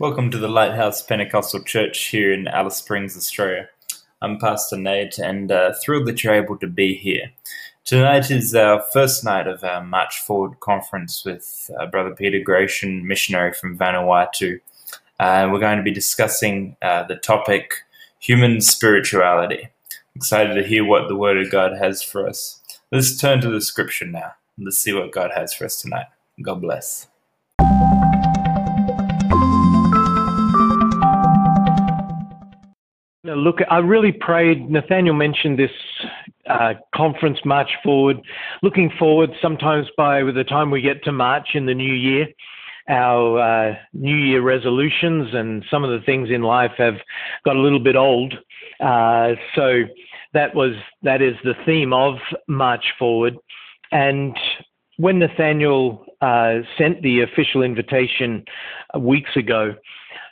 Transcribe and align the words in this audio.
Welcome 0.00 0.32
to 0.32 0.38
the 0.38 0.48
Lighthouse 0.48 1.04
Pentecostal 1.04 1.62
Church 1.62 2.06
here 2.06 2.32
in 2.32 2.48
Alice 2.48 2.78
Springs, 2.78 3.16
Australia. 3.16 3.68
I'm 4.20 4.40
Pastor 4.40 4.76
Nate 4.76 5.18
and 5.18 5.52
uh, 5.52 5.72
thrilled 5.80 6.08
that 6.08 6.24
you're 6.24 6.34
able 6.34 6.58
to 6.58 6.66
be 6.66 6.96
here. 6.96 7.30
Tonight 7.84 8.28
is 8.28 8.56
our 8.56 8.82
first 8.92 9.22
night 9.22 9.46
of 9.46 9.62
our 9.62 9.84
March 9.84 10.18
Forward 10.18 10.58
conference 10.58 11.24
with 11.24 11.70
uh, 11.78 11.86
Brother 11.86 12.12
Peter 12.12 12.40
Gratian, 12.40 13.06
missionary 13.06 13.52
from 13.52 13.78
Vanuatu. 13.78 14.58
Uh, 15.20 15.48
we're 15.52 15.60
going 15.60 15.78
to 15.78 15.84
be 15.84 15.92
discussing 15.92 16.76
uh, 16.82 17.04
the 17.04 17.14
topic 17.14 17.74
human 18.18 18.60
spirituality. 18.60 19.68
Excited 20.16 20.54
to 20.54 20.66
hear 20.66 20.84
what 20.84 21.06
the 21.06 21.16
Word 21.16 21.38
of 21.38 21.52
God 21.52 21.78
has 21.78 22.02
for 22.02 22.28
us. 22.28 22.60
Let's 22.90 23.16
turn 23.16 23.40
to 23.42 23.48
the 23.48 23.60
scripture 23.60 24.06
now. 24.06 24.32
Let's 24.58 24.80
see 24.80 24.92
what 24.92 25.12
God 25.12 25.30
has 25.36 25.54
for 25.54 25.66
us 25.66 25.80
tonight. 25.80 26.06
God 26.42 26.60
bless. 26.62 27.06
Look, 33.24 33.60
I 33.70 33.78
really 33.78 34.12
prayed. 34.12 34.70
Nathaniel 34.70 35.14
mentioned 35.14 35.58
this 35.58 35.70
uh, 36.46 36.74
conference 36.94 37.38
March 37.46 37.70
Forward. 37.82 38.18
Looking 38.62 38.90
forward, 38.98 39.30
sometimes 39.40 39.86
by 39.96 40.22
the 40.22 40.44
time 40.44 40.70
we 40.70 40.82
get 40.82 41.02
to 41.04 41.12
March 41.12 41.48
in 41.54 41.64
the 41.64 41.72
new 41.72 41.94
year, 41.94 42.26
our 42.90 43.38
uh, 43.38 43.74
New 43.94 44.14
Year 44.14 44.42
resolutions 44.42 45.32
and 45.32 45.64
some 45.70 45.84
of 45.84 45.90
the 45.90 46.04
things 46.04 46.28
in 46.30 46.42
life 46.42 46.72
have 46.76 46.96
got 47.46 47.56
a 47.56 47.60
little 47.60 47.78
bit 47.80 47.96
old. 47.96 48.34
Uh, 48.78 49.32
so 49.54 49.84
that 50.34 50.54
was 50.54 50.74
that 51.02 51.22
is 51.22 51.34
the 51.44 51.54
theme 51.64 51.94
of 51.94 52.16
March 52.46 52.84
Forward. 52.98 53.38
And 53.90 54.36
when 54.98 55.18
Nathaniel 55.18 56.04
uh, 56.20 56.58
sent 56.76 57.00
the 57.00 57.22
official 57.22 57.62
invitation 57.62 58.44
weeks 58.98 59.34
ago, 59.34 59.76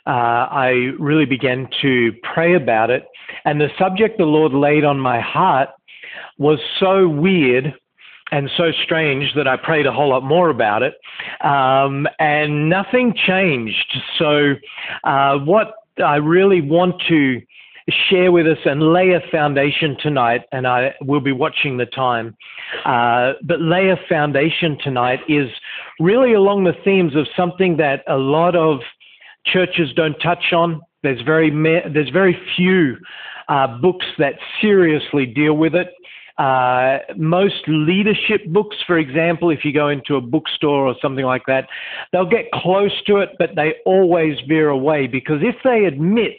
uh, 0.05 0.47
I 0.51 0.91
really 0.99 1.25
began 1.25 1.69
to 1.81 2.11
pray 2.33 2.55
about 2.55 2.89
it. 2.89 3.05
And 3.45 3.59
the 3.59 3.69
subject 3.77 4.17
the 4.17 4.25
Lord 4.25 4.53
laid 4.53 4.83
on 4.83 4.99
my 4.99 5.19
heart 5.19 5.69
was 6.37 6.59
so 6.79 7.07
weird 7.07 7.73
and 8.31 8.49
so 8.57 8.71
strange 8.83 9.33
that 9.35 9.47
I 9.47 9.57
prayed 9.57 9.85
a 9.85 9.91
whole 9.91 10.09
lot 10.09 10.23
more 10.23 10.49
about 10.49 10.81
it. 10.81 10.95
Um, 11.45 12.07
and 12.19 12.69
nothing 12.69 13.13
changed. 13.13 13.97
So, 14.17 14.55
uh, 15.03 15.37
what 15.39 15.73
I 16.03 16.15
really 16.15 16.61
want 16.61 17.01
to 17.09 17.41
share 18.09 18.31
with 18.31 18.47
us 18.47 18.57
and 18.65 18.93
lay 18.93 19.11
a 19.11 19.21
foundation 19.31 19.97
tonight, 20.01 20.41
and 20.51 20.65
I 20.65 20.93
will 21.01 21.19
be 21.19 21.31
watching 21.31 21.77
the 21.77 21.85
time, 21.85 22.35
uh, 22.85 23.33
but 23.43 23.59
lay 23.59 23.89
a 23.89 23.99
foundation 24.07 24.77
tonight 24.81 25.19
is 25.27 25.49
really 25.99 26.33
along 26.33 26.63
the 26.63 26.75
themes 26.83 27.15
of 27.15 27.27
something 27.35 27.77
that 27.77 28.03
a 28.07 28.17
lot 28.17 28.55
of 28.55 28.79
churches 29.45 29.89
don't 29.95 30.15
touch 30.19 30.53
on. 30.53 30.81
There's 31.01 31.21
very, 31.21 31.49
there's 31.91 32.09
very 32.09 32.37
few 32.55 32.97
uh, 33.49 33.77
books 33.79 34.05
that 34.17 34.35
seriously 34.61 35.25
deal 35.25 35.55
with 35.55 35.75
it. 35.75 35.89
Uh, 36.37 36.97
most 37.15 37.61
leadership 37.67 38.43
books, 38.47 38.75
for 38.87 38.97
example, 38.97 39.51
if 39.51 39.63
you 39.63 39.71
go 39.71 39.89
into 39.89 40.15
a 40.15 40.21
bookstore 40.21 40.87
or 40.87 40.95
something 41.01 41.25
like 41.25 41.43
that, 41.45 41.67
they'll 42.11 42.29
get 42.29 42.45
close 42.51 42.91
to 43.05 43.17
it, 43.17 43.29
but 43.37 43.51
they 43.55 43.75
always 43.85 44.35
veer 44.47 44.69
away 44.69 45.05
because 45.05 45.41
if 45.41 45.55
they 45.63 45.85
admit 45.85 46.33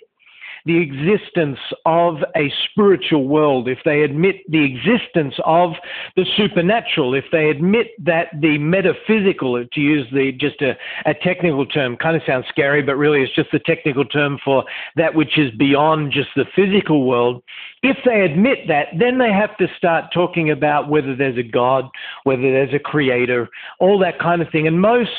the 0.66 0.78
existence 0.78 1.58
of 1.84 2.16
a 2.34 2.50
spiritual 2.70 3.28
world, 3.28 3.68
if 3.68 3.78
they 3.84 4.02
admit 4.02 4.36
the 4.48 4.64
existence 4.64 5.34
of 5.44 5.72
the 6.16 6.24
supernatural, 6.36 7.14
if 7.14 7.24
they 7.30 7.50
admit 7.50 7.88
that 8.02 8.28
the 8.40 8.56
metaphysical, 8.58 9.62
to 9.62 9.80
use 9.80 10.06
the 10.12 10.32
just 10.32 10.62
a, 10.62 10.74
a 11.04 11.14
technical 11.14 11.66
term, 11.66 11.96
kind 11.96 12.16
of 12.16 12.22
sounds 12.26 12.46
scary, 12.48 12.82
but 12.82 12.96
really 12.96 13.22
it's 13.22 13.34
just 13.34 13.50
the 13.52 13.58
technical 13.58 14.04
term 14.06 14.38
for 14.42 14.64
that 14.96 15.14
which 15.14 15.38
is 15.38 15.50
beyond 15.58 16.12
just 16.12 16.30
the 16.34 16.46
physical 16.56 17.06
world. 17.06 17.42
If 17.82 17.98
they 18.06 18.22
admit 18.22 18.66
that, 18.68 18.88
then 18.98 19.18
they 19.18 19.32
have 19.32 19.56
to 19.58 19.66
start 19.76 20.06
talking 20.14 20.50
about 20.50 20.88
whether 20.88 21.14
there's 21.14 21.38
a 21.38 21.42
God, 21.42 21.90
whether 22.22 22.42
there's 22.42 22.72
a 22.72 22.78
creator, 22.78 23.50
all 23.80 23.98
that 23.98 24.18
kind 24.18 24.40
of 24.40 24.48
thing. 24.50 24.66
And 24.66 24.80
most 24.80 25.10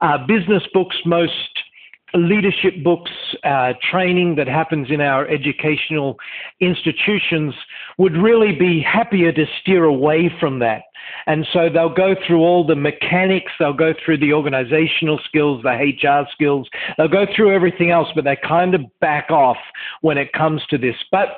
uh, 0.00 0.16
business 0.26 0.62
books, 0.72 0.96
most 1.04 1.32
leadership 2.14 2.82
books, 2.82 3.10
uh, 3.44 3.74
training 3.90 4.36
that 4.36 4.48
happens 4.48 4.88
in 4.90 5.00
our 5.00 5.26
educational 5.28 6.16
institutions 6.60 7.54
would 7.98 8.16
really 8.16 8.52
be 8.52 8.80
happier 8.80 9.32
to 9.32 9.44
steer 9.60 9.84
away 9.84 10.32
from 10.40 10.58
that. 10.60 10.82
And 11.26 11.46
so 11.52 11.68
they'll 11.72 11.94
go 11.94 12.14
through 12.26 12.40
all 12.40 12.66
the 12.66 12.74
mechanics, 12.74 13.52
they'll 13.58 13.72
go 13.72 13.92
through 14.04 14.18
the 14.18 14.32
organizational 14.32 15.18
skills, 15.24 15.62
the 15.62 15.70
HR 15.70 16.26
skills, 16.32 16.68
they'll 16.96 17.08
go 17.08 17.26
through 17.34 17.54
everything 17.54 17.90
else, 17.90 18.08
but 18.14 18.24
they 18.24 18.36
kind 18.36 18.74
of 18.74 18.82
back 19.00 19.30
off 19.30 19.58
when 20.00 20.18
it 20.18 20.32
comes 20.32 20.62
to 20.70 20.78
this. 20.78 20.96
But 21.10 21.28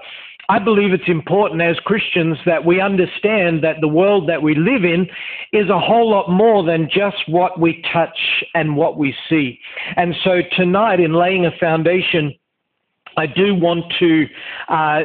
I 0.50 0.58
believe 0.58 0.92
it's 0.92 1.04
important 1.06 1.62
as 1.62 1.78
Christians 1.84 2.36
that 2.44 2.64
we 2.64 2.80
understand 2.80 3.62
that 3.62 3.76
the 3.80 3.86
world 3.86 4.28
that 4.28 4.42
we 4.42 4.56
live 4.56 4.84
in 4.84 5.08
is 5.52 5.70
a 5.70 5.78
whole 5.78 6.10
lot 6.10 6.28
more 6.28 6.64
than 6.64 6.90
just 6.92 7.18
what 7.28 7.60
we 7.60 7.80
touch 7.92 8.42
and 8.52 8.76
what 8.76 8.98
we 8.98 9.14
see. 9.28 9.60
And 9.94 10.12
so 10.24 10.40
tonight, 10.56 10.98
in 10.98 11.12
laying 11.12 11.46
a 11.46 11.52
foundation, 11.60 12.34
I 13.16 13.26
do 13.26 13.54
want 13.54 13.84
to 14.00 14.26
uh, 14.68 15.02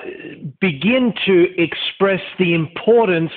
begin 0.60 1.14
to 1.28 1.62
express 1.62 2.22
the 2.40 2.56
importance 2.56 3.32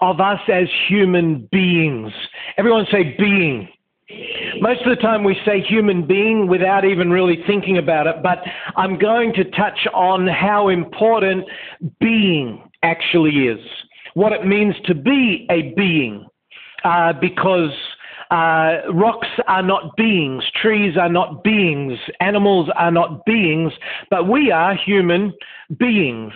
of 0.00 0.18
us 0.18 0.40
as 0.50 0.66
human 0.88 1.46
beings. 1.52 2.10
Everyone 2.56 2.86
say 2.90 3.14
being. 3.18 3.68
Most 4.60 4.82
of 4.82 4.94
the 4.94 5.02
time 5.02 5.24
we 5.24 5.36
say 5.46 5.62
human 5.62 6.06
being 6.06 6.46
without 6.46 6.84
even 6.84 7.10
really 7.10 7.42
thinking 7.46 7.78
about 7.78 8.06
it, 8.06 8.16
but 8.22 8.38
I'm 8.76 8.98
going 8.98 9.32
to 9.34 9.44
touch 9.52 9.86
on 9.94 10.26
how 10.26 10.68
important 10.68 11.46
being 11.98 12.62
actually 12.82 13.48
is, 13.48 13.60
what 14.12 14.32
it 14.32 14.46
means 14.46 14.74
to 14.84 14.94
be 14.94 15.46
a 15.50 15.72
being, 15.76 16.26
uh, 16.84 17.14
because 17.14 17.72
uh, 18.30 18.82
rocks 18.92 19.28
are 19.48 19.62
not 19.62 19.96
beings, 19.96 20.44
trees 20.60 20.96
are 20.96 21.08
not 21.08 21.42
beings, 21.42 21.98
animals 22.20 22.68
are 22.76 22.90
not 22.90 23.24
beings, 23.24 23.72
but 24.10 24.28
we 24.28 24.52
are 24.52 24.76
human 24.76 25.32
beings. 25.78 26.32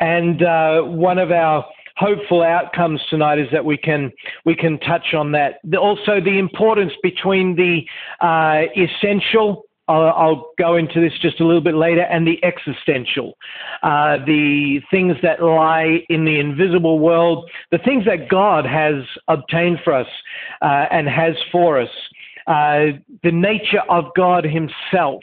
And 0.00 0.42
uh, 0.42 0.82
one 0.82 1.18
of 1.18 1.30
our 1.30 1.64
hopeful 2.00 2.42
outcomes 2.42 3.00
tonight 3.10 3.38
is 3.38 3.48
that 3.52 3.64
we 3.64 3.76
can 3.76 4.10
we 4.46 4.56
can 4.56 4.78
touch 4.80 5.14
on 5.14 5.32
that. 5.32 5.60
Also, 5.78 6.20
the 6.20 6.38
importance 6.38 6.92
between 7.02 7.54
the 7.54 7.82
uh, 8.24 8.62
essential. 8.76 9.64
I'll, 9.88 10.02
I'll, 10.02 10.52
go 10.56 10.76
into 10.76 11.00
this 11.00 11.12
just 11.20 11.40
a 11.40 11.44
little 11.44 11.60
bit 11.60 11.74
later, 11.74 12.02
and 12.02 12.24
the 12.24 12.38
existential, 12.44 13.36
uh, 13.82 14.18
the 14.24 14.80
things 14.88 15.16
that 15.24 15.42
lie 15.42 16.04
in 16.08 16.24
the 16.24 16.38
invisible 16.38 17.00
world, 17.00 17.50
the 17.72 17.78
things 17.78 18.04
that 18.04 18.28
God 18.28 18.64
has 18.64 19.02
obtained 19.26 19.80
for 19.82 19.92
us 19.92 20.06
uh, 20.62 20.86
and 20.92 21.08
has 21.08 21.34
for 21.50 21.80
us. 21.80 21.88
Uh, 22.46 22.98
the 23.22 23.32
nature 23.32 23.82
of 23.88 24.04
God 24.16 24.44
Himself, 24.44 25.22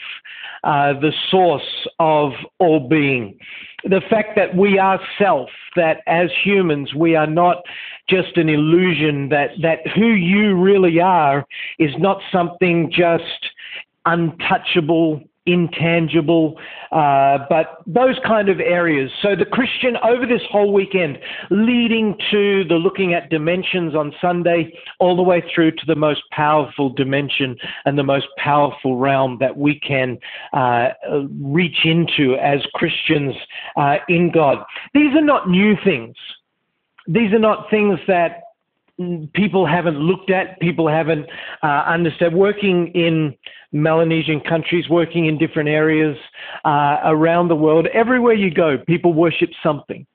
uh, 0.63 0.93
the 0.93 1.13
source 1.29 1.87
of 1.99 2.31
all 2.59 2.87
being. 2.87 3.37
The 3.83 4.01
fact 4.09 4.35
that 4.35 4.55
we 4.55 4.79
are 4.79 4.99
self, 5.17 5.49
that 5.75 6.01
as 6.07 6.29
humans 6.43 6.93
we 6.95 7.15
are 7.15 7.27
not 7.27 7.57
just 8.09 8.37
an 8.37 8.49
illusion, 8.49 9.29
that, 9.29 9.51
that 9.61 9.79
who 9.95 10.07
you 10.07 10.55
really 10.55 10.99
are 10.99 11.45
is 11.79 11.91
not 11.99 12.21
something 12.31 12.91
just 12.91 13.23
untouchable, 14.05 15.21
intangible, 15.47 16.59
uh, 16.91 17.39
but 17.49 17.77
those 17.87 18.19
kind 18.25 18.49
of 18.49 18.59
areas. 18.59 19.09
So 19.21 19.35
the 19.35 19.45
Christian 19.45 19.95
over 20.03 20.27
this 20.27 20.41
whole 20.51 20.73
weekend, 20.73 21.17
leading 21.49 22.15
to 22.31 22.63
the 22.65 22.75
looking 22.75 23.13
at 23.13 23.29
dimensions 23.29 23.95
on 23.95 24.13
Sunday, 24.21 24.73
all 24.99 25.15
the 25.15 25.23
way 25.23 25.43
through 25.53 25.71
to 25.71 25.85
the 25.87 25.95
most 25.95 26.21
powerful 26.31 26.89
dimension 26.89 27.57
and 27.85 27.97
the 27.97 28.03
most 28.03 28.27
powerful 28.37 28.97
realm 28.97 29.37
that 29.39 29.57
we 29.57 29.79
can 29.79 30.17
uh, 30.53 30.89
reach 31.41 31.85
into 31.85 32.35
as 32.35 32.59
Christians 32.75 33.33
uh, 33.77 33.97
in 34.09 34.31
God. 34.31 34.59
These 34.93 35.15
are 35.15 35.25
not 35.25 35.49
new 35.49 35.75
things. 35.83 36.15
These 37.07 37.31
are 37.31 37.39
not 37.39 37.69
things 37.69 37.99
that 38.07 38.41
people 39.33 39.65
haven't 39.65 39.99
looked 39.99 40.31
at, 40.31 40.59
people 40.59 40.87
haven't 40.87 41.27
uh, 41.63 41.83
understood. 41.87 42.33
Working 42.33 42.87
in 42.95 43.35
Melanesian 43.71 44.39
countries, 44.41 44.89
working 44.89 45.25
in 45.25 45.37
different 45.37 45.69
areas 45.69 46.17
uh, 46.65 46.97
around 47.03 47.47
the 47.49 47.55
world, 47.55 47.87
everywhere 47.93 48.33
you 48.33 48.51
go, 48.51 48.77
people 48.87 49.13
worship 49.13 49.49
something. 49.61 50.05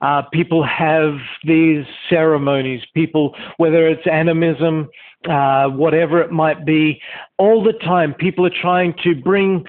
Uh, 0.00 0.22
people 0.32 0.64
have 0.64 1.16
these 1.44 1.84
ceremonies, 2.08 2.82
people, 2.94 3.34
whether 3.58 3.86
it's 3.86 4.06
animism, 4.10 4.88
uh, 5.28 5.68
whatever 5.68 6.20
it 6.22 6.30
might 6.30 6.64
be, 6.64 7.00
all 7.36 7.62
the 7.62 7.74
time, 7.84 8.14
people 8.14 8.46
are 8.46 8.62
trying 8.62 8.94
to 9.02 9.14
bring 9.14 9.64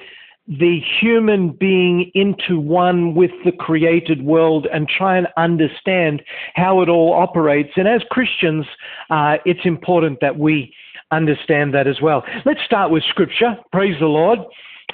the 0.58 0.80
human 1.00 1.50
being 1.50 2.10
into 2.14 2.58
one 2.58 3.14
with 3.14 3.30
the 3.44 3.52
created 3.52 4.22
world 4.22 4.66
and 4.72 4.88
try 4.88 5.16
and 5.16 5.28
understand 5.36 6.22
how 6.54 6.82
it 6.82 6.88
all 6.88 7.12
operates. 7.12 7.70
And 7.76 7.88
as 7.88 8.02
Christians, 8.10 8.66
uh, 9.10 9.36
it's 9.44 9.64
important 9.64 10.18
that 10.20 10.38
we 10.38 10.74
understand 11.10 11.74
that 11.74 11.86
as 11.86 12.00
well. 12.00 12.24
Let's 12.44 12.60
start 12.64 12.90
with 12.90 13.02
scripture. 13.04 13.56
Praise 13.70 13.96
the 14.00 14.06
Lord. 14.06 14.38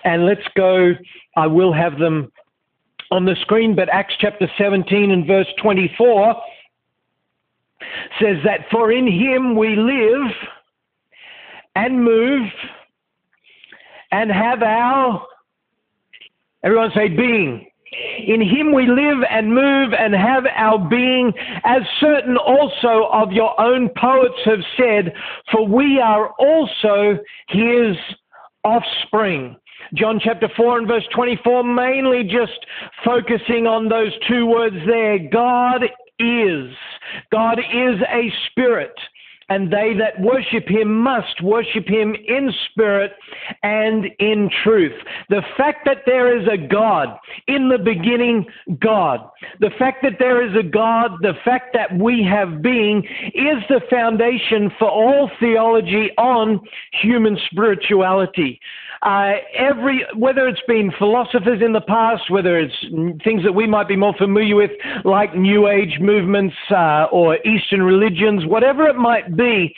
And 0.05 0.26
let's 0.26 0.46
go. 0.56 0.93
I 1.37 1.46
will 1.46 1.72
have 1.72 1.99
them 1.99 2.31
on 3.11 3.25
the 3.25 3.37
screen, 3.40 3.75
but 3.75 3.88
Acts 3.88 4.14
chapter 4.20 4.50
17 4.58 5.11
and 5.11 5.26
verse 5.26 5.46
24 5.62 6.34
says 8.20 8.37
that 8.44 8.66
for 8.70 8.93
in 8.93 9.06
him 9.06 9.56
we 9.56 9.76
live 9.76 10.32
and 11.75 12.04
move 12.04 12.49
and 14.11 14.31
have 14.31 14.62
our, 14.62 15.26
everyone 16.62 16.90
say 16.94 17.08
being. 17.08 17.66
In 18.26 18.43
him 18.43 18.75
we 18.75 18.87
live 18.87 19.19
and 19.31 19.55
move 19.55 19.94
and 19.99 20.14
have 20.14 20.44
our 20.55 20.78
being, 20.78 21.32
as 21.64 21.82
certain 22.00 22.37
also 22.37 23.08
of 23.12 23.32
your 23.32 23.58
own 23.58 23.88
poets 23.96 24.38
have 24.44 24.60
said, 24.76 25.14
for 25.50 25.66
we 25.66 25.99
are 25.99 26.31
also 26.38 27.19
his 27.49 27.96
offspring. 28.64 29.56
John 29.94 30.20
chapter 30.22 30.49
4 30.55 30.78
and 30.81 30.88
verse 30.88 31.06
24, 31.14 31.64
mainly 31.64 32.25
just 32.25 32.66
focusing 33.04 33.66
on 33.66 33.88
those 33.88 34.12
two 34.28 34.44
words 34.44 34.76
there. 34.87 35.19
God 35.19 35.84
is. 36.19 36.70
God 37.32 37.58
is 37.58 38.00
a 38.12 38.31
spirit 38.50 38.93
and 39.49 39.73
they 39.73 39.95
that 39.99 40.21
worship 40.21 40.69
him 40.69 41.03
must 41.03 41.43
worship 41.43 41.87
him 41.87 42.15
in 42.15 42.53
spirit 42.71 43.12
and 43.62 44.06
in 44.19 44.50
truth. 44.62 44.93
The 45.29 45.43
fact 45.56 45.87
that 45.87 46.03
there 46.06 46.39
is 46.39 46.47
a 46.49 46.56
God, 46.56 47.19
in 47.47 47.69
the 47.69 47.79
beginning, 47.79 48.47
God. 48.81 49.21
The 49.61 49.71
fact 49.79 50.03
that 50.03 50.19
there 50.19 50.47
is 50.47 50.55
a 50.56 50.62
God, 50.62 51.12
the 51.23 51.35
fact 51.45 51.75
that 51.75 51.97
we 51.99 52.23
have 52.25 52.62
being, 52.62 52.99
is 53.35 53.62
the 53.69 53.81
foundation 53.91 54.71
for 54.79 54.91
all 54.91 55.31
theology 55.41 56.11
on 56.19 56.61
human 57.03 57.39
spirituality. 57.50 58.61
Uh, 59.03 59.35
every 59.56 60.05
whether 60.17 60.49
it's 60.49 60.61
been 60.67 60.93
philosophers 60.99 61.61
in 61.65 61.73
the 61.73 61.81
past, 61.81 62.31
whether 62.31 62.59
it's 62.59 62.75
things 63.23 63.45
that 63.45 63.53
we 63.53 63.67
might 63.67 63.87
be 63.87 63.97
more 63.97 64.15
familiar 64.19 64.56
with, 64.56 64.73
like 65.05 65.35
New 65.37 65.69
Age 65.69 65.99
movements 66.00 66.56
uh, 66.71 67.06
or 67.12 67.37
Eastern 67.47 67.83
religions, 67.83 68.45
whatever 68.47 68.87
it 68.89 68.97
might 68.97 69.37
be, 69.37 69.75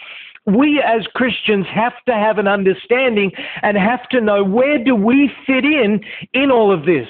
we 0.57 0.83
as 0.85 1.07
Christians 1.15 1.67
have 1.73 1.95
to 2.07 2.15
have 2.15 2.39
an 2.39 2.49
understanding 2.49 3.33
and 3.63 3.77
have 3.77 4.09
to 4.11 4.21
know 4.21 4.45
where 4.45 4.83
do 4.83 4.95
we 4.95 5.31
fit 5.47 5.65
in 5.65 6.01
in 6.35 6.51
all 6.51 6.73
of 6.73 6.85
this. 6.85 7.09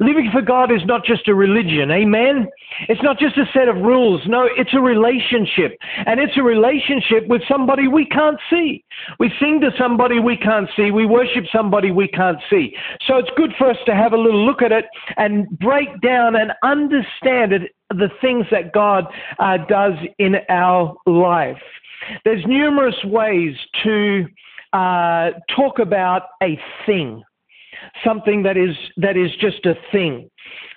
Living 0.00 0.30
for 0.32 0.42
God 0.42 0.70
is 0.70 0.84
not 0.84 1.04
just 1.04 1.28
a 1.28 1.34
religion, 1.34 1.90
amen? 1.90 2.48
It's 2.88 3.02
not 3.02 3.18
just 3.18 3.36
a 3.36 3.44
set 3.52 3.68
of 3.68 3.76
rules. 3.76 4.22
No, 4.26 4.48
it's 4.56 4.72
a 4.74 4.80
relationship. 4.80 5.76
And 6.06 6.20
it's 6.20 6.36
a 6.36 6.42
relationship 6.42 7.26
with 7.26 7.42
somebody 7.48 7.88
we 7.88 8.06
can't 8.06 8.38
see. 8.48 8.84
We 9.18 9.32
sing 9.40 9.60
to 9.60 9.70
somebody 9.78 10.20
we 10.20 10.36
can't 10.36 10.68
see. 10.76 10.90
We 10.90 11.06
worship 11.06 11.44
somebody 11.52 11.90
we 11.90 12.08
can't 12.08 12.38
see. 12.48 12.74
So 13.06 13.16
it's 13.18 13.30
good 13.36 13.52
for 13.58 13.70
us 13.70 13.76
to 13.86 13.94
have 13.94 14.12
a 14.12 14.16
little 14.16 14.44
look 14.44 14.62
at 14.62 14.72
it 14.72 14.86
and 15.16 15.48
break 15.58 16.00
down 16.00 16.36
and 16.36 16.52
understand 16.62 17.52
it, 17.52 17.74
the 17.90 18.08
things 18.20 18.46
that 18.50 18.72
God 18.72 19.04
uh, 19.38 19.58
does 19.68 19.94
in 20.18 20.36
our 20.48 20.94
life. 21.06 21.60
There's 22.24 22.44
numerous 22.46 22.96
ways 23.04 23.54
to 23.84 24.26
uh, 24.72 25.30
talk 25.54 25.78
about 25.78 26.22
a 26.42 26.58
thing 26.86 27.22
something 28.04 28.42
that 28.42 28.56
is 28.56 28.76
that 28.96 29.16
is 29.16 29.30
just 29.40 29.64
a 29.66 29.74
thing. 29.90 30.30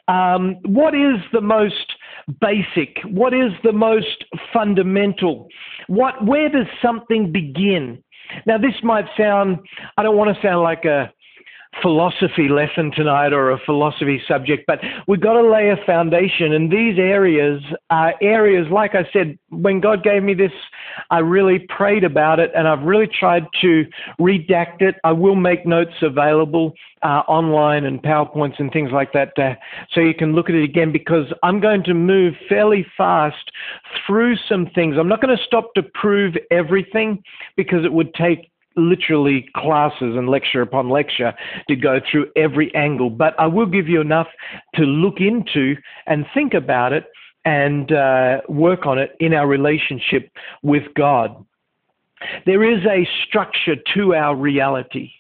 Um, 0.08 0.58
what 0.66 0.94
is 0.94 1.20
the 1.32 1.42
most 1.42 1.96
basic? 2.40 2.98
What 3.06 3.34
is 3.34 3.52
the 3.64 3.72
most 3.72 4.26
fundamental? 4.54 5.48
What 5.88 6.26
where 6.26 6.50
does 6.50 6.68
something 6.82 7.32
begin? 7.32 8.04
Now 8.46 8.58
this 8.58 8.76
might 8.84 9.06
sound 9.18 9.60
I 9.98 10.04
don't 10.04 10.18
want 10.18 10.36
to 10.36 10.42
sound 10.42 10.62
like 10.64 10.86
a 10.86 11.12
philosophy 11.82 12.48
lesson 12.48 12.92
tonight 12.92 13.34
or 13.34 13.52
a 13.52 13.60
philosophy 13.66 14.22
subject, 14.28 14.64
but 14.68 14.80
we've 15.08 15.22
got 15.22 15.34
to 15.34 15.50
lay 15.50 15.70
a 15.70 15.78
foundation. 15.86 16.54
And 16.54 16.72
these 16.72 16.98
areas 16.98 17.62
are 17.90 18.14
areas, 18.22 18.68
like 18.72 18.96
I 18.96 19.08
said, 19.12 19.38
when 19.50 19.80
God 19.80 20.04
gave 20.04 20.24
me 20.24 20.34
this, 20.34 20.52
I 21.10 21.20
really 21.20 21.60
prayed 21.60 22.04
about 22.04 22.40
it 22.40 22.52
and 22.56 22.68
I've 22.68 22.84
really 22.84 23.08
tried 23.08 23.46
to 23.62 23.86
redact 24.20 24.82
it. 24.82 24.96
I 25.04 25.12
will 25.12 25.36
make 25.36 25.66
notes 25.66 25.94
available 26.02 26.74
uh, 27.04 27.22
online 27.28 27.86
and 27.86 28.02
PowerPoints 28.02 28.60
and 28.60 28.72
things 28.72 28.92
like 28.92 29.14
that 29.14 29.38
uh, 29.38 29.54
so 29.94 30.02
you 30.02 30.14
can 30.14 30.34
look 30.34 30.50
at 30.50 30.56
it 30.56 30.64
again 30.64 30.92
because 30.92 31.26
I'm 31.44 31.60
going 31.60 31.84
to 31.84 31.94
move 31.94 32.34
fairly 32.50 32.86
fast 32.98 33.52
through 34.08 34.36
some 34.50 34.68
things. 34.74 34.96
I'm 34.98 35.08
not 35.08 35.22
going 35.22 35.36
to 35.36 35.44
stop 35.44 35.74
to 35.76 35.84
prove 35.94 36.36
everything 36.52 37.22
because 37.56 37.86
it 37.86 37.94
would 37.94 38.14
take 38.16 38.50
literally 38.76 39.48
classes 39.56 40.16
and 40.16 40.30
lecture 40.30 40.62
upon 40.62 40.90
lecture 40.90 41.34
to 41.70 41.76
go 41.76 42.00
through 42.10 42.28
every 42.36 42.74
angle, 42.76 43.10
but 43.10 43.34
I 43.40 43.48
will 43.48 43.66
give 43.66 43.88
you 43.88 44.02
enough 44.02 44.28
to 44.76 44.84
look 44.84 45.20
into 45.20 45.76
and 46.08 46.26
think 46.34 46.54
about 46.54 46.94
it 46.94 47.06
and 47.46 47.92
uh, 47.92 48.42
work 48.50 48.86
on 48.86 48.98
it 48.98 49.16
in 49.20 49.34
our 49.34 49.48
relationship 49.48 50.32
with 50.64 50.84
God. 50.96 51.46
There 52.46 52.64
is 52.64 52.84
a 52.86 53.08
structure 53.28 53.76
to 53.94 54.16
our 54.16 54.36
reality. 54.36 55.12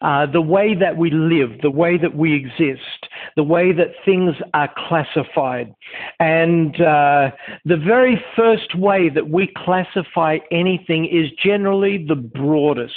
Uh, 0.00 0.26
the 0.26 0.40
way 0.40 0.74
that 0.74 0.96
we 0.96 1.10
live, 1.10 1.50
the 1.60 1.70
way 1.70 1.98
that 1.98 2.14
we 2.16 2.32
exist, 2.32 3.08
the 3.34 3.42
way 3.42 3.72
that 3.72 3.88
things 4.04 4.34
are 4.54 4.72
classified. 4.88 5.74
And 6.20 6.80
uh, 6.80 7.32
the 7.64 7.76
very 7.76 8.22
first 8.36 8.76
way 8.76 9.08
that 9.08 9.28
we 9.28 9.52
classify 9.56 10.38
anything 10.52 11.06
is 11.06 11.30
generally 11.42 12.04
the 12.06 12.14
broadest. 12.14 12.94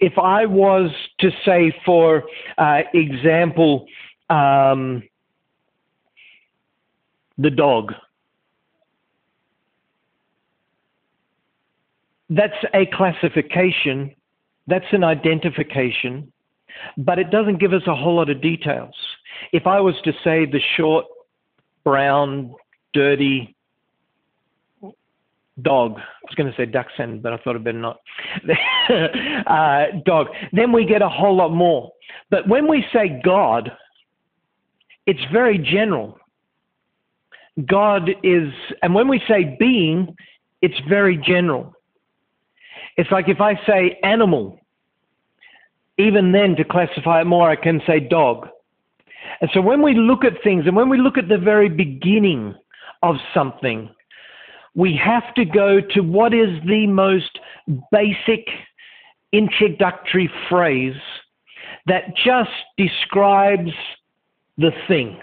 If 0.00 0.18
I 0.18 0.44
was 0.44 0.90
to 1.20 1.30
say, 1.46 1.72
for 1.84 2.24
uh, 2.58 2.82
example, 2.92 3.86
um, 4.28 5.02
the 7.38 7.50
dog, 7.50 7.94
that's 12.28 12.52
a 12.74 12.84
classification 12.86 14.14
that's 14.70 14.86
an 14.92 15.04
identification, 15.04 16.32
but 16.96 17.18
it 17.18 17.30
doesn't 17.30 17.58
give 17.58 17.72
us 17.72 17.82
a 17.86 17.94
whole 17.94 18.16
lot 18.16 18.30
of 18.30 18.40
details. 18.40 18.94
If 19.52 19.66
I 19.66 19.80
was 19.80 19.94
to 20.04 20.12
say 20.24 20.46
the 20.46 20.60
short, 20.76 21.06
brown, 21.84 22.54
dirty 22.94 23.54
dog, 25.62 25.92
I 25.98 26.26
was 26.26 26.34
going 26.36 26.50
to 26.50 26.56
say 26.56 26.66
dachshund, 26.66 27.22
but 27.22 27.32
I 27.32 27.36
thought 27.38 27.56
it 27.56 27.64
better 27.64 27.78
not. 27.78 28.00
uh, 29.46 29.98
dog. 30.04 30.28
Then 30.52 30.72
we 30.72 30.84
get 30.84 31.02
a 31.02 31.08
whole 31.08 31.36
lot 31.36 31.52
more. 31.52 31.92
But 32.30 32.48
when 32.48 32.68
we 32.68 32.84
say 32.92 33.20
God, 33.24 33.72
it's 35.06 35.20
very 35.32 35.58
general. 35.58 36.18
God 37.66 38.10
is, 38.22 38.52
and 38.82 38.94
when 38.94 39.08
we 39.08 39.20
say 39.28 39.56
being, 39.58 40.14
it's 40.62 40.78
very 40.88 41.16
general. 41.16 41.74
It's 42.96 43.10
like 43.10 43.28
if 43.28 43.40
I 43.40 43.54
say 43.66 43.98
animal, 44.02 44.59
even 46.00 46.32
then 46.32 46.56
to 46.56 46.64
classify 46.64 47.20
it 47.20 47.26
more, 47.26 47.48
I 47.48 47.56
can 47.56 47.80
say 47.86 48.00
dog. 48.00 48.48
And 49.40 49.50
so 49.54 49.60
when 49.60 49.82
we 49.82 49.94
look 49.94 50.24
at 50.24 50.42
things 50.42 50.66
and 50.66 50.76
when 50.76 50.88
we 50.88 50.98
look 50.98 51.16
at 51.16 51.28
the 51.28 51.38
very 51.38 51.68
beginning 51.68 52.54
of 53.02 53.16
something, 53.32 53.88
we 54.74 54.98
have 55.02 55.34
to 55.34 55.44
go 55.44 55.80
to 55.80 56.00
what 56.00 56.34
is 56.34 56.48
the 56.66 56.86
most 56.86 57.38
basic 57.90 58.46
introductory 59.32 60.30
phrase 60.48 61.00
that 61.86 62.16
just 62.16 62.50
describes 62.76 63.70
the 64.58 64.70
thing 64.86 65.18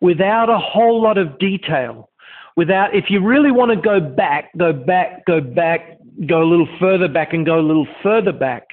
without 0.00 0.50
a 0.50 0.58
whole 0.58 1.02
lot 1.02 1.18
of 1.18 1.38
detail. 1.38 2.10
Without, 2.56 2.94
if 2.94 3.06
you 3.08 3.26
really 3.26 3.50
want 3.50 3.70
to 3.70 3.76
go 3.76 3.98
back, 3.98 4.50
go 4.56 4.72
back, 4.72 5.24
go 5.26 5.40
back, 5.40 5.98
go 6.28 6.42
a 6.42 6.48
little 6.48 6.68
further 6.78 7.08
back 7.08 7.32
and 7.32 7.44
go 7.44 7.58
a 7.58 7.66
little 7.66 7.86
further 8.02 8.32
back, 8.32 8.68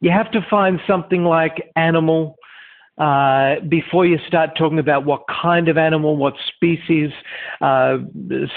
you 0.00 0.10
have 0.10 0.30
to 0.32 0.40
find 0.48 0.80
something 0.86 1.24
like 1.24 1.70
animal 1.76 2.36
uh, 2.98 3.56
before 3.68 4.06
you 4.06 4.18
start 4.26 4.56
talking 4.56 4.78
about 4.78 5.04
what 5.04 5.22
kind 5.28 5.68
of 5.68 5.76
animal, 5.76 6.16
what 6.16 6.34
species, 6.48 7.10
uh, 7.60 7.98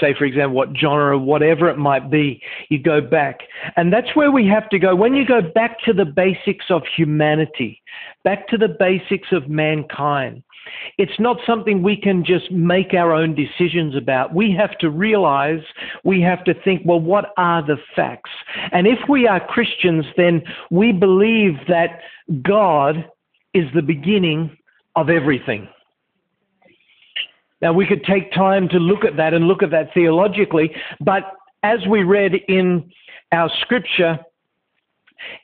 say, 0.00 0.14
for 0.16 0.24
example, 0.24 0.56
what 0.56 0.70
genre, 0.74 1.18
whatever 1.18 1.68
it 1.68 1.76
might 1.76 2.10
be, 2.10 2.40
you 2.70 2.82
go 2.82 3.02
back. 3.02 3.40
And 3.76 3.92
that's 3.92 4.16
where 4.16 4.30
we 4.30 4.46
have 4.46 4.68
to 4.70 4.78
go. 4.78 4.96
When 4.96 5.14
you 5.14 5.26
go 5.26 5.42
back 5.42 5.78
to 5.84 5.92
the 5.92 6.06
basics 6.06 6.66
of 6.70 6.82
humanity, 6.96 7.82
back 8.24 8.48
to 8.48 8.56
the 8.56 8.68
basics 8.68 9.28
of 9.30 9.50
mankind, 9.50 10.42
it's 10.98 11.18
not 11.18 11.38
something 11.46 11.82
we 11.82 11.96
can 11.96 12.24
just 12.24 12.50
make 12.50 12.94
our 12.94 13.12
own 13.12 13.34
decisions 13.34 13.96
about. 13.96 14.34
We 14.34 14.54
have 14.58 14.76
to 14.78 14.90
realize, 14.90 15.62
we 16.04 16.20
have 16.22 16.44
to 16.44 16.54
think, 16.62 16.82
well, 16.84 17.00
what 17.00 17.32
are 17.36 17.64
the 17.66 17.76
facts? 17.96 18.30
And 18.72 18.86
if 18.86 18.98
we 19.08 19.26
are 19.26 19.44
Christians, 19.44 20.04
then 20.16 20.42
we 20.70 20.92
believe 20.92 21.54
that 21.68 22.00
God 22.42 23.06
is 23.54 23.64
the 23.74 23.82
beginning 23.82 24.56
of 24.96 25.10
everything. 25.10 25.68
Now, 27.62 27.72
we 27.72 27.86
could 27.86 28.04
take 28.04 28.32
time 28.32 28.68
to 28.70 28.78
look 28.78 29.04
at 29.04 29.16
that 29.16 29.34
and 29.34 29.46
look 29.46 29.62
at 29.62 29.70
that 29.70 29.92
theologically, 29.92 30.74
but 31.00 31.32
as 31.62 31.78
we 31.88 32.04
read 32.04 32.34
in 32.48 32.90
our 33.32 33.50
scripture, 33.60 34.18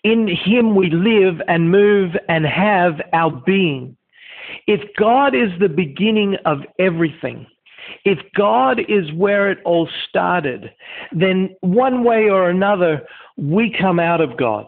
in 0.03 0.27
him 0.27 0.75
we 0.75 0.89
live 0.91 1.43
and 1.49 1.71
move 1.71 2.13
and 2.29 2.47
have 2.47 3.01
our 3.13 3.31
being. 3.31 3.97
If 4.67 4.81
God 4.99 5.35
is 5.35 5.51
the 5.61 5.69
beginning 5.69 6.37
of 6.45 6.59
everything, 6.79 7.47
if 8.05 8.19
God 8.35 8.81
is 8.89 9.13
where 9.13 9.51
it 9.51 9.59
all 9.65 9.89
started, 10.09 10.73
then 11.13 11.55
one 11.61 12.03
way 12.03 12.29
or 12.29 12.51
another, 12.51 13.03
we 13.37 13.75
come 13.79 14.01
out 14.01 14.21
of 14.21 14.37
God. 14.37 14.67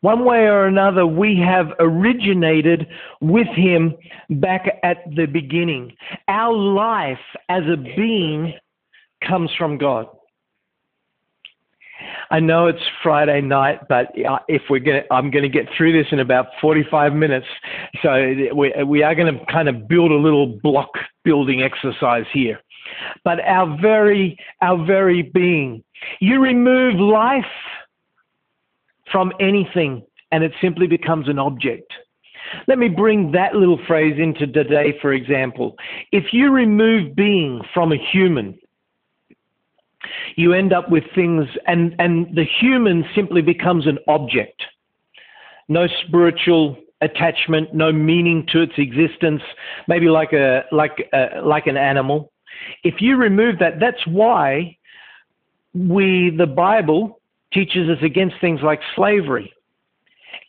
One 0.00 0.24
way 0.24 0.46
or 0.46 0.66
another, 0.66 1.06
we 1.06 1.36
have 1.44 1.72
originated 1.80 2.86
with 3.20 3.48
Him 3.48 3.94
back 4.30 4.78
at 4.84 4.98
the 5.16 5.26
beginning. 5.26 5.92
Our 6.28 6.52
life 6.54 7.18
as 7.48 7.64
a 7.64 7.76
being 7.76 8.54
comes 9.26 9.50
from 9.58 9.76
God. 9.76 10.06
I 12.30 12.40
know 12.40 12.66
it's 12.66 12.82
Friday 13.02 13.40
night, 13.40 13.88
but 13.88 14.08
uh, 14.24 14.38
if 14.48 14.62
we're 14.68 14.80
going 14.80 15.02
to, 15.02 15.12
I'm 15.12 15.30
going 15.30 15.44
to 15.44 15.48
get 15.48 15.66
through 15.76 15.92
this 15.92 16.12
in 16.12 16.20
about 16.20 16.46
45 16.60 17.14
minutes. 17.14 17.46
So 18.02 18.34
we 18.54 18.72
we 18.84 19.02
are 19.02 19.14
going 19.14 19.38
to 19.38 19.44
kind 19.46 19.68
of 19.68 19.88
build 19.88 20.10
a 20.10 20.16
little 20.16 20.46
block 20.62 20.90
building 21.24 21.62
exercise 21.62 22.26
here. 22.32 22.60
But 23.24 23.40
our 23.40 23.78
very 23.80 24.38
our 24.60 24.84
very 24.84 25.22
being, 25.22 25.82
you 26.20 26.40
remove 26.40 26.96
life 26.96 27.44
from 29.10 29.32
anything, 29.40 30.04
and 30.30 30.44
it 30.44 30.52
simply 30.60 30.86
becomes 30.86 31.28
an 31.28 31.38
object. 31.38 31.92
Let 32.66 32.78
me 32.78 32.88
bring 32.88 33.32
that 33.32 33.54
little 33.54 33.78
phrase 33.86 34.18
into 34.18 34.46
today, 34.46 34.98
for 35.00 35.12
example. 35.12 35.76
If 36.12 36.32
you 36.32 36.50
remove 36.50 37.14
being 37.14 37.62
from 37.74 37.92
a 37.92 37.96
human, 37.96 38.58
you 40.36 40.52
end 40.52 40.72
up 40.72 40.90
with 40.90 41.04
things, 41.14 41.46
and, 41.66 41.94
and 41.98 42.34
the 42.34 42.44
human 42.44 43.04
simply 43.14 43.42
becomes 43.42 43.86
an 43.86 43.98
object. 44.08 44.62
No 45.68 45.86
spiritual 46.06 46.76
attachment, 47.00 47.74
no 47.74 47.92
meaning 47.92 48.46
to 48.52 48.62
its 48.62 48.72
existence, 48.76 49.42
maybe 49.86 50.08
like 50.08 50.32
a 50.32 50.64
like 50.72 51.08
a, 51.12 51.40
like 51.42 51.66
an 51.66 51.76
animal. 51.76 52.32
If 52.82 53.00
you 53.00 53.16
remove 53.16 53.58
that, 53.60 53.78
that's 53.80 54.04
why 54.06 54.76
we 55.74 56.34
the 56.36 56.46
Bible 56.46 57.20
teaches 57.52 57.88
us 57.88 58.02
against 58.02 58.36
things 58.40 58.60
like 58.62 58.80
slavery. 58.96 59.52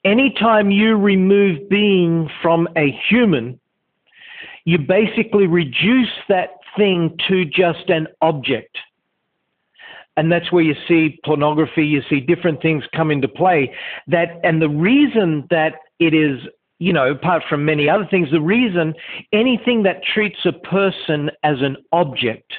Anytime 0.06 0.72
you 0.72 0.96
remove 0.96 1.70
being 1.70 2.30
from 2.42 2.68
a 2.78 2.98
human, 3.10 3.60
you 4.66 4.78
basically 4.78 5.48
reduce 5.48 6.12
that 6.30 6.60
thing 6.78 7.18
to 7.28 7.46
just 7.46 7.90
an 7.90 8.08
object 8.22 8.78
and 10.20 10.30
that's 10.30 10.52
where 10.52 10.62
you 10.62 10.76
see 10.86 11.18
pornography, 11.24 11.86
you 11.86 12.02
see 12.10 12.20
different 12.20 12.62
things 12.62 12.84
come 12.94 13.10
into 13.10 13.30
play. 13.30 13.74
That 14.08 14.42
and 14.44 14.62
the 14.62 14.68
reason 14.68 15.48
that 15.50 15.76
it 16.00 16.14
is, 16.14 16.42
you 16.78 16.92
know, 16.92 17.12
apart 17.12 17.44
from 17.48 17.64
many 17.64 17.88
other 17.88 18.06
things, 18.12 18.30
the 18.30 18.42
reason 18.42 18.94
anything 19.32 19.84
that 19.84 20.04
treats 20.04 20.40
a 20.44 20.52
person 20.52 21.32
as 21.44 21.62
an 21.62 21.78
object 21.94 22.52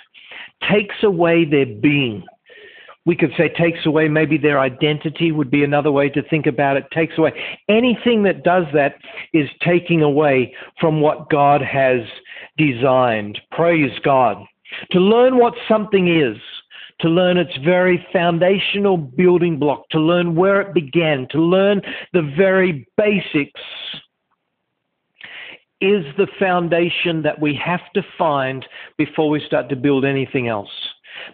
takes 0.70 0.94
away 1.02 1.44
their 1.44 1.66
being. 1.66 2.24
We 3.04 3.14
could 3.14 3.32
say 3.36 3.50
takes 3.50 3.84
away 3.84 4.08
maybe 4.08 4.38
their 4.38 4.58
identity 4.58 5.30
would 5.30 5.50
be 5.50 5.62
another 5.62 5.92
way 5.92 6.08
to 6.10 6.22
think 6.30 6.46
about 6.46 6.78
it. 6.78 6.84
Takes 6.92 7.18
away 7.18 7.32
anything 7.68 8.22
that 8.22 8.42
does 8.42 8.64
that 8.72 8.94
is 9.34 9.50
taking 9.62 10.00
away 10.00 10.54
from 10.80 11.02
what 11.02 11.28
God 11.28 11.60
has 11.60 12.00
designed. 12.56 13.38
Praise 13.52 13.98
God. 14.02 14.38
To 14.92 14.98
learn 14.98 15.36
what 15.36 15.54
something 15.68 16.08
is, 16.08 16.38
to 17.02 17.08
learn 17.08 17.36
its 17.36 17.56
very 17.64 18.04
foundational 18.12 18.96
building 18.96 19.58
block, 19.58 19.88
to 19.90 19.98
learn 19.98 20.34
where 20.34 20.60
it 20.60 20.74
began, 20.74 21.26
to 21.30 21.38
learn 21.38 21.80
the 22.12 22.32
very 22.36 22.86
basics 22.96 23.60
is 25.80 26.04
the 26.18 26.26
foundation 26.38 27.22
that 27.22 27.40
we 27.40 27.58
have 27.64 27.80
to 27.94 28.02
find 28.18 28.66
before 28.98 29.30
we 29.30 29.42
start 29.46 29.68
to 29.70 29.76
build 29.76 30.04
anything 30.04 30.46
else. 30.46 30.68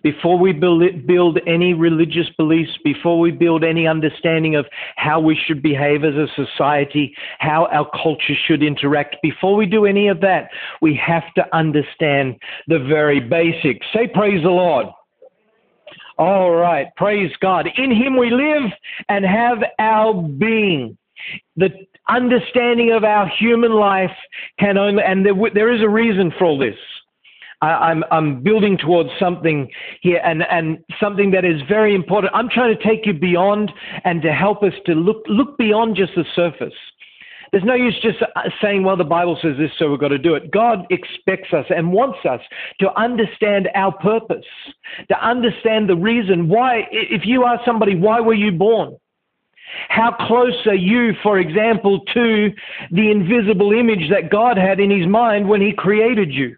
Before 0.02 0.38
we 0.38 0.52
build 0.52 1.38
any 1.46 1.74
religious 1.74 2.28
beliefs, 2.36 2.72
before 2.82 3.20
we 3.20 3.30
build 3.30 3.62
any 3.62 3.86
understanding 3.86 4.56
of 4.56 4.66
how 4.96 5.20
we 5.20 5.36
should 5.46 5.62
behave 5.62 6.04
as 6.04 6.14
a 6.14 6.26
society, 6.34 7.14
how 7.38 7.66
our 7.66 7.88
culture 8.02 8.34
should 8.46 8.62
interact, 8.62 9.16
before 9.22 9.54
we 9.56 9.66
do 9.66 9.84
any 9.84 10.08
of 10.08 10.20
that, 10.20 10.48
we 10.80 10.94
have 10.94 11.24
to 11.34 11.56
understand 11.56 12.36
the 12.68 12.78
very 12.78 13.20
basics. 13.20 13.86
Say, 13.92 14.08
Praise 14.08 14.42
the 14.42 14.50
Lord. 14.50 14.86
All 16.18 16.52
right. 16.52 16.94
Praise 16.96 17.32
God. 17.40 17.68
In 17.76 17.90
Him 17.90 18.16
we 18.16 18.30
live 18.30 18.70
and 19.08 19.24
have 19.24 19.58
our 19.78 20.14
being. 20.14 20.96
The 21.56 21.70
understanding 22.08 22.92
of 22.92 23.04
our 23.04 23.28
human 23.28 23.72
life 23.72 24.16
can 24.58 24.78
only, 24.78 25.02
and 25.02 25.26
there, 25.26 25.34
there 25.52 25.72
is 25.72 25.82
a 25.82 25.88
reason 25.88 26.32
for 26.38 26.44
all 26.44 26.58
this. 26.58 26.76
I, 27.62 27.90
am 27.90 28.04
I'm, 28.10 28.12
I'm 28.12 28.42
building 28.42 28.76
towards 28.76 29.10
something 29.18 29.70
here 30.02 30.20
and, 30.22 30.42
and 30.50 30.78
something 31.00 31.30
that 31.30 31.44
is 31.44 31.60
very 31.68 31.94
important. 31.94 32.32
I'm 32.34 32.50
trying 32.50 32.76
to 32.76 32.82
take 32.82 33.06
you 33.06 33.14
beyond 33.14 33.72
and 34.04 34.20
to 34.22 34.32
help 34.32 34.62
us 34.62 34.74
to 34.86 34.92
look, 34.92 35.22
look 35.26 35.56
beyond 35.56 35.96
just 35.96 36.12
the 36.14 36.24
surface. 36.34 36.74
There's 37.52 37.64
no 37.64 37.74
use 37.74 37.96
just 38.02 38.18
uh, 38.22 38.42
saying, 38.62 38.82
well, 38.82 38.96
the 38.96 39.04
Bible 39.04 39.38
says 39.40 39.56
this, 39.58 39.70
so 39.78 39.90
we've 39.90 40.00
got 40.00 40.08
to 40.08 40.18
do 40.18 40.34
it. 40.34 40.50
God 40.50 40.86
expects 40.90 41.52
us 41.52 41.66
and 41.70 41.92
wants 41.92 42.18
us 42.28 42.40
to 42.80 42.92
understand 42.98 43.68
our 43.74 43.92
purpose, 43.98 44.44
to 45.08 45.26
understand 45.26 45.88
the 45.88 45.96
reason 45.96 46.48
why, 46.48 46.86
if 46.90 47.22
you 47.24 47.44
are 47.44 47.60
somebody, 47.64 47.94
why 47.94 48.20
were 48.20 48.34
you 48.34 48.52
born? 48.52 48.96
How 49.88 50.14
close 50.26 50.66
are 50.66 50.74
you, 50.74 51.12
for 51.22 51.38
example, 51.38 52.00
to 52.14 52.50
the 52.90 53.10
invisible 53.10 53.72
image 53.72 54.10
that 54.10 54.30
God 54.30 54.56
had 54.56 54.80
in 54.80 54.90
his 54.90 55.06
mind 55.06 55.48
when 55.48 55.60
he 55.60 55.72
created 55.72 56.32
you? 56.32 56.56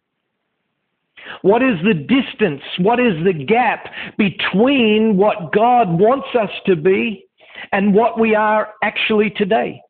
What 1.43 1.63
is 1.63 1.77
the 1.85 1.95
distance? 1.95 2.63
What 2.79 3.01
is 3.01 3.13
the 3.25 3.33
gap 3.33 3.87
between 4.17 5.17
what 5.17 5.53
God 5.53 5.89
wants 5.99 6.29
us 6.39 6.51
to 6.67 6.77
be 6.77 7.27
and 7.73 7.95
what 7.95 8.19
we 8.19 8.35
are 8.35 8.69
actually 8.83 9.31
today? 9.31 9.81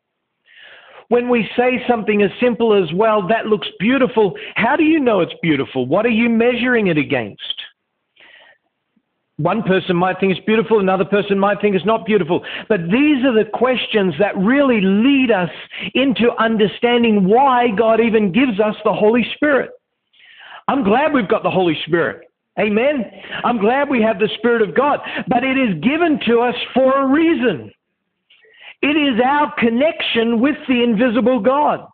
When 1.09 1.29
we 1.29 1.49
say 1.57 1.83
something 1.89 2.23
as 2.23 2.31
simple 2.41 2.75
as, 2.75 2.93
well, 2.95 3.27
that 3.29 3.47
looks 3.47 3.69
beautiful, 3.79 4.37
how 4.57 4.77
do 4.77 4.85
you 4.85 5.01
know 5.01 5.21
it's 5.21 5.35
beautiful? 5.43 5.87
What 5.87 6.05
are 6.05 6.11
you 6.11 6.29
measuring 6.29 6.89
it 6.89 6.99
against? 6.99 7.43
One 9.39 9.63
person 9.63 9.97
might 9.97 10.19
think 10.19 10.37
it's 10.37 10.45
beautiful, 10.45 10.81
another 10.81 11.05
person 11.05 11.39
might 11.39 11.61
think 11.61 11.77
it's 11.77 11.87
not 11.87 12.05
beautiful. 12.05 12.45
But 12.69 12.81
these 12.91 13.25
are 13.25 13.33
the 13.33 13.49
questions 13.55 14.15
that 14.19 14.37
really 14.37 14.81
lead 14.81 15.31
us 15.31 15.51
into 15.95 16.33
understanding 16.39 17.25
why 17.25 17.69
God 17.77 18.01
even 18.01 18.33
gives 18.33 18.59
us 18.59 18.75
the 18.85 18.93
Holy 18.93 19.25
Spirit. 19.37 19.71
I'm 20.67 20.83
glad 20.83 21.15
we've 21.15 21.29
got 21.29 21.45
the 21.45 21.51
Holy 21.51 21.79
Spirit. 21.87 22.27
Amen. 22.59 23.05
I'm 23.45 23.59
glad 23.59 23.89
we 23.89 24.03
have 24.03 24.19
the 24.19 24.29
Spirit 24.39 24.69
of 24.69 24.75
God, 24.75 24.99
but 25.29 25.45
it 25.45 25.57
is 25.57 25.81
given 25.83 26.19
to 26.27 26.41
us 26.41 26.57
for 26.75 27.01
a 27.01 27.07
reason. 27.07 27.71
It 28.83 28.97
is 28.97 29.21
our 29.25 29.53
connection 29.59 30.41
with 30.41 30.57
the 30.69 30.83
invisible 30.83 31.41
God. 31.41 31.87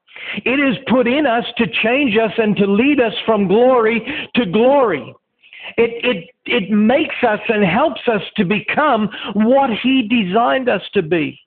It 0.44 0.60
is 0.60 0.76
put 0.88 1.06
in 1.06 1.26
us 1.26 1.44
to 1.58 1.66
change 1.82 2.16
us 2.16 2.32
and 2.38 2.56
to 2.56 2.66
lead 2.66 3.00
us 3.00 3.14
from 3.26 3.48
glory 3.48 4.28
to 4.34 4.46
glory. 4.46 5.14
It, 5.76 6.04
it, 6.04 6.30
it 6.44 6.70
makes 6.70 7.14
us 7.26 7.40
and 7.48 7.64
helps 7.64 8.02
us 8.06 8.22
to 8.36 8.44
become 8.44 9.08
what 9.34 9.70
He 9.82 10.06
designed 10.08 10.68
us 10.68 10.82
to 10.92 11.02
be. 11.02 11.40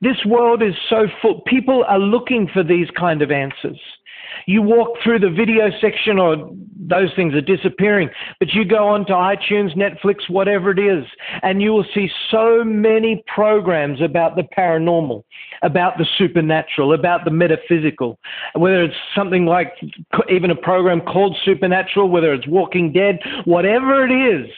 This 0.00 0.16
world 0.24 0.62
is 0.62 0.74
so 0.88 1.06
full. 1.20 1.40
People 1.42 1.84
are 1.88 1.98
looking 1.98 2.48
for 2.52 2.62
these 2.62 2.88
kind 2.96 3.22
of 3.22 3.30
answers. 3.30 3.80
You 4.46 4.62
walk 4.62 4.98
through 5.02 5.20
the 5.20 5.30
video 5.30 5.70
section, 5.80 6.18
or 6.18 6.50
those 6.76 7.10
things 7.14 7.34
are 7.34 7.40
disappearing, 7.40 8.10
but 8.38 8.52
you 8.52 8.64
go 8.64 8.88
onto 8.88 9.12
iTunes, 9.12 9.76
Netflix, 9.76 10.28
whatever 10.28 10.70
it 10.70 10.78
is, 10.78 11.04
and 11.42 11.62
you 11.62 11.72
will 11.72 11.86
see 11.94 12.10
so 12.30 12.64
many 12.64 13.22
programs 13.26 14.00
about 14.00 14.36
the 14.36 14.42
paranormal, 14.56 15.22
about 15.62 15.98
the 15.98 16.06
supernatural, 16.18 16.92
about 16.92 17.24
the 17.24 17.30
metaphysical, 17.30 18.18
whether 18.54 18.82
it's 18.82 18.96
something 19.14 19.46
like 19.46 19.72
even 20.28 20.50
a 20.50 20.56
program 20.56 21.00
called 21.00 21.36
Supernatural, 21.44 22.08
whether 22.08 22.32
it's 22.32 22.46
Walking 22.46 22.92
Dead, 22.92 23.20
whatever 23.44 24.04
it 24.04 24.12
is. 24.12 24.50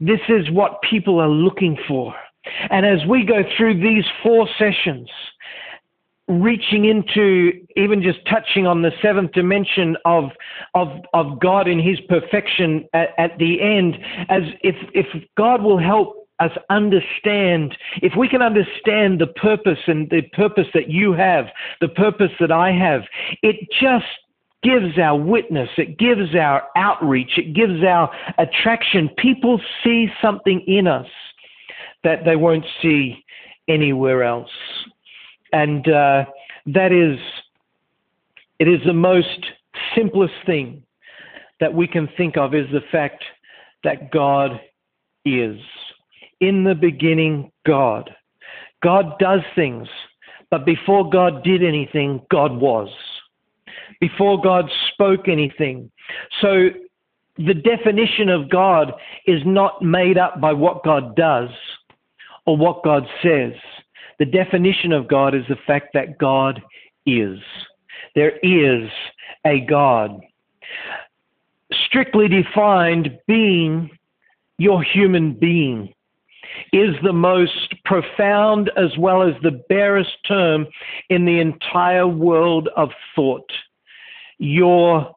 This 0.00 0.20
is 0.28 0.50
what 0.50 0.82
people 0.82 1.20
are 1.20 1.28
looking 1.28 1.78
for. 1.88 2.14
And 2.70 2.84
as 2.84 3.06
we 3.08 3.24
go 3.24 3.42
through 3.56 3.80
these 3.80 4.04
four 4.22 4.48
sessions, 4.58 5.08
reaching 6.28 6.86
into 6.86 7.52
even 7.76 8.02
just 8.02 8.18
touching 8.26 8.66
on 8.66 8.82
the 8.82 8.90
seventh 9.02 9.32
dimension 9.32 9.96
of 10.04 10.30
of 10.74 10.88
of 11.12 11.38
God 11.38 11.68
in 11.68 11.78
his 11.78 12.00
perfection 12.08 12.86
at, 12.94 13.10
at 13.18 13.38
the 13.38 13.60
end 13.60 13.98
as 14.30 14.42
if 14.62 14.74
if 14.94 15.06
God 15.36 15.62
will 15.62 15.78
help 15.78 16.26
us 16.40 16.50
understand 16.70 17.76
if 18.02 18.14
we 18.16 18.26
can 18.26 18.42
understand 18.42 19.20
the 19.20 19.26
purpose 19.36 19.78
and 19.86 20.08
the 20.10 20.22
purpose 20.32 20.66
that 20.72 20.88
you 20.88 21.12
have 21.12 21.46
the 21.80 21.88
purpose 21.88 22.32
that 22.40 22.50
I 22.50 22.72
have 22.72 23.02
it 23.42 23.56
just 23.80 24.06
gives 24.64 24.98
our 24.98 25.16
witness, 25.16 25.68
it 25.76 25.98
gives 25.98 26.34
our 26.34 26.64
outreach, 26.74 27.32
it 27.36 27.54
gives 27.54 27.84
our 27.84 28.10
attraction. 28.38 29.10
People 29.18 29.60
see 29.84 30.08
something 30.20 30.64
in 30.66 30.88
us 30.88 31.06
that 32.02 32.24
they 32.24 32.34
won't 32.34 32.64
see 32.82 33.22
anywhere 33.68 34.24
else. 34.24 34.50
And 35.54 35.88
uh, 35.88 36.24
that 36.66 36.90
is, 36.90 37.16
it 38.58 38.66
is 38.66 38.80
the 38.84 38.92
most 38.92 39.46
simplest 39.94 40.34
thing 40.44 40.82
that 41.60 41.72
we 41.72 41.86
can 41.86 42.08
think 42.16 42.36
of 42.36 42.56
is 42.56 42.66
the 42.72 42.80
fact 42.90 43.22
that 43.84 44.10
God 44.10 44.60
is. 45.24 45.56
In 46.40 46.64
the 46.64 46.74
beginning, 46.74 47.52
God. 47.64 48.10
God 48.82 49.16
does 49.20 49.42
things, 49.54 49.86
but 50.50 50.66
before 50.66 51.08
God 51.08 51.44
did 51.44 51.62
anything, 51.62 52.20
God 52.32 52.56
was. 52.56 52.88
Before 54.00 54.42
God 54.42 54.68
spoke 54.92 55.28
anything. 55.28 55.88
So 56.40 56.70
the 57.38 57.54
definition 57.54 58.28
of 58.28 58.50
God 58.50 58.92
is 59.28 59.40
not 59.46 59.82
made 59.82 60.18
up 60.18 60.40
by 60.40 60.52
what 60.52 60.82
God 60.82 61.14
does 61.14 61.50
or 62.44 62.56
what 62.56 62.82
God 62.82 63.06
says. 63.22 63.52
The 64.18 64.26
definition 64.26 64.92
of 64.92 65.08
God 65.08 65.34
is 65.34 65.44
the 65.48 65.58
fact 65.66 65.88
that 65.94 66.18
God 66.18 66.62
is. 67.06 67.38
There 68.14 68.38
is 68.42 68.88
a 69.44 69.60
God. 69.60 70.20
Strictly 71.86 72.28
defined, 72.28 73.18
being 73.26 73.90
your 74.58 74.82
human 74.82 75.34
being 75.34 75.92
is 76.72 76.94
the 77.02 77.12
most 77.12 77.74
profound 77.84 78.70
as 78.76 78.96
well 78.98 79.22
as 79.22 79.34
the 79.42 79.62
barest 79.68 80.16
term 80.26 80.66
in 81.08 81.24
the 81.24 81.40
entire 81.40 82.06
world 82.06 82.68
of 82.76 82.90
thought. 83.14 83.50
Your 84.38 85.12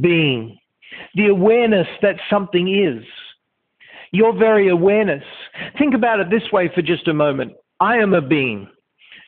being. 0.00 0.58
The 1.14 1.26
awareness 1.26 1.88
that 2.02 2.16
something 2.30 2.74
is. 2.74 3.04
Your 4.12 4.32
very 4.32 4.68
awareness. 4.68 5.24
Think 5.78 5.94
about 5.94 6.20
it 6.20 6.30
this 6.30 6.50
way 6.52 6.70
for 6.74 6.82
just 6.82 7.08
a 7.08 7.14
moment. 7.14 7.52
I 7.80 7.98
am 7.98 8.14
a 8.14 8.20
being. 8.20 8.68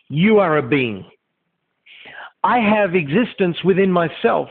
You 0.09 0.38
are 0.38 0.59
a 0.59 0.62
being. 0.62 1.04
I 2.42 2.59
have 2.59 2.95
existence 2.95 3.62
within 3.64 3.92
myself, 3.92 4.49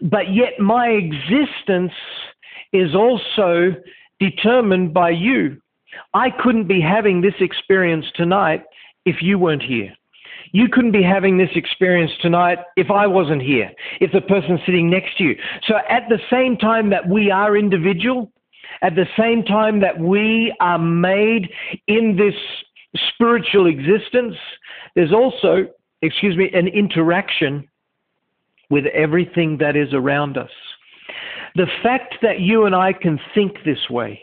but 0.00 0.32
yet 0.32 0.58
my 0.58 0.88
existence 0.88 1.92
is 2.72 2.94
also 2.94 3.74
determined 4.20 4.94
by 4.94 5.10
you. 5.10 5.60
I 6.14 6.30
couldn't 6.30 6.66
be 6.66 6.80
having 6.80 7.20
this 7.20 7.34
experience 7.40 8.06
tonight 8.14 8.64
if 9.04 9.16
you 9.20 9.38
weren't 9.38 9.62
here. 9.62 9.92
You 10.52 10.68
couldn't 10.68 10.92
be 10.92 11.02
having 11.02 11.36
this 11.36 11.50
experience 11.56 12.12
tonight 12.22 12.58
if 12.76 12.90
I 12.90 13.06
wasn't 13.06 13.42
here, 13.42 13.72
if 14.00 14.12
the 14.12 14.20
person 14.20 14.58
sitting 14.64 14.88
next 14.88 15.18
to 15.18 15.24
you. 15.24 15.36
So 15.66 15.74
at 15.90 16.04
the 16.08 16.20
same 16.30 16.56
time 16.56 16.90
that 16.90 17.08
we 17.08 17.30
are 17.30 17.56
individual, 17.56 18.30
at 18.80 18.94
the 18.94 19.06
same 19.18 19.42
time 19.42 19.80
that 19.80 19.98
we 19.98 20.54
are 20.60 20.78
made 20.78 21.50
in 21.88 22.16
this 22.16 22.34
spiritual 23.14 23.66
existence, 23.66 24.36
there's 24.94 25.12
also, 25.12 25.68
excuse 26.02 26.36
me, 26.36 26.50
an 26.52 26.68
interaction 26.68 27.68
with 28.70 28.86
everything 28.86 29.58
that 29.58 29.76
is 29.76 29.92
around 29.92 30.36
us. 30.36 30.50
The 31.56 31.66
fact 31.82 32.16
that 32.22 32.40
you 32.40 32.66
and 32.66 32.74
I 32.74 32.92
can 32.92 33.20
think 33.34 33.56
this 33.64 33.90
way, 33.90 34.20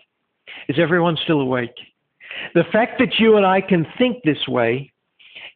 is 0.68 0.78
everyone 0.80 1.18
still 1.24 1.42
awake? 1.42 1.76
The 2.54 2.64
fact 2.72 3.00
that 3.00 3.20
you 3.20 3.38
and 3.38 3.46
I 3.46 3.62
can 3.62 3.86
think 3.98 4.24
this 4.24 4.48
way 4.48 4.92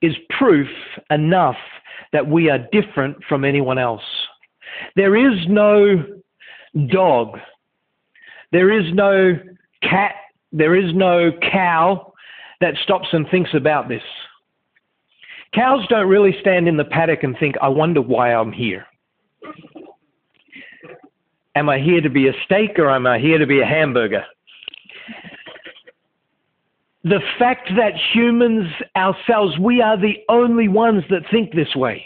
is 0.02 0.14
proof 0.38 0.68
enough 1.10 1.58
that 2.14 2.28
we 2.28 2.50
are 2.50 2.60
different 2.72 3.18
from 3.28 3.44
anyone 3.44 3.78
else. 3.78 4.04
There 4.96 5.16
is 5.16 5.38
no 5.48 6.04
dog, 6.88 7.40
there 8.52 8.72
is 8.72 8.94
no 8.94 9.38
cat, 9.82 10.16
there 10.52 10.76
is 10.76 10.94
no 10.94 11.32
cow 11.52 12.14
that 12.62 12.76
stops 12.84 13.08
and 13.12 13.28
thinks 13.30 13.52
about 13.54 13.90
this. 13.90 14.04
Cows 15.54 15.86
don't 15.88 16.08
really 16.08 16.36
stand 16.42 16.68
in 16.68 16.78
the 16.78 16.86
paddock 16.86 17.24
and 17.24 17.38
think, 17.38 17.56
I 17.62 17.70
wonder 17.70 18.02
why 18.02 18.34
I'm 18.34 18.52
here. 18.52 18.86
Am 21.56 21.70
I 21.70 21.80
here 21.80 22.02
to 22.02 22.10
be 22.10 22.28
a 22.28 22.34
steak 22.44 22.78
or 22.78 22.90
am 22.90 23.08
I 23.08 23.20
here 23.20 23.38
to 23.38 23.48
be 23.48 23.62
a 23.62 23.66
hamburger? 23.66 24.26
The 27.06 27.22
fact 27.40 27.70
that 27.78 27.94
humans 28.14 28.68
ourselves, 28.98 29.58
we 29.60 29.82
are 29.82 29.96
the 29.96 30.18
only 30.28 30.68
ones 30.68 31.04
that 31.10 31.22
think 31.32 31.54
this 31.54 31.74
way. 31.76 32.06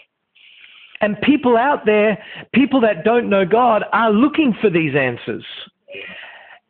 And 1.01 1.19
people 1.21 1.55
out 1.55 1.85
there, 1.85 2.21
people 2.53 2.81
that 2.81 3.05
don't 3.05 3.29
know 3.29 3.45
God, 3.45 3.85
are 3.93 4.11
looking 4.11 4.53
for 4.59 4.69
these 4.69 4.93
answers. 4.95 5.45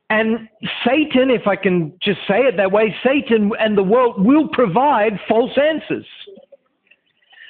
And 0.09 0.49
Satan, 0.85 1.29
if 1.29 1.45
I 1.47 1.55
can 1.55 1.93
just 2.01 2.19
say 2.27 2.39
it 2.39 2.57
that 2.57 2.71
way, 2.71 2.95
Satan 3.03 3.51
and 3.59 3.77
the 3.77 3.83
world 3.83 4.23
will 4.23 4.47
provide 4.47 5.19
false 5.27 5.55
answers 5.57 6.05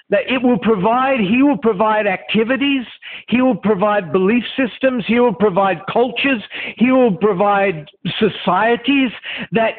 that 0.09 0.21
it 0.27 0.41
will 0.41 0.57
provide, 0.57 1.19
he 1.19 1.43
will 1.43 1.57
provide 1.57 2.07
activities, 2.07 2.85
he 3.27 3.41
will 3.41 3.55
provide 3.55 4.11
belief 4.11 4.43
systems, 4.57 5.03
he 5.07 5.19
will 5.19 5.33
provide 5.33 5.77
cultures, 5.91 6.41
he 6.77 6.91
will 6.91 7.15
provide 7.15 7.87
societies 8.19 9.11
that 9.51 9.73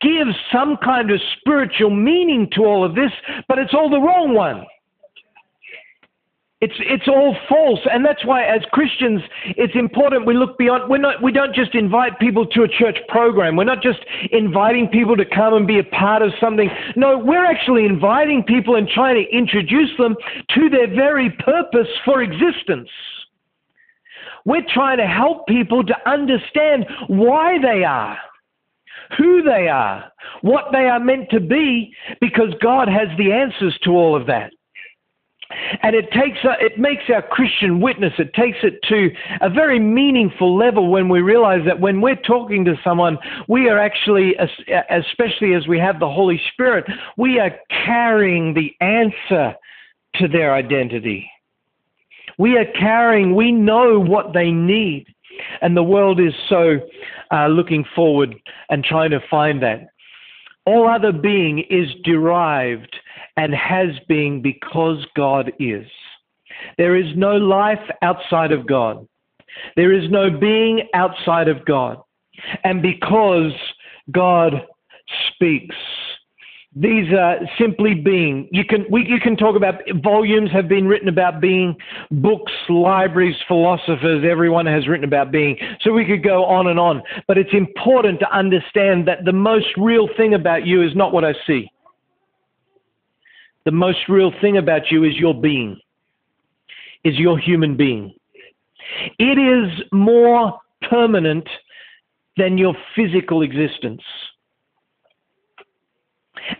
give 0.00 0.28
some 0.52 0.76
kind 0.84 1.10
of 1.10 1.20
spiritual 1.38 1.90
meaning 1.90 2.48
to 2.52 2.62
all 2.62 2.84
of 2.84 2.94
this, 2.94 3.10
but 3.48 3.58
it's 3.58 3.74
all 3.74 3.90
the 3.90 4.00
wrong 4.00 4.34
one. 4.34 4.64
It's, 6.62 6.76
it's 6.78 7.08
all 7.08 7.36
false. 7.48 7.80
And 7.90 8.04
that's 8.04 8.24
why, 8.24 8.44
as 8.44 8.62
Christians, 8.70 9.20
it's 9.44 9.74
important 9.74 10.26
we 10.26 10.34
look 10.34 10.56
beyond. 10.58 10.88
We're 10.88 10.98
not, 10.98 11.20
we 11.20 11.32
don't 11.32 11.52
just 11.52 11.74
invite 11.74 12.20
people 12.20 12.46
to 12.46 12.62
a 12.62 12.68
church 12.68 12.98
program. 13.08 13.56
We're 13.56 13.64
not 13.64 13.82
just 13.82 13.98
inviting 14.30 14.86
people 14.86 15.16
to 15.16 15.24
come 15.24 15.54
and 15.54 15.66
be 15.66 15.80
a 15.80 15.84
part 15.84 16.22
of 16.22 16.30
something. 16.40 16.70
No, 16.94 17.18
we're 17.18 17.44
actually 17.44 17.84
inviting 17.84 18.44
people 18.44 18.76
and 18.76 18.88
trying 18.88 19.16
to 19.16 19.36
introduce 19.36 19.90
them 19.98 20.14
to 20.50 20.70
their 20.70 20.86
very 20.86 21.30
purpose 21.30 21.88
for 22.04 22.22
existence. 22.22 22.88
We're 24.44 24.66
trying 24.72 24.98
to 24.98 25.06
help 25.06 25.48
people 25.48 25.82
to 25.82 25.94
understand 26.08 26.86
why 27.08 27.58
they 27.60 27.82
are, 27.82 28.16
who 29.18 29.42
they 29.42 29.66
are, 29.66 30.12
what 30.42 30.66
they 30.70 30.86
are 30.86 31.00
meant 31.00 31.28
to 31.30 31.40
be, 31.40 31.92
because 32.20 32.54
God 32.62 32.86
has 32.86 33.08
the 33.18 33.32
answers 33.32 33.76
to 33.82 33.90
all 33.90 34.14
of 34.14 34.28
that. 34.28 34.52
And 35.82 35.94
it 35.94 36.10
takes 36.12 36.38
it 36.42 36.78
makes 36.78 37.04
our 37.12 37.22
Christian 37.22 37.80
witness, 37.80 38.12
it 38.18 38.32
takes 38.34 38.58
it 38.62 38.80
to 38.88 39.10
a 39.40 39.50
very 39.50 39.78
meaningful 39.78 40.56
level 40.56 40.90
when 40.90 41.08
we 41.08 41.20
realize 41.20 41.60
that 41.66 41.80
when 41.80 42.00
we're 42.00 42.16
talking 42.16 42.64
to 42.64 42.74
someone, 42.84 43.18
we 43.48 43.68
are 43.68 43.78
actually, 43.78 44.36
especially 44.90 45.54
as 45.54 45.66
we 45.66 45.78
have 45.78 46.00
the 46.00 46.08
Holy 46.08 46.40
Spirit, 46.52 46.84
we 47.16 47.38
are 47.38 47.52
carrying 47.84 48.54
the 48.54 48.74
answer 48.80 49.54
to 50.16 50.28
their 50.28 50.54
identity. 50.54 51.30
We 52.38 52.56
are 52.56 52.66
carrying, 52.78 53.34
we 53.34 53.52
know 53.52 53.98
what 53.98 54.32
they 54.32 54.50
need. 54.50 55.06
And 55.60 55.76
the 55.76 55.82
world 55.82 56.20
is 56.20 56.34
so 56.48 56.80
uh, 57.30 57.48
looking 57.48 57.84
forward 57.94 58.34
and 58.68 58.84
trying 58.84 59.10
to 59.10 59.20
find 59.30 59.62
that. 59.62 59.88
All 60.64 60.88
other 60.88 61.12
being 61.12 61.60
is 61.70 61.88
derived 62.04 62.94
and 63.36 63.54
has 63.54 63.90
been 64.08 64.42
because 64.42 65.04
God 65.16 65.52
is. 65.58 65.86
There 66.78 66.96
is 66.96 67.16
no 67.16 67.36
life 67.36 67.80
outside 68.02 68.52
of 68.52 68.66
God. 68.66 69.06
There 69.76 69.92
is 69.92 70.10
no 70.10 70.30
being 70.30 70.88
outside 70.94 71.48
of 71.48 71.64
God. 71.64 71.98
And 72.64 72.82
because 72.82 73.52
God 74.10 74.66
speaks, 75.28 75.76
these 76.74 77.12
are 77.12 77.36
simply 77.58 77.94
being. 77.94 78.48
You 78.50 78.64
can 78.64 78.86
we, 78.90 79.06
you 79.06 79.20
can 79.20 79.36
talk 79.36 79.56
about 79.56 79.74
volumes 80.02 80.50
have 80.52 80.68
been 80.68 80.86
written 80.86 81.08
about 81.08 81.38
being, 81.38 81.76
books, 82.10 82.52
libraries, 82.70 83.36
philosophers. 83.46 84.24
Everyone 84.28 84.64
has 84.64 84.88
written 84.88 85.04
about 85.04 85.30
being. 85.30 85.58
So 85.82 85.92
we 85.92 86.06
could 86.06 86.24
go 86.24 86.46
on 86.46 86.68
and 86.68 86.80
on. 86.80 87.02
But 87.28 87.36
it's 87.36 87.52
important 87.52 88.20
to 88.20 88.34
understand 88.34 89.06
that 89.06 89.26
the 89.26 89.34
most 89.34 89.66
real 89.76 90.08
thing 90.16 90.32
about 90.32 90.66
you 90.66 90.82
is 90.82 90.96
not 90.96 91.12
what 91.12 91.24
I 91.24 91.34
see 91.46 91.70
the 93.64 93.70
most 93.70 94.08
real 94.08 94.32
thing 94.40 94.56
about 94.56 94.90
you 94.90 95.04
is 95.04 95.16
your 95.16 95.34
being, 95.34 95.78
is 97.04 97.18
your 97.18 97.38
human 97.38 97.76
being. 97.76 98.14
It 99.18 99.38
is 99.38 99.84
more 99.92 100.58
permanent 100.88 101.48
than 102.36 102.58
your 102.58 102.74
physical 102.96 103.42
existence. 103.42 104.02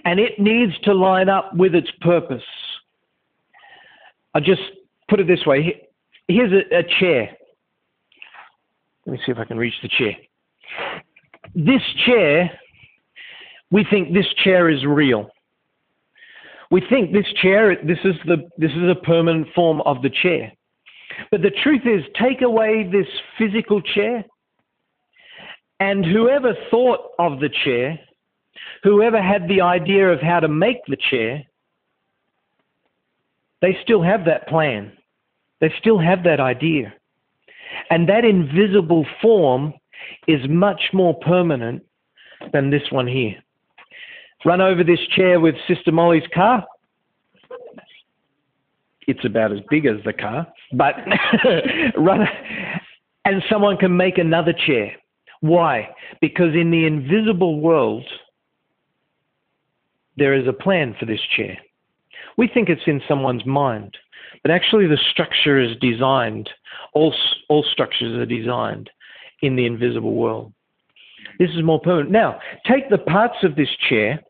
And 0.05 0.21
it 0.21 0.39
needs 0.39 0.79
to 0.85 0.95
line 0.95 1.29
up 1.29 1.55
with 1.55 1.75
its 1.75 1.91
purpose. 2.01 2.43
I'll 4.35 4.41
just 4.41 4.63
put 5.09 5.21
it 5.21 5.27
this 5.27 5.45
way 5.45 5.89
here's 6.29 6.53
a, 6.53 6.79
a 6.79 6.83
chair. 7.01 7.37
Let 9.07 9.13
me 9.13 9.19
see 9.25 9.33
if 9.33 9.39
I 9.39 9.45
can 9.45 9.59
reach 9.59 9.75
the 9.83 9.89
chair. 9.89 10.17
This 11.55 11.83
chair, 12.07 12.51
we 13.71 13.85
think 13.91 14.15
this 14.15 14.27
chair 14.45 14.71
is 14.71 14.85
real 14.85 15.29
we 16.73 16.81
think 16.89 17.13
this 17.13 17.31
chair, 17.43 17.77
this 17.85 17.99
is 18.03 18.15
the 18.25 18.49
this 18.57 18.71
is 18.71 18.89
a 18.91 18.95
permanent 19.05 19.47
form 19.55 19.83
of 19.83 20.01
the 20.01 20.09
chair. 20.09 20.51
But 21.31 21.43
the 21.43 21.53
truth 21.63 21.83
is, 21.85 22.03
take 22.19 22.41
away 22.41 22.89
this 22.91 23.07
physical 23.37 23.83
chair, 23.83 24.25
and 25.81 26.03
whoever 26.03 26.55
thought 26.71 27.01
of 27.19 27.41
the 27.41 27.51
chair, 27.63 28.01
whoever 28.83 29.23
had 29.23 29.47
the 29.49 29.61
idea 29.61 30.11
of 30.11 30.23
how 30.23 30.41
to 30.41 30.49
make 30.49 30.79
the 30.89 30.97
chair, 31.11 31.45
they 33.61 33.77
still 33.83 34.03
have 34.03 34.25
that 34.25 34.49
plan. 34.49 34.93
They 35.61 35.71
still 35.79 35.99
have 35.99 36.25
that 36.25 36.41
idea. 36.41 36.95
And 37.91 38.09
that 38.09 38.25
invisible 38.25 39.05
form 39.21 39.75
is 40.27 40.41
much 40.49 40.81
more 40.95 41.15
permanent 41.21 41.83
than 42.55 42.71
this 42.71 42.91
one 42.91 43.07
here. 43.07 43.37
Run 44.45 44.61
over 44.61 44.83
this 44.83 45.01
chair 45.15 45.41
with 45.41 45.55
Sister 45.69 45.93
Molly's 45.93 46.27
car. 46.35 46.65
It's 49.07 49.25
about 49.25 49.53
as 49.53 49.59
big 49.69 49.87
as 49.87 49.97
the 50.05 50.13
car, 50.13 50.47
but 50.73 50.95
run, 51.97 52.21
and 53.25 53.43
someone 53.51 53.77
can 53.77 53.97
make 53.97 54.19
another 54.19 54.53
chair. 54.53 54.93
Why? 55.41 55.89
Because 56.21 56.55
in 56.55 56.71
the 56.71 56.87
invisible 56.87 57.61
world, 57.61 58.05
there 60.17 60.35
is 60.35 60.47
a 60.47 60.53
plan 60.53 60.95
for 60.99 61.07
this 61.07 61.21
chair. 61.37 61.59
We 62.37 62.49
think 62.49 62.69
it's 62.69 62.87
in 62.87 63.03
someone's 63.09 63.45
mind, 63.45 63.97
but 64.43 64.51
actually 64.51 64.87
the 64.87 64.99
structure 65.11 65.61
is 65.61 65.77
designed, 65.81 66.49
all, 66.95 67.15
all 67.49 67.65
structures 67.71 68.17
are 68.17 68.27
designed 68.27 68.89
in 69.41 69.57
the 69.57 69.67
invisible 69.67 70.15
world. 70.15 70.53
This 71.39 71.51
is 71.51 71.63
more 71.63 71.81
permanent. 71.81 72.11
Now, 72.11 72.39
take 72.67 72.89
the 72.89 72.99
parts 72.99 73.37
of 73.43 73.57
this 73.57 73.69
chair, 73.89 74.23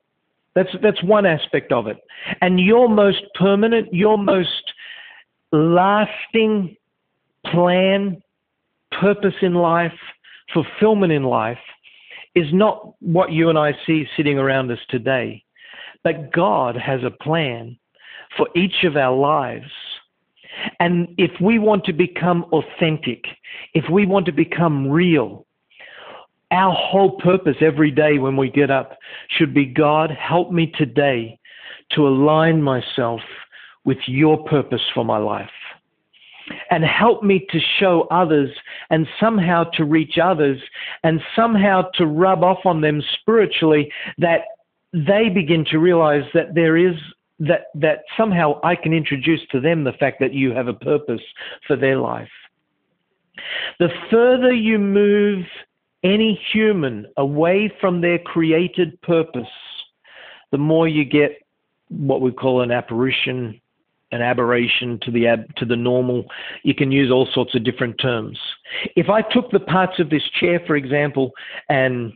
that's, 0.55 0.71
that's 0.83 1.03
one 1.03 1.27
aspect 1.27 1.73
of 1.73 1.87
it, 1.87 1.99
and 2.41 2.61
your 2.61 2.88
most 2.88 3.23
permanent, 3.35 3.93
your 3.93 4.19
most 4.19 4.73
lasting 5.53 6.77
plan, 7.47 8.23
purpose 9.01 9.35
in 9.41 9.55
life, 9.55 9.93
fulfillment 10.53 11.12
in 11.12 11.25
life 11.25 11.59
is 12.35 12.47
not 12.53 12.95
what 13.01 13.33
you 13.33 13.49
and 13.49 13.59
I 13.59 13.73
see 13.87 14.07
sitting 14.17 14.38
around 14.38 14.71
us 14.71 14.79
today. 14.88 15.43
But 16.05 16.33
God 16.33 16.77
has 16.77 17.01
a 17.05 17.11
plan 17.11 17.79
for 18.37 18.49
each 18.57 18.85
of 18.85 18.97
our 18.97 19.17
lives. 19.17 19.71
And 20.81 21.09
if 21.19 21.31
we 21.41 21.59
want 21.59 21.85
to 21.85 21.93
become 21.93 22.45
authentic, 22.53 23.25
if 23.75 23.85
we 23.91 24.07
want 24.07 24.27
to 24.27 24.33
become 24.33 24.88
real, 24.88 25.47
our 26.53 26.75
whole 26.75 27.12
purpose 27.19 27.57
every 27.61 27.91
day 27.91 28.19
when 28.19 28.37
we 28.37 28.51
get 28.51 28.71
up 28.71 28.99
should 29.29 29.55
be 29.55 29.65
God, 29.65 30.11
help 30.11 30.53
me 30.53 30.73
today 30.77 31.38
to 31.93 32.07
align 32.07 32.62
myself 32.62 33.21
with 33.85 33.99
your 34.07 34.45
purpose 34.45 34.83
for 34.95 35.05
my 35.05 35.19
life. 35.19 35.51
And 36.71 36.85
help 36.85 37.23
me 37.23 37.47
to 37.51 37.59
show 37.81 38.07
others 38.11 38.51
and 38.91 39.07
somehow 39.19 39.65
to 39.75 39.85
reach 39.85 40.19
others 40.23 40.61
and 41.03 41.21
somehow 41.35 41.83
to 41.95 42.07
rub 42.07 42.43
off 42.45 42.67
on 42.67 42.81
them 42.81 43.03
spiritually 43.21 43.91
that 44.19 44.41
they 44.93 45.31
begin 45.31 45.65
to 45.71 45.79
realize 45.79 46.25
that 46.35 46.55
there 46.55 46.77
is 46.77 46.95
that 47.38 47.67
that 47.75 48.01
somehow 48.17 48.61
I 48.62 48.77
can 48.77 48.93
introduce 48.93 49.41
to 49.51 49.61
them 49.61 49.85
the 49.85 49.93
fact 49.93 50.21
that 50.21 50.35
you 50.35 50.53
have 50.53 50.69
a 50.69 50.75
purpose 50.75 51.23
for 51.67 51.77
their 51.77 51.97
life. 51.97 52.29
The 53.79 53.88
further 54.11 54.53
you 54.53 54.79
move 54.79 55.45
any 56.03 56.41
human 56.53 57.07
away 57.17 57.73
from 57.81 58.01
their 58.01 58.19
created 58.19 59.01
purpose, 59.03 59.49
the 60.51 60.59
more 60.59 60.88
you 60.88 61.05
get 61.05 61.43
what 61.88 62.21
we 62.21 62.33
call 62.33 62.62
an 62.62 62.71
apparition, 62.71 63.61
an 64.11 64.23
aberration 64.23 64.99
to 65.03 65.11
the 65.11 65.27
ab, 65.27 65.55
to 65.57 65.65
the 65.65 65.77
normal. 65.77 66.25
You 66.62 66.75
can 66.75 66.93
use 66.93 67.11
all 67.11 67.29
sorts 67.33 67.55
of 67.55 67.65
different 67.65 67.99
terms. 67.99 68.38
If 68.97 69.09
I 69.09 69.23
took 69.23 69.51
the 69.51 69.61
parts 69.61 69.99
of 69.99 70.11
this 70.11 70.23
chair, 70.41 70.61
for 70.67 70.77
example, 70.77 71.31
and 71.69 72.12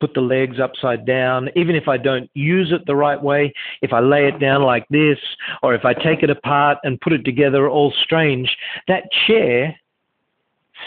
put 0.00 0.14
the 0.14 0.20
legs 0.20 0.60
upside 0.60 1.06
down, 1.06 1.48
even 1.56 1.74
if 1.74 1.88
I 1.88 1.96
don't 1.96 2.30
use 2.34 2.70
it 2.72 2.86
the 2.86 2.96
right 2.96 3.20
way, 3.20 3.52
if 3.82 3.92
I 3.92 4.00
lay 4.00 4.28
it 4.28 4.38
down 4.38 4.62
like 4.62 4.86
this, 4.90 5.18
or 5.62 5.74
if 5.74 5.84
I 5.84 5.94
take 5.94 6.22
it 6.22 6.30
apart 6.30 6.78
and 6.84 7.00
put 7.00 7.12
it 7.12 7.24
together 7.24 7.68
all 7.68 7.92
strange, 8.04 8.54
that 8.88 9.04
chair 9.26 9.74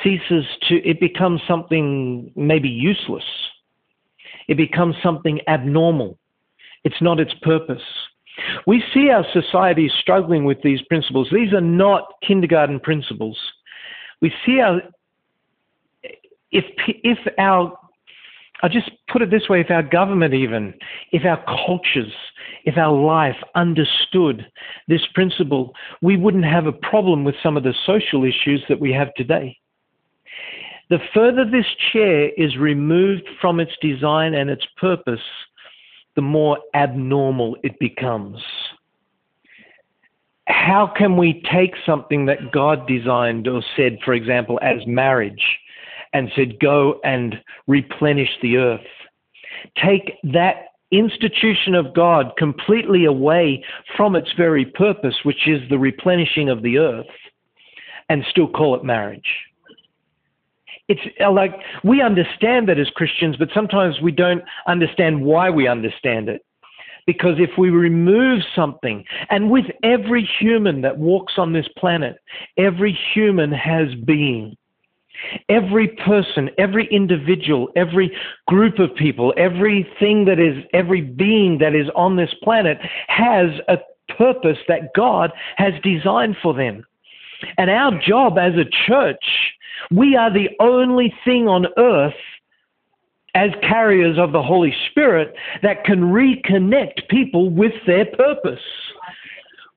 ceases 0.03 0.45
to, 0.67 0.75
it 0.87 0.99
becomes 0.99 1.41
something 1.47 2.31
maybe 2.35 2.69
useless. 2.69 3.23
It 4.47 4.57
becomes 4.57 4.95
something 5.03 5.39
abnormal. 5.47 6.17
It's 6.83 7.01
not 7.01 7.19
its 7.19 7.33
purpose. 7.41 7.81
We 8.65 8.83
see 8.93 9.09
our 9.09 9.25
society 9.33 9.91
struggling 10.01 10.45
with 10.45 10.61
these 10.63 10.81
principles. 10.83 11.27
These 11.31 11.53
are 11.53 11.61
not 11.61 12.07
kindergarten 12.25 12.79
principles. 12.79 13.37
We 14.21 14.33
see 14.45 14.59
our, 14.61 14.81
if, 16.51 16.65
if 16.87 17.19
our 17.37 17.77
I'll 18.61 18.69
just 18.69 18.91
put 19.09 19.21
it 19.21 19.31
this 19.31 19.47
way 19.47 19.61
if 19.61 19.71
our 19.71 19.83
government, 19.83 20.33
even, 20.33 20.73
if 21.11 21.23
our 21.25 21.41
cultures, 21.45 22.11
if 22.65 22.77
our 22.77 22.93
life 22.93 23.37
understood 23.55 24.45
this 24.87 25.01
principle, 25.13 25.73
we 26.01 26.17
wouldn't 26.17 26.45
have 26.45 26.65
a 26.65 26.73
problem 26.73 27.23
with 27.23 27.35
some 27.41 27.55
of 27.55 27.63
the 27.63 27.73
social 27.85 28.25
issues 28.25 28.63
that 28.67 28.79
we 28.79 28.91
have 28.91 29.13
today. 29.15 29.57
The 30.89 30.99
further 31.13 31.45
this 31.45 31.67
chair 31.93 32.29
is 32.35 32.57
removed 32.57 33.27
from 33.39 33.59
its 33.59 33.73
design 33.81 34.33
and 34.33 34.49
its 34.49 34.65
purpose, 34.77 35.19
the 36.15 36.21
more 36.21 36.57
abnormal 36.73 37.57
it 37.63 37.77
becomes. 37.79 38.41
How 40.47 40.91
can 40.97 41.15
we 41.15 41.43
take 41.51 41.73
something 41.85 42.25
that 42.25 42.51
God 42.51 42.87
designed 42.87 43.47
or 43.47 43.61
said, 43.75 43.99
for 44.03 44.13
example, 44.13 44.59
as 44.63 44.85
marriage? 44.87 45.43
and 46.13 46.31
said, 46.35 46.59
Go 46.59 46.99
and 47.03 47.35
replenish 47.67 48.29
the 48.41 48.57
earth. 48.57 48.81
Take 49.83 50.13
that 50.23 50.65
institution 50.91 51.75
of 51.75 51.93
God 51.93 52.31
completely 52.37 53.05
away 53.05 53.63
from 53.95 54.15
its 54.15 54.31
very 54.35 54.65
purpose, 54.65 55.15
which 55.23 55.47
is 55.47 55.61
the 55.69 55.77
replenishing 55.77 56.49
of 56.49 56.63
the 56.63 56.77
earth, 56.79 57.05
and 58.09 58.23
still 58.29 58.47
call 58.47 58.75
it 58.75 58.83
marriage. 58.83 59.29
It's 60.89 61.01
uh, 61.23 61.31
like 61.31 61.53
we 61.83 62.01
understand 62.01 62.67
that 62.67 62.79
as 62.79 62.89
Christians, 62.89 63.37
but 63.37 63.49
sometimes 63.53 64.01
we 64.01 64.11
don't 64.11 64.41
understand 64.67 65.21
why 65.21 65.49
we 65.49 65.67
understand 65.67 66.27
it. 66.27 66.43
Because 67.05 67.35
if 67.39 67.51
we 67.57 67.69
remove 67.69 68.41
something, 68.55 69.05
and 69.29 69.49
with 69.49 69.65
every 69.83 70.27
human 70.39 70.81
that 70.81 70.97
walks 70.97 71.33
on 71.37 71.53
this 71.53 71.67
planet, 71.77 72.17
every 72.57 72.97
human 73.13 73.51
has 73.51 73.87
being. 74.05 74.55
Every 75.49 75.87
person, 75.87 76.49
every 76.57 76.87
individual, 76.91 77.69
every 77.75 78.15
group 78.47 78.79
of 78.79 78.95
people, 78.95 79.33
everything 79.37 80.25
that 80.25 80.39
is, 80.39 80.63
every 80.73 81.01
being 81.01 81.57
that 81.59 81.75
is 81.75 81.87
on 81.95 82.15
this 82.15 82.33
planet 82.41 82.77
has 83.07 83.49
a 83.67 83.77
purpose 84.17 84.57
that 84.67 84.93
God 84.95 85.31
has 85.57 85.73
designed 85.83 86.37
for 86.41 86.53
them. 86.53 86.85
And 87.57 87.69
our 87.69 87.99
job 87.99 88.37
as 88.37 88.53
a 88.55 88.65
church, 88.87 89.23
we 89.91 90.15
are 90.15 90.31
the 90.31 90.49
only 90.59 91.13
thing 91.23 91.47
on 91.47 91.67
earth 91.77 92.13
as 93.35 93.51
carriers 93.61 94.17
of 94.17 94.31
the 94.31 94.41
Holy 94.41 94.73
Spirit 94.89 95.33
that 95.61 95.83
can 95.83 96.01
reconnect 96.01 97.07
people 97.09 97.49
with 97.49 97.73
their 97.85 98.05
purpose. 98.05 98.59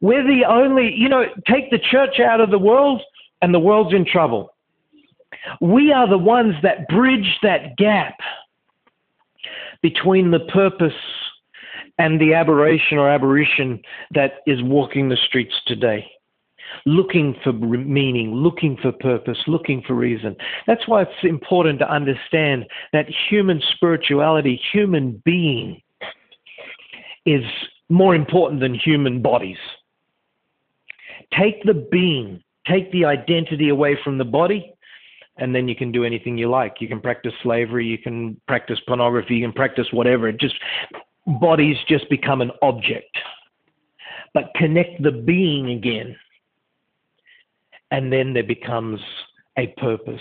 We're 0.00 0.26
the 0.26 0.44
only, 0.48 0.92
you 0.96 1.08
know, 1.08 1.26
take 1.46 1.70
the 1.70 1.78
church 1.78 2.18
out 2.18 2.40
of 2.40 2.50
the 2.50 2.58
world 2.58 3.02
and 3.40 3.54
the 3.54 3.60
world's 3.60 3.94
in 3.94 4.04
trouble. 4.04 4.54
We 5.60 5.92
are 5.92 6.08
the 6.08 6.18
ones 6.18 6.54
that 6.62 6.88
bridge 6.88 7.38
that 7.42 7.76
gap 7.76 8.18
between 9.82 10.30
the 10.30 10.40
purpose 10.40 10.92
and 11.98 12.20
the 12.20 12.34
aberration 12.34 12.98
or 12.98 13.08
aberration 13.08 13.80
that 14.14 14.40
is 14.46 14.62
walking 14.62 15.08
the 15.08 15.16
streets 15.16 15.54
today. 15.66 16.11
Looking 16.86 17.34
for 17.42 17.52
meaning, 17.52 18.34
looking 18.34 18.76
for 18.80 18.92
purpose, 18.92 19.38
looking 19.46 19.82
for 19.86 19.94
reason. 19.94 20.36
That's 20.66 20.86
why 20.88 21.02
it's 21.02 21.10
important 21.22 21.78
to 21.80 21.90
understand 21.90 22.66
that 22.92 23.06
human 23.28 23.62
spirituality, 23.74 24.60
human 24.72 25.22
being, 25.24 25.80
is 27.24 27.44
more 27.88 28.14
important 28.14 28.60
than 28.60 28.74
human 28.74 29.22
bodies. 29.22 29.58
Take 31.38 31.62
the 31.64 31.74
being, 31.74 32.42
take 32.66 32.90
the 32.92 33.04
identity 33.04 33.68
away 33.68 33.98
from 34.02 34.18
the 34.18 34.24
body, 34.24 34.74
and 35.36 35.54
then 35.54 35.68
you 35.68 35.74
can 35.74 35.92
do 35.92 36.04
anything 36.04 36.36
you 36.36 36.48
like. 36.48 36.76
You 36.80 36.88
can 36.88 37.00
practice 37.00 37.32
slavery, 37.42 37.86
you 37.86 37.98
can 37.98 38.40
practice 38.46 38.78
pornography, 38.86 39.36
you 39.36 39.44
can 39.46 39.52
practice 39.52 39.86
whatever. 39.92 40.28
It 40.28 40.38
just 40.38 40.54
bodies 41.26 41.76
just 41.88 42.08
become 42.10 42.40
an 42.40 42.50
object. 42.62 43.16
But 44.34 44.52
connect 44.56 45.02
the 45.02 45.12
being 45.12 45.70
again, 45.70 46.16
and 47.92 48.10
then 48.10 48.32
there 48.32 48.42
becomes 48.42 48.98
a 49.58 49.68
purpose. 49.76 50.20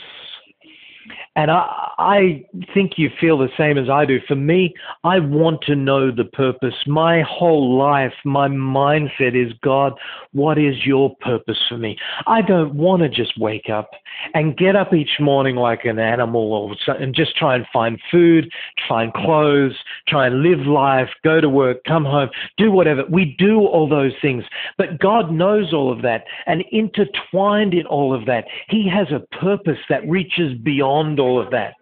And 1.38 1.50
I, 1.50 1.91
I 1.98 2.46
think 2.74 2.94
you 2.98 3.10
feel 3.20 3.38
the 3.38 3.48
same 3.58 3.78
as 3.78 3.89
I 3.89 4.06
do. 4.06 4.20
For 4.28 4.36
me, 4.36 4.74
I 5.06 5.20
want 5.20 5.62
to 5.62 5.76
know 5.76 6.12
the 6.12 6.26
purpose. 6.26 6.74
My 6.86 7.22
whole 7.22 7.78
life, 7.78 8.13
my 8.26 8.50
mindset 8.50 9.34
is 9.34 9.54
God, 9.63 9.94
what 10.34 10.58
is 10.58 10.86
your 10.86 11.15
purpose 11.22 11.58
for 11.70 11.78
me? 11.78 11.98
I 12.28 12.41
don't 12.41 12.76
want 12.76 13.02
to 13.04 13.10
just 13.10 13.39
wake 13.39 13.70
up 13.70 13.91
and 14.34 14.58
get 14.58 14.76
up 14.76 14.94
each 14.94 15.20
morning 15.22 15.56
like 15.56 15.86
an 15.86 16.00
animal 16.00 16.52
or 16.54 16.94
and 16.94 17.15
just 17.15 17.38
try 17.38 17.56
and 17.56 17.65
find 17.72 17.98
food, 18.12 18.52
find 18.89 19.13
clothes, 19.13 19.76
try 20.10 20.28
and 20.28 20.44
live 20.44 20.67
life, 20.67 21.10
go 21.24 21.39
to 21.39 21.48
work, 21.48 21.78
come 21.86 22.04
home, 22.04 22.30
do 22.58 22.72
whatever. 22.72 23.06
We 23.10 23.36
do 23.38 23.60
all 23.60 23.88
those 23.88 24.13
things. 24.22 24.44
But 24.78 25.00
God 25.00 25.32
knows 25.32 25.74
all 25.74 25.94
of 25.94 26.02
that. 26.02 26.26
And 26.46 26.65
intertwined 26.72 27.74
in 27.74 27.86
all 27.86 28.13
of 28.13 28.26
that, 28.26 28.46
He 28.67 28.89
has 28.89 29.08
a 29.12 29.26
purpose 29.38 29.80
that 29.88 30.08
reaches 30.10 30.58
beyond 30.58 31.21
all 31.22 31.40
of 31.40 31.50
that. 31.52 31.76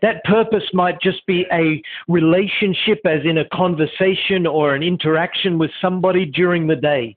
That 0.00 0.22
purpose 0.24 0.64
might 0.72 1.00
just 1.00 1.26
be 1.26 1.44
a 1.52 1.82
relationship, 2.06 3.00
as 3.04 3.24
in 3.24 3.38
a 3.38 3.48
conversation 3.48 4.46
or 4.46 4.74
an 4.74 4.82
interaction 4.82 5.58
with 5.58 5.70
somebody 5.80 6.24
during 6.24 6.66
the 6.66 6.76
day. 6.76 7.16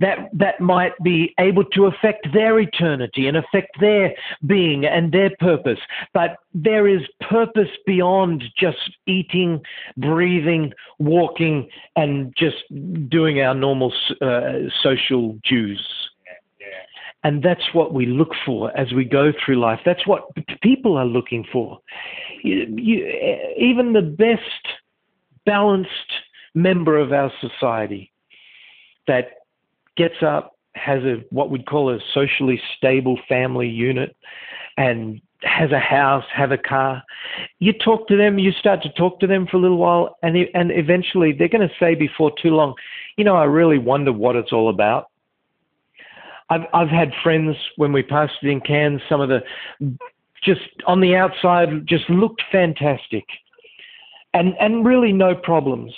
That, 0.00 0.30
that 0.32 0.60
might 0.60 0.92
be 1.02 1.34
able 1.38 1.64
to 1.64 1.86
affect 1.86 2.28
their 2.32 2.58
eternity 2.58 3.26
and 3.26 3.36
affect 3.36 3.78
their 3.80 4.14
being 4.46 4.86
and 4.86 5.12
their 5.12 5.30
purpose. 5.40 5.78
But 6.14 6.36
there 6.54 6.88
is 6.88 7.02
purpose 7.28 7.70
beyond 7.86 8.44
just 8.56 8.78
eating, 9.06 9.60
breathing, 9.96 10.72
walking, 10.98 11.68
and 11.96 12.32
just 12.36 12.62
doing 13.08 13.40
our 13.40 13.54
normal 13.54 13.92
uh, 14.20 14.52
social 14.82 15.36
dues. 15.48 15.84
And 17.24 17.42
that's 17.42 17.72
what 17.72 17.94
we 17.94 18.06
look 18.06 18.32
for 18.44 18.76
as 18.76 18.92
we 18.92 19.04
go 19.04 19.32
through 19.32 19.60
life. 19.60 19.80
That's 19.84 20.06
what 20.06 20.24
people 20.60 20.96
are 20.96 21.06
looking 21.06 21.44
for. 21.52 21.78
You, 22.42 22.66
you, 22.76 23.06
even 23.56 23.92
the 23.92 24.02
best 24.02 24.40
balanced 25.46 25.90
member 26.54 26.98
of 26.98 27.12
our 27.12 27.32
society 27.40 28.12
that 29.06 29.30
gets 29.96 30.22
up, 30.22 30.56
has 30.74 31.02
a 31.04 31.22
what 31.30 31.50
we'd 31.50 31.66
call 31.66 31.94
a 31.94 31.98
socially 32.14 32.60
stable 32.76 33.18
family 33.28 33.68
unit, 33.68 34.16
and 34.78 35.20
has 35.42 35.70
a 35.70 35.78
house, 35.78 36.24
have 36.32 36.50
a 36.50 36.58
car. 36.58 37.02
You 37.58 37.72
talk 37.72 38.08
to 38.08 38.16
them, 38.16 38.38
you 38.38 38.52
start 38.52 38.82
to 38.82 38.88
talk 38.90 39.20
to 39.20 39.26
them 39.26 39.46
for 39.46 39.58
a 39.58 39.60
little 39.60 39.76
while, 39.76 40.16
and 40.22 40.36
and 40.54 40.70
eventually 40.72 41.32
they're 41.32 41.48
going 41.48 41.68
to 41.68 41.74
say 41.78 41.94
before 41.94 42.32
too 42.40 42.50
long, 42.50 42.74
you 43.16 43.24
know, 43.24 43.36
I 43.36 43.44
really 43.44 43.78
wonder 43.78 44.12
what 44.12 44.34
it's 44.34 44.52
all 44.52 44.70
about. 44.70 45.06
I've 46.50 46.66
I've 46.72 46.88
had 46.88 47.10
friends 47.22 47.56
when 47.76 47.92
we 47.92 48.02
pastored 48.02 48.50
in 48.50 48.60
Cairns, 48.60 49.00
some 49.08 49.20
of 49.20 49.28
the 49.28 49.40
just 50.42 50.60
on 50.86 51.00
the 51.00 51.14
outside 51.14 51.86
just 51.86 52.08
looked 52.10 52.42
fantastic, 52.50 53.24
and 54.34 54.54
and 54.60 54.84
really 54.84 55.12
no 55.12 55.34
problems. 55.34 55.94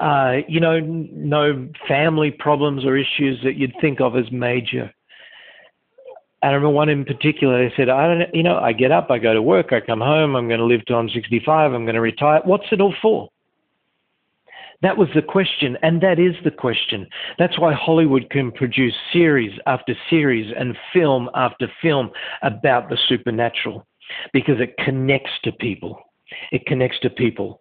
Uh, 0.00 0.36
you 0.46 0.60
know, 0.60 0.78
no 0.80 1.68
family 1.88 2.30
problems 2.30 2.84
or 2.84 2.96
issues 2.96 3.40
that 3.42 3.56
you'd 3.56 3.74
think 3.80 4.00
of 4.00 4.16
as 4.16 4.30
major. 4.30 4.92
I 6.40 6.46
remember 6.46 6.68
one 6.68 6.88
in 6.88 7.04
particular. 7.04 7.68
They 7.68 7.74
said, 7.76 7.88
"I 7.88 8.06
don't, 8.06 8.34
you 8.34 8.44
know, 8.44 8.58
I 8.58 8.72
get 8.72 8.92
up, 8.92 9.10
I 9.10 9.18
go 9.18 9.34
to 9.34 9.42
work, 9.42 9.72
I 9.72 9.80
come 9.80 10.00
home, 10.00 10.36
I'm 10.36 10.46
going 10.46 10.60
to 10.60 10.66
live 10.66 10.84
till 10.86 10.96
I'm 10.96 11.08
65, 11.08 11.72
I'm 11.72 11.84
going 11.84 11.96
to 11.96 12.00
retire. 12.00 12.40
What's 12.44 12.66
it 12.70 12.80
all 12.80 12.94
for?" 13.02 13.28
That 14.80 14.96
was 14.96 15.08
the 15.14 15.22
question, 15.22 15.76
and 15.82 16.00
that 16.02 16.20
is 16.20 16.34
the 16.44 16.52
question. 16.52 17.06
That's 17.38 17.58
why 17.58 17.72
Hollywood 17.72 18.30
can 18.30 18.52
produce 18.52 18.94
series 19.12 19.58
after 19.66 19.94
series 20.08 20.54
and 20.56 20.76
film 20.92 21.28
after 21.34 21.68
film 21.82 22.10
about 22.42 22.88
the 22.88 22.98
supernatural, 23.08 23.84
because 24.32 24.60
it 24.60 24.76
connects 24.84 25.32
to 25.42 25.52
people. 25.52 26.00
It 26.52 26.66
connects 26.66 27.00
to 27.00 27.10
people 27.10 27.60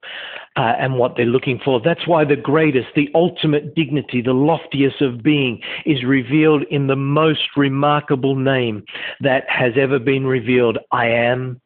uh, 0.57 0.73
and 0.77 0.97
what 0.97 1.15
they're 1.15 1.25
looking 1.25 1.59
for. 1.63 1.81
That's 1.83 2.05
why 2.05 2.25
the 2.25 2.35
greatest, 2.35 2.87
the 2.95 3.09
ultimate 3.15 3.73
dignity, 3.75 4.21
the 4.21 4.33
loftiest 4.33 5.01
of 5.01 5.23
being 5.23 5.61
is 5.85 6.03
revealed 6.03 6.63
in 6.69 6.87
the 6.87 6.95
most 6.95 7.47
remarkable 7.55 8.35
name 8.35 8.83
that 9.21 9.45
has 9.49 9.73
ever 9.77 9.99
been 9.99 10.27
revealed 10.27 10.77
I 10.91 11.07
am 11.07 11.61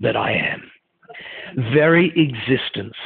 that 0.00 0.16
I 0.16 0.32
am. 0.32 0.70
Very 1.72 2.12
existence 2.16 2.96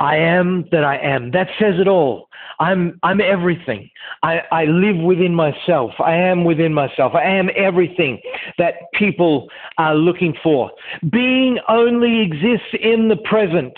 I 0.00 0.16
am 0.16 0.66
that 0.72 0.84
I 0.84 0.96
am. 0.98 1.30
That 1.30 1.48
says 1.58 1.74
it 1.78 1.88
all. 1.88 2.28
I'm 2.58 2.98
I'm 3.02 3.20
everything. 3.20 3.90
I, 4.22 4.40
I 4.50 4.64
live 4.64 4.96
within 4.96 5.34
myself. 5.34 5.92
I 5.98 6.14
am 6.16 6.44
within 6.44 6.72
myself. 6.72 7.14
I 7.14 7.24
am 7.24 7.50
everything 7.54 8.20
that 8.58 8.74
people 8.94 9.48
are 9.78 9.94
looking 9.94 10.34
for. 10.42 10.70
Being 11.10 11.58
only 11.68 12.20
exists 12.20 12.74
in 12.80 13.08
the 13.08 13.16
present. 13.16 13.74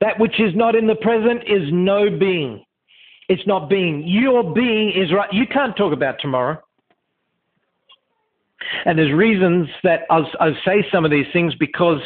That 0.00 0.18
which 0.18 0.38
is 0.40 0.54
not 0.54 0.74
in 0.74 0.86
the 0.86 0.96
present 0.96 1.42
is 1.46 1.68
no 1.72 2.10
being. 2.10 2.64
It's 3.28 3.46
not 3.46 3.68
being. 3.70 4.02
Your 4.06 4.54
being 4.54 4.90
is 4.90 5.12
right. 5.12 5.32
You 5.32 5.46
can't 5.46 5.76
talk 5.76 5.92
about 5.92 6.16
tomorrow. 6.20 6.60
And 8.84 8.98
there's 8.98 9.12
reasons 9.12 9.68
that 9.82 10.00
I'll, 10.10 10.28
I'll 10.40 10.56
say 10.64 10.86
some 10.90 11.04
of 11.04 11.10
these 11.10 11.26
things 11.32 11.54
because 11.54 12.00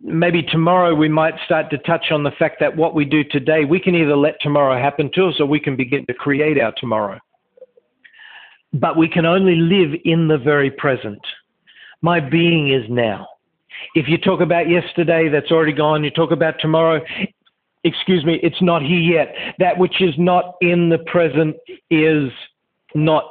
maybe 0.00 0.42
tomorrow 0.42 0.94
we 0.94 1.08
might 1.08 1.34
start 1.44 1.70
to 1.70 1.78
touch 1.78 2.06
on 2.10 2.22
the 2.22 2.30
fact 2.32 2.56
that 2.60 2.76
what 2.76 2.94
we 2.94 3.04
do 3.04 3.24
today, 3.24 3.64
we 3.64 3.80
can 3.80 3.94
either 3.94 4.16
let 4.16 4.40
tomorrow 4.40 4.80
happen 4.80 5.10
to 5.14 5.26
us 5.26 5.34
or 5.40 5.46
we 5.46 5.60
can 5.60 5.76
begin 5.76 6.06
to 6.06 6.14
create 6.14 6.60
our 6.60 6.72
tomorrow. 6.76 7.18
But 8.72 8.96
we 8.96 9.08
can 9.08 9.24
only 9.24 9.54
live 9.56 9.98
in 10.04 10.28
the 10.28 10.38
very 10.38 10.70
present. 10.70 11.20
My 12.02 12.20
being 12.20 12.72
is 12.72 12.84
now. 12.90 13.26
If 13.94 14.08
you 14.08 14.18
talk 14.18 14.40
about 14.40 14.68
yesterday, 14.68 15.28
that's 15.28 15.50
already 15.50 15.72
gone. 15.72 16.04
You 16.04 16.10
talk 16.10 16.30
about 16.30 16.54
tomorrow, 16.60 17.00
excuse 17.84 18.24
me, 18.24 18.38
it's 18.42 18.60
not 18.60 18.82
here 18.82 18.98
yet. 18.98 19.34
That 19.58 19.78
which 19.78 20.00
is 20.00 20.14
not 20.18 20.54
in 20.60 20.88
the 20.88 20.98
present 20.98 21.56
is 21.90 22.30
not 22.94 23.24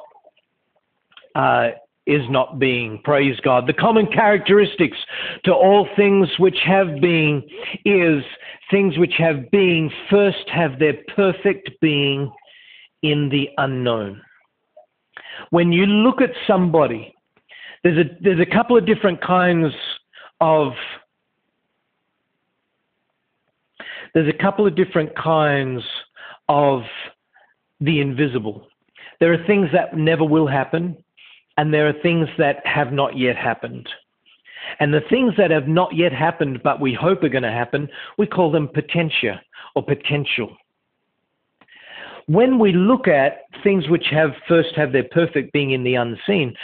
uh, 1.36 1.70
is 2.06 2.22
not 2.30 2.60
being. 2.60 3.00
Praise 3.04 3.40
God. 3.42 3.68
The 3.68 3.74
common 3.74 4.08
characteristics 4.08 4.98
to 5.46 5.54
all 5.54 5.88
things 5.96 6.28
which 6.38 6.58
have 6.64 7.02
being 7.02 7.48
is 7.84 8.24
things 8.70 8.98
which 8.98 9.14
have 9.18 9.50
being 9.52 9.92
first 10.10 10.50
have 10.50 10.80
their 10.80 10.96
perfect 11.16 11.70
being 11.82 12.32
in 13.02 13.30
the 13.30 13.50
unknown. 13.58 14.22
When 15.50 15.72
you 15.72 15.86
look 15.86 16.22
at 16.22 16.32
somebody, 16.48 17.14
there's 17.84 17.98
a, 17.98 18.10
there's 18.22 18.40
a 18.40 18.46
couple 18.46 18.78
of 18.78 18.86
different 18.86 19.22
kinds 19.22 19.74
of 20.42 20.74
there's 24.14 24.34
a 24.34 24.44
couple 24.44 24.66
of 24.66 24.76
different 24.76 25.14
kinds 25.16 25.84
of 26.48 26.84
the 27.82 28.00
invisible. 28.00 28.68
There 29.20 29.34
are 29.34 29.46
things 29.46 29.68
that 29.74 29.98
never 29.98 30.24
will 30.24 30.48
happen 30.48 30.98
and 31.58 31.74
there 31.74 31.88
are 31.88 32.02
things 32.02 32.28
that 32.38 32.66
have 32.66 32.92
not 32.92 33.18
yet 33.18 33.36
happened. 33.36 33.88
And 34.80 34.94
the 34.94 35.02
things 35.10 35.34
that 35.38 35.52
have 35.52 35.68
not 35.68 35.96
yet 35.96 36.12
happened, 36.12 36.62
but 36.64 36.82
we 36.82 36.94
hope 36.94 37.24
are 37.24 37.30
going 37.30 37.44
to 37.44 37.52
happen, 37.52 37.88
we 38.18 38.28
call 38.28 38.52
them 38.52 38.68
potentia 38.68 39.42
or 39.76 39.84
potential. 39.84 40.56
When 42.28 42.58
we 42.58 42.72
look 42.72 43.08
at 43.08 43.44
things 43.64 43.88
which 43.88 44.08
have 44.12 44.32
first 44.48 44.76
have 44.76 44.92
their 44.92 45.04
perfect 45.04 45.54
being 45.54 45.72
in 45.72 45.84
the 45.84 45.96
unseen, 45.96 46.56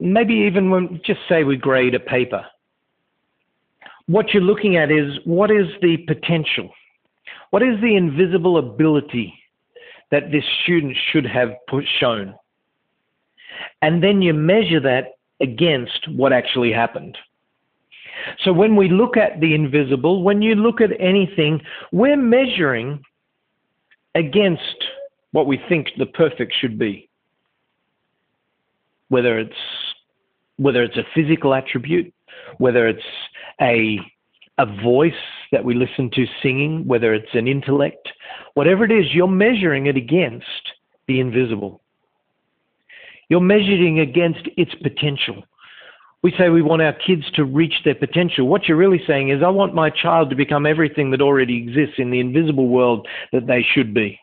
maybe 0.00 0.34
even 0.34 0.70
when 0.70 1.00
just 1.04 1.20
say 1.28 1.44
we 1.44 1.56
grade 1.56 1.94
a 1.94 2.00
paper, 2.00 2.44
what 4.06 4.32
you're 4.32 4.42
looking 4.42 4.76
at 4.76 4.90
is 4.90 5.18
what 5.24 5.50
is 5.50 5.66
the 5.82 5.98
potential? 6.06 6.70
What 7.50 7.62
is 7.62 7.80
the 7.82 7.94
invisible 7.94 8.56
ability 8.56 9.34
that 10.10 10.32
this 10.32 10.44
student 10.62 10.96
should 11.12 11.26
have 11.26 11.50
shown? 12.00 12.34
And 13.82 14.02
then 14.02 14.22
you 14.22 14.34
measure 14.34 14.80
that 14.80 15.18
against 15.40 16.08
what 16.08 16.32
actually 16.32 16.72
happened. 16.72 17.16
So 18.44 18.52
when 18.52 18.76
we 18.76 18.88
look 18.88 19.16
at 19.16 19.40
the 19.40 19.54
invisible, 19.54 20.22
when 20.22 20.42
you 20.42 20.54
look 20.54 20.80
at 20.80 20.90
anything, 21.00 21.60
we're 21.92 22.16
measuring 22.16 23.02
against 24.14 24.84
what 25.32 25.46
we 25.46 25.60
think 25.68 25.88
the 25.96 26.06
perfect 26.06 26.52
should 26.60 26.78
be. 26.78 27.08
Whether 29.08 29.38
it's 29.38 29.54
whether 30.56 30.82
it's 30.82 30.96
a 30.96 31.06
physical 31.14 31.54
attribute, 31.54 32.12
whether 32.58 32.88
it's 32.88 33.00
a 33.60 33.98
a 34.58 34.66
voice 34.82 35.12
that 35.52 35.64
we 35.64 35.74
listen 35.74 36.10
to 36.14 36.26
singing, 36.42 36.84
whether 36.86 37.14
it's 37.14 37.32
an 37.34 37.46
intellect, 37.46 38.08
whatever 38.54 38.84
it 38.84 38.90
is, 38.90 39.14
you're 39.14 39.28
measuring 39.28 39.86
it 39.86 39.96
against 39.96 40.46
the 41.06 41.20
invisible. 41.20 41.80
You're 43.28 43.40
measuring 43.40 44.00
against 44.00 44.48
its 44.56 44.74
potential. 44.76 45.44
We 46.22 46.32
say 46.36 46.48
we 46.48 46.62
want 46.62 46.82
our 46.82 46.92
kids 46.92 47.30
to 47.32 47.44
reach 47.44 47.74
their 47.84 47.94
potential. 47.94 48.48
What 48.48 48.66
you're 48.66 48.76
really 48.76 49.00
saying 49.06 49.28
is, 49.28 49.42
I 49.42 49.48
want 49.48 49.74
my 49.74 49.90
child 49.90 50.30
to 50.30 50.36
become 50.36 50.66
everything 50.66 51.10
that 51.12 51.20
already 51.20 51.56
exists 51.58 51.96
in 51.98 52.10
the 52.10 52.20
invisible 52.20 52.68
world 52.68 53.06
that 53.32 53.46
they 53.46 53.62
should 53.62 53.94
be. 53.94 54.18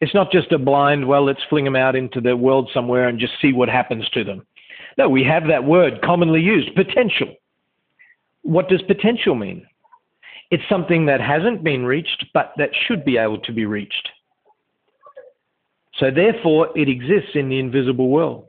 It's 0.00 0.14
not 0.14 0.30
just 0.30 0.52
a 0.52 0.58
blind, 0.58 1.08
well, 1.08 1.24
let's 1.24 1.42
fling 1.48 1.64
them 1.64 1.76
out 1.76 1.96
into 1.96 2.20
the 2.20 2.36
world 2.36 2.68
somewhere 2.74 3.08
and 3.08 3.18
just 3.18 3.40
see 3.40 3.54
what 3.54 3.70
happens 3.70 4.06
to 4.10 4.22
them. 4.22 4.46
No, 4.98 5.08
we 5.08 5.24
have 5.24 5.46
that 5.48 5.64
word 5.64 6.02
commonly 6.02 6.40
used, 6.40 6.74
potential. 6.74 7.34
What 8.42 8.68
does 8.68 8.82
potential 8.82 9.34
mean? 9.34 9.66
It's 10.50 10.62
something 10.68 11.06
that 11.06 11.22
hasn't 11.22 11.64
been 11.64 11.86
reached, 11.86 12.26
but 12.34 12.52
that 12.58 12.70
should 12.86 13.04
be 13.04 13.16
able 13.16 13.38
to 13.38 13.52
be 13.52 13.64
reached. 13.64 14.10
So 15.98 16.10
therefore, 16.10 16.70
it 16.76 16.88
exists 16.88 17.30
in 17.34 17.48
the 17.48 17.58
invisible 17.58 18.08
world. 18.08 18.46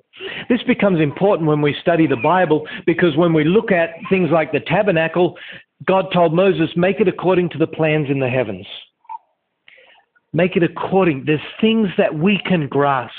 This 0.50 0.64
becomes 0.64 1.02
important 1.02 1.48
when 1.48 1.62
we 1.62 1.76
study 1.82 2.08
the 2.08 2.16
Bible 2.16 2.68
because 2.86 3.16
when 3.18 3.34
we 3.34 3.44
look 3.44 3.72
at 3.72 3.90
things 4.10 4.30
like 4.32 4.52
the 4.52 4.62
tabernacle, 4.62 5.38
God 5.86 6.06
told 6.14 6.34
Moses, 6.34 6.70
make 6.76 7.00
it 7.00 7.08
according 7.08 7.50
to 7.50 7.58
the 7.58 7.68
plans 7.68 8.10
in 8.10 8.20
the 8.20 8.30
heavens. 8.30 8.66
Make 10.36 10.58
it 10.58 10.64
according. 10.64 11.24
There's 11.26 11.40
things 11.62 11.88
that 11.98 12.14
we 12.14 12.42
can 12.46 12.68
grasp. 12.68 13.14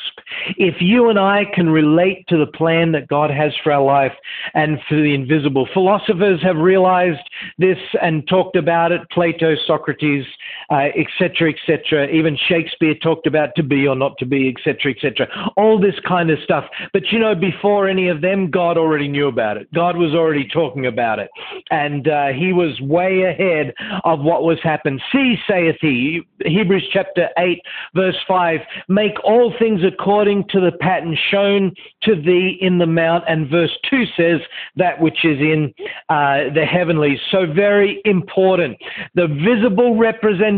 If 0.58 0.74
you 0.80 1.08
and 1.08 1.18
I 1.18 1.44
can 1.54 1.70
relate 1.70 2.26
to 2.28 2.36
the 2.36 2.46
plan 2.46 2.92
that 2.92 3.08
God 3.08 3.30
has 3.30 3.52
for 3.64 3.72
our 3.72 3.82
life 3.82 4.12
and 4.52 4.78
for 4.86 4.96
the 4.96 5.14
invisible, 5.14 5.66
philosophers 5.72 6.42
have 6.42 6.56
realized 6.56 7.22
this 7.56 7.78
and 8.02 8.28
talked 8.28 8.54
about 8.54 8.92
it. 8.92 9.00
Plato, 9.12 9.54
Socrates, 9.66 10.26
etc., 10.70 11.48
uh, 11.48 11.52
etc. 11.52 12.06
Et 12.06 12.14
Even 12.14 12.36
Shakespeare 12.48 12.94
talked 12.94 13.26
about 13.26 13.54
to 13.56 13.62
be 13.62 13.86
or 13.86 13.94
not 13.94 14.18
to 14.18 14.26
be, 14.26 14.48
etc., 14.48 14.92
etc. 14.92 15.28
All 15.56 15.80
this 15.80 15.94
kind 16.06 16.30
of 16.30 16.38
stuff. 16.42 16.64
But 16.92 17.02
you 17.10 17.18
know, 17.18 17.34
before 17.34 17.88
any 17.88 18.08
of 18.08 18.20
them, 18.20 18.50
God 18.50 18.76
already 18.76 19.08
knew 19.08 19.28
about 19.28 19.56
it. 19.56 19.72
God 19.72 19.96
was 19.96 20.14
already 20.14 20.46
talking 20.48 20.86
about 20.86 21.18
it, 21.18 21.30
and 21.70 22.08
uh, 22.08 22.28
He 22.28 22.52
was 22.52 22.80
way 22.80 23.22
ahead 23.22 23.74
of 24.04 24.20
what 24.20 24.42
was 24.42 24.58
happening. 24.62 25.00
See, 25.12 25.36
saith 25.48 25.76
He, 25.80 26.22
Hebrews 26.44 26.88
chapter 26.92 27.28
8, 27.38 27.60
verse 27.94 28.16
5 28.26 28.60
make 28.88 29.22
all 29.24 29.52
things 29.58 29.82
according 29.84 30.44
to 30.48 30.60
the 30.60 30.72
pattern 30.80 31.16
shown 31.30 31.72
to 32.02 32.14
thee 32.14 32.58
in 32.60 32.78
the 32.78 32.86
mount. 32.86 33.24
And 33.28 33.48
verse 33.48 33.76
2 33.90 34.04
says 34.16 34.40
that 34.76 35.00
which 35.00 35.24
is 35.24 35.38
in 35.40 35.72
uh, 36.08 36.52
the 36.54 36.64
heavenlies. 36.64 37.18
So, 37.30 37.46
very 37.46 38.00
important. 38.04 38.78
The 39.14 39.28
visible 39.28 39.96
representation 39.96 40.55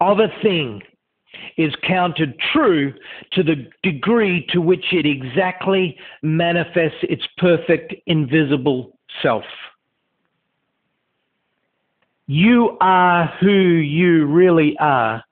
of 0.00 0.18
a 0.18 0.28
thing 0.42 0.82
is 1.56 1.72
counted 1.86 2.38
true 2.52 2.92
to 3.32 3.42
the 3.42 3.68
degree 3.82 4.46
to 4.50 4.60
which 4.60 4.84
it 4.92 5.06
exactly 5.06 5.96
manifests 6.22 6.98
its 7.02 7.22
perfect 7.38 7.94
invisible 8.06 8.98
self. 9.22 9.44
You 12.26 12.76
are 12.80 13.26
who 13.40 13.50
you 13.50 14.26
really 14.26 14.76
are 14.78 15.22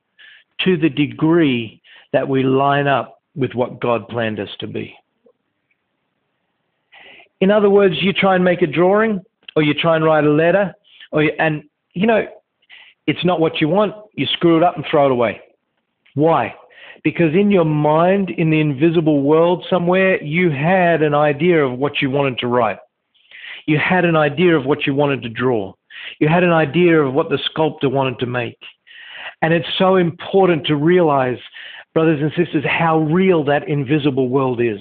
to 0.64 0.76
the 0.76 0.90
degree 0.90 1.80
that 2.12 2.28
we 2.28 2.42
line 2.42 2.86
up 2.86 3.22
with 3.34 3.54
what 3.54 3.80
God 3.80 4.08
planned 4.08 4.40
us 4.40 4.50
to 4.58 4.66
be. 4.66 4.94
In 7.40 7.50
other 7.50 7.70
words, 7.70 7.94
you 8.00 8.12
try 8.12 8.34
and 8.34 8.44
make 8.44 8.60
a 8.60 8.66
drawing 8.66 9.20
or 9.56 9.62
you 9.62 9.72
try 9.72 9.96
and 9.96 10.04
write 10.04 10.24
a 10.24 10.30
letter 10.30 10.74
or 11.12 11.22
you, 11.22 11.32
and 11.38 11.62
you 11.94 12.06
know 12.06 12.26
it's 13.10 13.24
not 13.24 13.40
what 13.40 13.60
you 13.60 13.68
want, 13.68 13.92
you 14.14 14.26
screw 14.26 14.56
it 14.56 14.62
up 14.62 14.76
and 14.76 14.84
throw 14.88 15.06
it 15.06 15.12
away. 15.12 15.40
Why? 16.14 16.54
Because 17.02 17.34
in 17.34 17.50
your 17.50 17.64
mind, 17.64 18.30
in 18.30 18.50
the 18.50 18.60
invisible 18.60 19.22
world 19.22 19.66
somewhere, 19.68 20.22
you 20.22 20.50
had 20.50 21.02
an 21.02 21.14
idea 21.14 21.64
of 21.64 21.76
what 21.76 22.00
you 22.00 22.08
wanted 22.08 22.38
to 22.38 22.46
write. 22.46 22.78
You 23.66 23.78
had 23.78 24.04
an 24.04 24.14
idea 24.16 24.56
of 24.56 24.64
what 24.64 24.86
you 24.86 24.94
wanted 24.94 25.22
to 25.22 25.28
draw. 25.28 25.74
You 26.20 26.28
had 26.28 26.44
an 26.44 26.52
idea 26.52 27.00
of 27.00 27.12
what 27.12 27.30
the 27.30 27.38
sculptor 27.50 27.88
wanted 27.88 28.18
to 28.20 28.26
make. 28.26 28.58
And 29.42 29.52
it's 29.52 29.68
so 29.76 29.96
important 29.96 30.66
to 30.66 30.76
realize, 30.76 31.38
brothers 31.94 32.20
and 32.22 32.30
sisters, 32.36 32.64
how 32.64 33.00
real 33.00 33.42
that 33.44 33.68
invisible 33.68 34.28
world 34.28 34.60
is. 34.60 34.80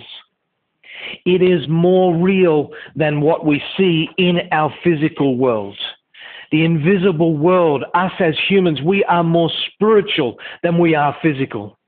It 1.26 1.42
is 1.42 1.68
more 1.68 2.16
real 2.16 2.70
than 2.96 3.22
what 3.22 3.46
we 3.46 3.62
see 3.76 4.10
in 4.18 4.42
our 4.52 4.72
physical 4.84 5.38
world. 5.38 5.78
The 6.52 6.66
invisible 6.66 7.38
world, 7.38 7.84
us 7.94 8.12
as 8.20 8.36
humans, 8.48 8.82
we 8.82 9.04
are 9.06 9.24
more 9.24 9.52
spiritual 9.68 10.38
than 10.64 10.78
we 10.78 10.96
are 10.96 11.16
physical 11.22 11.79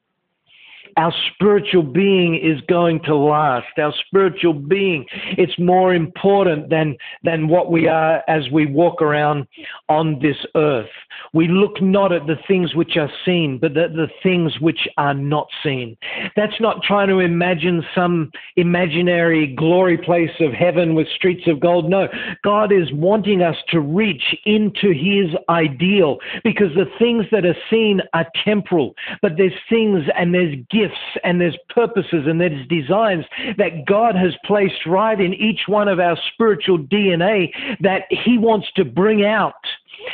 our 0.97 1.13
spiritual 1.33 1.83
being 1.83 2.35
is 2.35 2.61
going 2.67 3.01
to 3.03 3.15
last. 3.15 3.67
Our 3.77 3.93
spiritual 4.07 4.53
being, 4.53 5.05
it's 5.37 5.57
more 5.59 5.93
important 5.93 6.69
than, 6.69 6.97
than 7.23 7.47
what 7.47 7.71
we 7.71 7.87
are 7.87 8.23
as 8.27 8.49
we 8.51 8.65
walk 8.65 9.01
around 9.01 9.47
on 9.89 10.19
this 10.21 10.37
earth. 10.55 10.89
We 11.33 11.47
look 11.47 11.81
not 11.81 12.11
at 12.11 12.27
the 12.27 12.37
things 12.47 12.75
which 12.75 12.97
are 12.97 13.11
seen, 13.25 13.57
but 13.57 13.73
the 13.73 14.09
things 14.23 14.59
which 14.59 14.87
are 14.97 15.13
not 15.13 15.47
seen. 15.63 15.97
That's 16.35 16.59
not 16.59 16.83
trying 16.83 17.07
to 17.09 17.19
imagine 17.19 17.83
some 17.95 18.31
imaginary 18.55 19.55
glory 19.55 19.97
place 19.97 20.31
of 20.39 20.53
heaven 20.53 20.95
with 20.95 21.07
streets 21.15 21.47
of 21.47 21.59
gold. 21.59 21.89
No, 21.89 22.07
God 22.43 22.71
is 22.71 22.91
wanting 22.93 23.41
us 23.41 23.55
to 23.69 23.79
reach 23.79 24.35
into 24.45 24.91
his 24.91 25.35
ideal 25.49 26.17
because 26.43 26.73
the 26.75 26.89
things 26.99 27.25
that 27.31 27.45
are 27.45 27.57
seen 27.69 28.01
are 28.13 28.27
temporal, 28.43 28.93
but 29.21 29.33
there's 29.37 29.53
things 29.69 30.03
and 30.17 30.33
there's 30.33 30.55
gifts 30.69 30.80
gifts 30.81 30.99
and 31.23 31.39
there's 31.39 31.57
purposes 31.69 32.25
and 32.27 32.39
there's 32.39 32.67
designs 32.67 33.25
that 33.57 33.85
God 33.85 34.15
has 34.15 34.33
placed 34.45 34.85
right 34.85 35.19
in 35.19 35.33
each 35.33 35.61
one 35.67 35.87
of 35.87 35.99
our 35.99 36.17
spiritual 36.33 36.79
DNA 36.79 37.49
that 37.81 38.03
He 38.09 38.37
wants 38.37 38.67
to 38.75 38.85
bring 38.85 39.25
out. 39.25 39.53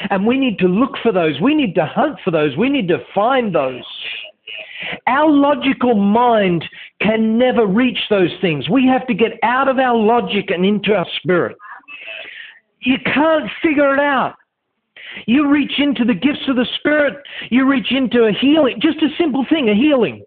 And 0.10 0.26
we 0.26 0.38
need 0.38 0.60
to 0.60 0.68
look 0.68 0.96
for 1.02 1.12
those. 1.12 1.40
We 1.40 1.56
need 1.56 1.76
to 1.76 1.86
hunt 1.86 2.20
for 2.24 2.32
those. 2.32 2.58
We 2.58 2.70
need 2.70 2.88
to 2.90 3.00
find 3.16 3.56
those. 3.56 3.84
Our 5.08 5.30
logical 5.30 5.96
mind 5.96 6.66
can 7.02 7.38
never 7.38 7.66
reach 7.66 8.00
those 8.10 8.32
things. 8.42 8.70
We 8.70 8.86
have 8.88 9.08
to 9.08 9.14
get 9.14 9.34
out 9.44 9.68
of 9.68 9.80
our 9.80 9.96
logic 9.96 10.50
and 10.50 10.66
into 10.66 10.94
our 10.94 11.08
spirit. 11.18 11.56
You 12.82 12.98
can't 13.06 13.50
figure 13.62 13.94
it 13.94 14.00
out. 14.00 14.36
You 15.26 15.50
reach 15.50 15.74
into 15.80 16.06
the 16.06 16.14
gifts 16.14 16.48
of 16.48 16.58
the 16.58 16.68
Spirit, 16.78 17.16
you 17.50 17.68
reach 17.68 17.92
into 17.92 18.26
a 18.26 18.32
healing, 18.32 18.80
just 18.82 19.02
a 19.02 19.10
simple 19.18 19.46
thing, 19.50 19.70
a 19.70 19.74
healing. 19.74 20.24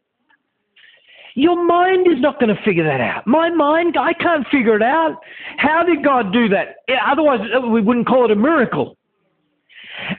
Your 1.34 1.64
mind 1.64 2.06
is 2.06 2.20
not 2.20 2.40
going 2.40 2.54
to 2.54 2.62
figure 2.62 2.84
that 2.84 3.00
out. 3.00 3.26
My 3.26 3.50
mind, 3.50 3.96
I 3.98 4.12
can't 4.12 4.46
figure 4.48 4.76
it 4.76 4.82
out. 4.82 5.16
How 5.56 5.82
did 5.82 6.04
God 6.04 6.32
do 6.32 6.48
that? 6.48 6.76
Otherwise, 7.06 7.40
uh, 7.54 7.60
we 7.66 7.80
wouldn't 7.80 8.06
call 8.06 8.24
it 8.24 8.30
a 8.30 8.36
miracle. 8.36 8.96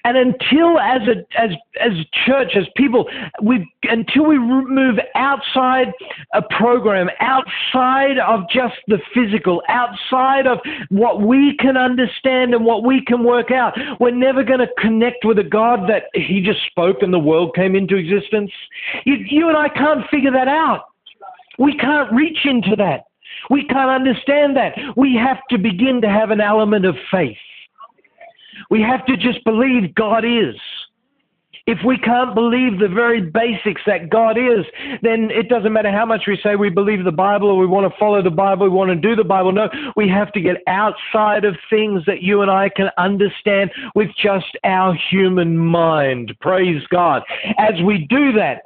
And 0.03 0.17
until, 0.17 0.79
as 0.79 1.01
a 1.07 1.41
as 1.41 1.51
as 1.79 1.91
church, 2.25 2.55
as 2.55 2.65
people, 2.75 3.09
we 3.41 3.67
until 3.83 4.25
we 4.25 4.37
move 4.37 4.99
outside 5.15 5.91
a 6.33 6.41
program, 6.41 7.09
outside 7.19 8.19
of 8.19 8.41
just 8.49 8.75
the 8.87 8.99
physical, 9.13 9.63
outside 9.69 10.45
of 10.45 10.59
what 10.89 11.21
we 11.21 11.55
can 11.57 11.77
understand 11.77 12.53
and 12.53 12.63
what 12.65 12.83
we 12.83 13.03
can 13.05 13.23
work 13.23 13.51
out, 13.51 13.77
we're 13.99 14.11
never 14.11 14.43
going 14.43 14.59
to 14.59 14.69
connect 14.77 15.25
with 15.25 15.39
a 15.39 15.43
God 15.43 15.89
that 15.89 16.03
He 16.13 16.41
just 16.41 16.59
spoke 16.67 16.97
and 17.01 17.13
the 17.13 17.19
world 17.19 17.55
came 17.55 17.75
into 17.75 17.95
existence. 17.95 18.51
You, 19.05 19.15
you 19.15 19.47
and 19.47 19.57
I 19.57 19.69
can't 19.69 20.07
figure 20.09 20.31
that 20.31 20.47
out. 20.47 20.90
We 21.61 21.77
can't 21.77 22.11
reach 22.11 22.39
into 22.45 22.75
that. 22.77 23.05
We 23.49 23.65
can't 23.65 23.89
understand 23.89 24.57
that. 24.57 24.73
We 24.97 25.15
have 25.15 25.37
to 25.51 25.57
begin 25.57 26.01
to 26.01 26.09
have 26.09 26.31
an 26.31 26.41
element 26.41 26.85
of 26.85 26.95
faith. 27.11 27.37
We 28.69 28.81
have 28.81 29.05
to 29.05 29.15
just 29.15 29.43
believe 29.43 29.93
God 29.93 30.25
is. 30.25 30.55
If 31.67 31.77
we 31.85 31.97
can't 31.99 32.33
believe 32.33 32.79
the 32.79 32.87
very 32.87 33.21
basics 33.21 33.81
that 33.85 34.09
God 34.09 34.37
is, 34.37 34.65
then 35.03 35.29
it 35.31 35.47
doesn't 35.47 35.71
matter 35.71 35.91
how 35.91 36.05
much 36.05 36.23
we 36.27 36.39
say 36.43 36.55
we 36.55 36.69
believe 36.69 37.03
the 37.03 37.11
Bible 37.11 37.49
or 37.49 37.57
we 37.57 37.67
want 37.67 37.91
to 37.91 37.99
follow 37.99 38.23
the 38.23 38.31
Bible, 38.31 38.63
we 38.63 38.75
want 38.75 38.89
to 38.89 38.95
do 38.95 39.15
the 39.15 39.23
Bible. 39.23 39.51
No, 39.51 39.69
we 39.95 40.09
have 40.09 40.33
to 40.33 40.41
get 40.41 40.57
outside 40.65 41.45
of 41.45 41.55
things 41.69 42.01
that 42.07 42.23
you 42.23 42.41
and 42.41 42.49
I 42.49 42.69
can 42.69 42.89
understand 42.97 43.71
with 43.93 44.09
just 44.21 44.57
our 44.63 44.97
human 45.11 45.55
mind. 45.55 46.35
Praise 46.41 46.81
God. 46.89 47.21
As 47.59 47.79
we 47.85 48.07
do 48.09 48.31
that, 48.33 48.63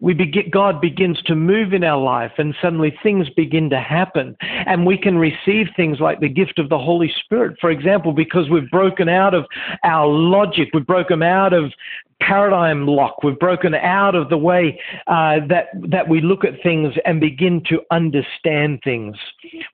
we 0.00 0.12
begin, 0.12 0.50
God 0.50 0.80
begins 0.80 1.20
to 1.22 1.34
move 1.34 1.72
in 1.72 1.84
our 1.84 2.00
life 2.00 2.32
and 2.38 2.54
suddenly 2.60 2.96
things 3.02 3.28
begin 3.30 3.70
to 3.70 3.80
happen 3.80 4.36
and 4.40 4.84
we 4.84 4.98
can 4.98 5.16
receive 5.16 5.68
things 5.76 6.00
like 6.00 6.20
the 6.20 6.28
gift 6.28 6.58
of 6.58 6.68
the 6.68 6.78
Holy 6.78 7.12
Spirit, 7.24 7.56
for 7.60 7.70
example, 7.70 8.12
because 8.12 8.50
we've 8.50 8.70
broken 8.70 9.08
out 9.08 9.34
of 9.34 9.46
our 9.84 10.06
logic, 10.06 10.68
we've 10.74 10.86
broken 10.86 11.22
out 11.22 11.52
of 11.52 11.72
paradigm 12.20 12.86
lock, 12.86 13.22
we've 13.22 13.38
broken 13.38 13.74
out 13.74 14.14
of 14.14 14.28
the 14.28 14.38
way 14.38 14.80
uh, 15.06 15.38
that, 15.48 15.68
that 15.88 16.08
we 16.08 16.20
look 16.20 16.44
at 16.44 16.62
things 16.62 16.92
and 17.04 17.20
begin 17.20 17.62
to 17.68 17.80
understand 17.90 18.80
things. 18.82 19.16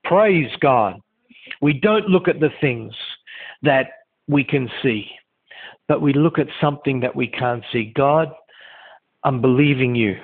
Praise 0.03 0.51
God. 0.59 1.01
We 1.61 1.73
don't 1.73 2.07
look 2.07 2.27
at 2.27 2.39
the 2.39 2.51
things 2.59 2.93
that 3.63 3.87
we 4.27 4.43
can 4.43 4.69
see, 4.81 5.09
but 5.87 6.01
we 6.01 6.13
look 6.13 6.39
at 6.39 6.47
something 6.59 6.99
that 7.01 7.15
we 7.15 7.27
can't 7.27 7.63
see. 7.71 7.91
God, 7.95 8.31
I'm 9.23 9.41
believing 9.41 9.95
you 9.95 10.15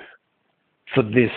for 0.94 1.02
this 1.02 1.30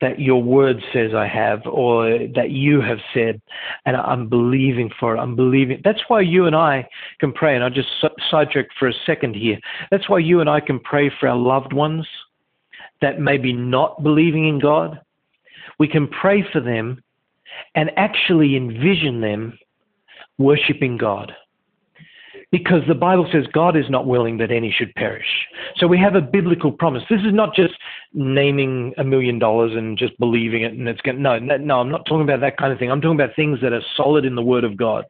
that 0.00 0.20
your 0.20 0.40
word 0.40 0.80
says 0.92 1.12
I 1.12 1.26
have 1.26 1.66
or 1.66 2.28
that 2.36 2.50
you 2.50 2.80
have 2.80 2.98
said, 3.12 3.40
and 3.84 3.96
I'm 3.96 4.28
believing 4.28 4.90
for 4.98 5.16
it. 5.16 5.18
I'm 5.18 5.34
believing. 5.34 5.80
That's 5.82 6.02
why 6.06 6.20
you 6.20 6.46
and 6.46 6.54
I 6.54 6.88
can 7.18 7.32
pray, 7.32 7.56
and 7.56 7.64
I'll 7.64 7.70
just 7.70 7.88
sidetrack 8.30 8.66
for 8.78 8.88
a 8.88 8.94
second 9.04 9.34
here. 9.34 9.58
That's 9.90 10.08
why 10.08 10.20
you 10.20 10.40
and 10.40 10.48
I 10.48 10.60
can 10.60 10.78
pray 10.78 11.10
for 11.18 11.28
our 11.28 11.36
loved 11.36 11.72
ones 11.72 12.06
that 13.00 13.20
may 13.20 13.38
be 13.38 13.52
not 13.52 14.02
believing 14.02 14.48
in 14.48 14.58
God, 14.58 15.00
we 15.78 15.88
can 15.88 16.08
pray 16.08 16.44
for 16.52 16.60
them 16.60 17.02
and 17.74 17.90
actually 17.96 18.56
envision 18.56 19.20
them 19.20 19.58
worshiping 20.38 20.96
God. 20.96 21.32
Because 22.50 22.80
the 22.88 22.94
Bible 22.94 23.28
says 23.30 23.44
God 23.52 23.76
is 23.76 23.90
not 23.90 24.06
willing 24.06 24.38
that 24.38 24.50
any 24.50 24.70
should 24.70 24.94
perish. 24.94 25.46
So 25.76 25.86
we 25.86 25.98
have 25.98 26.14
a 26.14 26.22
biblical 26.22 26.72
promise. 26.72 27.02
This 27.10 27.20
is 27.20 27.34
not 27.34 27.54
just 27.54 27.74
naming 28.14 28.94
a 28.96 29.04
million 29.04 29.38
dollars 29.38 29.72
and 29.74 29.98
just 29.98 30.18
believing 30.18 30.62
it 30.62 30.72
and 30.72 30.88
it's 30.88 31.00
going 31.02 31.20
no, 31.20 31.38
no, 31.38 31.80
I'm 31.80 31.90
not 31.90 32.06
talking 32.06 32.22
about 32.22 32.40
that 32.40 32.56
kind 32.56 32.72
of 32.72 32.78
thing. 32.78 32.90
I'm 32.90 33.02
talking 33.02 33.20
about 33.20 33.36
things 33.36 33.60
that 33.60 33.74
are 33.74 33.82
solid 33.96 34.24
in 34.24 34.34
the 34.34 34.42
Word 34.42 34.64
of 34.64 34.78
God. 34.78 35.04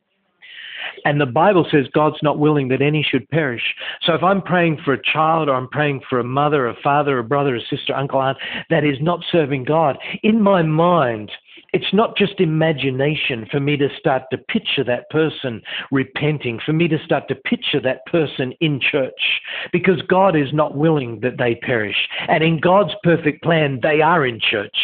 And 1.05 1.21
the 1.21 1.27
Bible 1.27 1.67
says 1.71 1.87
God's 1.93 2.23
not 2.23 2.39
willing 2.39 2.69
that 2.69 2.83
any 2.83 3.03
should 3.03 3.29
perish. 3.31 3.63
So 4.03 4.15
if 4.15 4.23
I'm 4.23 4.43
praying 4.43 4.79
for 4.85 4.93
a 4.93 5.03
child 5.03 5.49
or 5.49 5.55
I'm 5.55 5.69
praying 5.69 6.03
for 6.09 6.19
a 6.19 6.25
mother, 6.25 6.67
a 6.67 6.75
father, 6.83 7.19
a 7.19 7.25
brother, 7.25 7.57
a 7.57 7.61
sister, 7.71 7.95
uncle, 7.95 8.21
aunt 8.21 8.39
that 8.71 8.85
is 8.85 8.99
not 9.01 9.25
serving 9.31 9.65
God, 9.65 9.99
in 10.23 10.43
my 10.43 10.63
mind, 10.63 11.31
it's 11.73 11.93
not 11.93 12.17
just 12.17 12.41
imagination 12.41 13.47
for 13.51 13.61
me 13.61 13.77
to 13.77 13.89
start 13.99 14.23
to 14.31 14.39
picture 14.39 14.85
that 14.85 15.09
person 15.11 15.61
repenting, 15.91 16.59
for 16.65 16.73
me 16.73 16.89
to 16.89 16.99
start 17.05 17.29
to 17.29 17.35
picture 17.35 17.81
that 17.81 18.05
person 18.07 18.53
in 18.61 18.81
church, 18.81 19.41
because 19.73 20.01
God 20.09 20.35
is 20.35 20.53
not 20.53 20.77
willing 20.77 21.21
that 21.21 21.39
they 21.39 21.57
perish. 21.57 22.09
And 22.29 22.43
in 22.43 22.61
God's 22.61 22.95
perfect 23.03 23.43
plan, 23.43 23.81
they 23.83 24.01
are 24.01 24.27
in 24.27 24.41
church. 24.41 24.77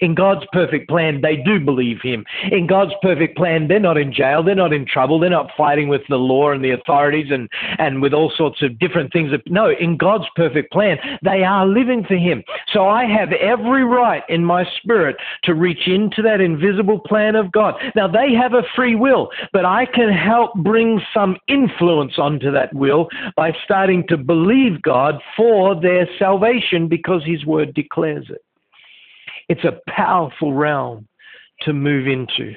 In 0.00 0.14
God's 0.14 0.44
perfect 0.52 0.88
plan, 0.88 1.20
they 1.20 1.36
do 1.36 1.60
believe 1.60 2.00
Him. 2.02 2.24
In 2.50 2.66
God's 2.66 2.92
perfect 3.02 3.36
plan, 3.36 3.68
they're 3.68 3.80
not 3.80 3.98
in 3.98 4.12
jail, 4.12 4.42
they're 4.42 4.54
not 4.54 4.72
in 4.72 4.86
trouble, 4.86 5.18
they're 5.18 5.30
not 5.30 5.50
fighting 5.56 5.88
with 5.88 6.02
the 6.08 6.16
law 6.16 6.50
and 6.50 6.64
the 6.64 6.70
authorities 6.70 7.26
and, 7.30 7.48
and 7.78 8.02
with 8.02 8.12
all 8.12 8.32
sorts 8.36 8.62
of 8.62 8.78
different 8.78 9.12
things. 9.12 9.32
No, 9.46 9.70
in 9.70 9.96
God's 9.96 10.26
perfect 10.36 10.72
plan, 10.72 10.98
they 11.22 11.42
are 11.42 11.66
living 11.66 12.04
for 12.04 12.16
Him. 12.16 12.42
So 12.72 12.88
I 12.88 13.04
have 13.04 13.32
every 13.32 13.84
right 13.84 14.22
in 14.28 14.44
my 14.44 14.64
spirit 14.80 15.16
to 15.44 15.54
reach 15.54 15.86
into 15.86 16.22
that 16.22 16.40
invisible 16.40 17.00
plan 17.00 17.36
of 17.36 17.52
God. 17.52 17.74
Now, 17.94 18.08
they 18.08 18.32
have 18.34 18.54
a 18.54 18.62
free 18.74 18.94
will, 18.94 19.30
but 19.52 19.64
I 19.64 19.86
can 19.86 20.12
help 20.12 20.54
bring 20.54 21.00
some 21.14 21.36
influence 21.48 22.18
onto 22.18 22.50
that 22.52 22.74
will 22.74 23.08
by 23.36 23.52
starting 23.64 24.06
to 24.08 24.16
believe 24.16 24.82
God 24.82 25.20
for 25.36 25.78
their 25.80 26.08
salvation 26.18 26.88
because 26.88 27.22
His 27.24 27.44
word 27.44 27.74
declares 27.74 28.26
it. 28.30 28.42
It's 29.48 29.64
a 29.64 29.80
powerful 29.88 30.52
realm 30.52 31.08
to 31.62 31.72
move 31.72 32.06
into. 32.06 32.54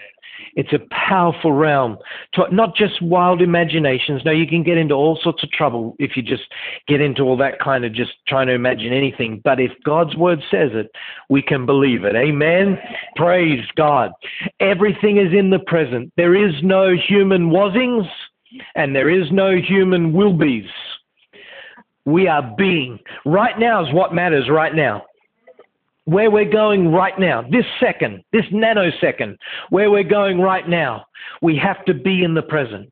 It's 0.55 0.73
a 0.73 0.79
powerful 0.91 1.53
realm. 1.53 1.97
To, 2.33 2.53
not 2.53 2.75
just 2.75 3.01
wild 3.01 3.41
imaginations. 3.41 4.21
Now, 4.25 4.31
you 4.31 4.47
can 4.47 4.63
get 4.63 4.77
into 4.77 4.95
all 4.95 5.19
sorts 5.21 5.43
of 5.43 5.51
trouble 5.51 5.95
if 5.99 6.17
you 6.17 6.23
just 6.23 6.43
get 6.87 7.01
into 7.01 7.23
all 7.23 7.37
that 7.37 7.59
kind 7.59 7.85
of 7.85 7.93
just 7.93 8.11
trying 8.27 8.47
to 8.47 8.53
imagine 8.53 8.91
anything. 8.91 9.41
But 9.43 9.59
if 9.59 9.71
God's 9.83 10.15
word 10.15 10.39
says 10.51 10.71
it, 10.73 10.91
we 11.29 11.41
can 11.41 11.65
believe 11.65 12.03
it. 12.03 12.15
Amen. 12.15 12.77
Praise 13.15 13.65
God. 13.75 14.11
Everything 14.59 15.17
is 15.17 15.33
in 15.33 15.49
the 15.49 15.59
present. 15.59 16.11
There 16.17 16.35
is 16.35 16.53
no 16.63 16.93
human 16.95 17.49
wasings 17.49 18.05
and 18.75 18.95
there 18.95 19.09
is 19.09 19.31
no 19.31 19.55
human 19.55 20.11
will 20.13 20.33
be's. 20.33 20.69
We 22.03 22.27
are 22.27 22.55
being. 22.57 22.99
Right 23.25 23.57
now 23.57 23.85
is 23.85 23.93
what 23.93 24.13
matters 24.13 24.49
right 24.49 24.75
now 24.75 25.03
where 26.05 26.31
we're 26.31 26.49
going 26.49 26.91
right 26.91 27.17
now, 27.19 27.43
this 27.43 27.65
second, 27.79 28.23
this 28.31 28.45
nanosecond, 28.51 29.37
where 29.69 29.91
we're 29.91 30.03
going 30.03 30.39
right 30.39 30.67
now, 30.67 31.05
we 31.41 31.57
have 31.57 31.83
to 31.85 31.93
be 31.93 32.23
in 32.23 32.33
the 32.33 32.41
present. 32.41 32.91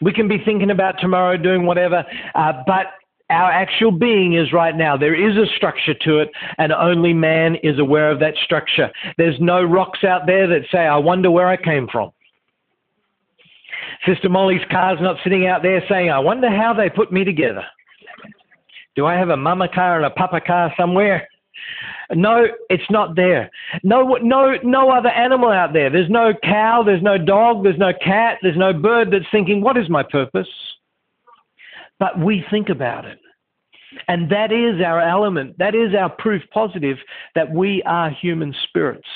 We 0.00 0.12
can 0.12 0.28
be 0.28 0.38
thinking 0.44 0.70
about 0.70 0.94
tomorrow, 1.00 1.36
doing 1.36 1.66
whatever, 1.66 2.04
uh, 2.34 2.52
but 2.66 2.86
our 3.30 3.50
actual 3.50 3.90
being 3.90 4.34
is 4.34 4.52
right 4.52 4.74
now. 4.74 4.96
There 4.96 5.14
is 5.14 5.36
a 5.36 5.46
structure 5.56 5.92
to 5.92 6.18
it, 6.20 6.30
and 6.56 6.72
only 6.72 7.12
man 7.12 7.56
is 7.62 7.78
aware 7.78 8.10
of 8.10 8.20
that 8.20 8.34
structure. 8.42 8.90
There's 9.18 9.38
no 9.38 9.62
rocks 9.62 10.02
out 10.04 10.22
there 10.26 10.46
that 10.46 10.62
say, 10.72 10.78
I 10.78 10.96
wonder 10.96 11.30
where 11.30 11.48
I 11.48 11.56
came 11.56 11.88
from. 11.92 12.10
Sister 14.06 14.28
Molly's 14.28 14.64
car's 14.70 14.98
not 15.00 15.16
sitting 15.22 15.46
out 15.46 15.62
there 15.62 15.82
saying, 15.88 16.10
I 16.10 16.18
wonder 16.18 16.48
how 16.48 16.72
they 16.72 16.88
put 16.88 17.12
me 17.12 17.24
together. 17.24 17.64
Do 18.96 19.06
I 19.06 19.14
have 19.14 19.28
a 19.28 19.36
mama 19.36 19.68
car 19.68 19.96
and 19.96 20.06
a 20.06 20.10
papa 20.10 20.40
car 20.40 20.72
somewhere? 20.76 21.28
No, 22.14 22.46
it's 22.70 22.90
not 22.90 23.16
there. 23.16 23.50
No, 23.82 24.16
no, 24.22 24.56
no 24.62 24.90
other 24.90 25.10
animal 25.10 25.50
out 25.50 25.72
there. 25.72 25.90
There's 25.90 26.08
no 26.08 26.32
cow, 26.42 26.82
there's 26.84 27.02
no 27.02 27.18
dog, 27.18 27.64
there's 27.64 27.78
no 27.78 27.92
cat, 27.92 28.38
there's 28.42 28.56
no 28.56 28.72
bird 28.72 29.10
that's 29.10 29.26
thinking, 29.30 29.60
what 29.60 29.76
is 29.76 29.90
my 29.90 30.02
purpose? 30.02 30.48
But 31.98 32.18
we 32.18 32.44
think 32.50 32.68
about 32.68 33.04
it. 33.04 33.18
And 34.06 34.30
that 34.30 34.52
is 34.52 34.80
our 34.84 35.00
element. 35.00 35.56
That 35.58 35.74
is 35.74 35.94
our 35.94 36.10
proof 36.10 36.42
positive 36.52 36.98
that 37.34 37.50
we 37.50 37.82
are 37.84 38.10
human 38.10 38.54
spirits, 38.64 39.08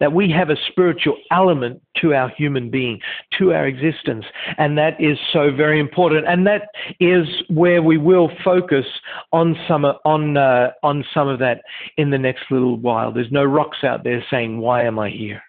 that 0.00 0.12
we 0.12 0.30
have 0.30 0.50
a 0.50 0.56
spiritual 0.70 1.16
element 1.30 1.80
to 2.00 2.14
our 2.14 2.28
human 2.28 2.70
being, 2.70 3.00
to 3.38 3.52
our 3.52 3.66
existence. 3.66 4.26
And 4.58 4.76
that 4.76 5.00
is 5.00 5.18
so 5.32 5.50
very 5.50 5.80
important. 5.80 6.26
And 6.26 6.46
that 6.46 6.68
is 7.00 7.26
where 7.48 7.82
we 7.82 7.96
will 7.96 8.30
focus 8.44 8.84
on 9.32 9.56
some, 9.66 9.84
on, 9.84 10.36
uh, 10.36 10.72
on 10.82 11.04
some 11.14 11.28
of 11.28 11.38
that 11.38 11.62
in 11.96 12.10
the 12.10 12.18
next 12.18 12.42
little 12.50 12.76
while. 12.76 13.12
There's 13.12 13.32
no 13.32 13.44
rocks 13.44 13.78
out 13.82 14.04
there 14.04 14.22
saying, 14.30 14.58
Why 14.58 14.84
am 14.84 14.98
I 14.98 15.10
here? 15.10 15.42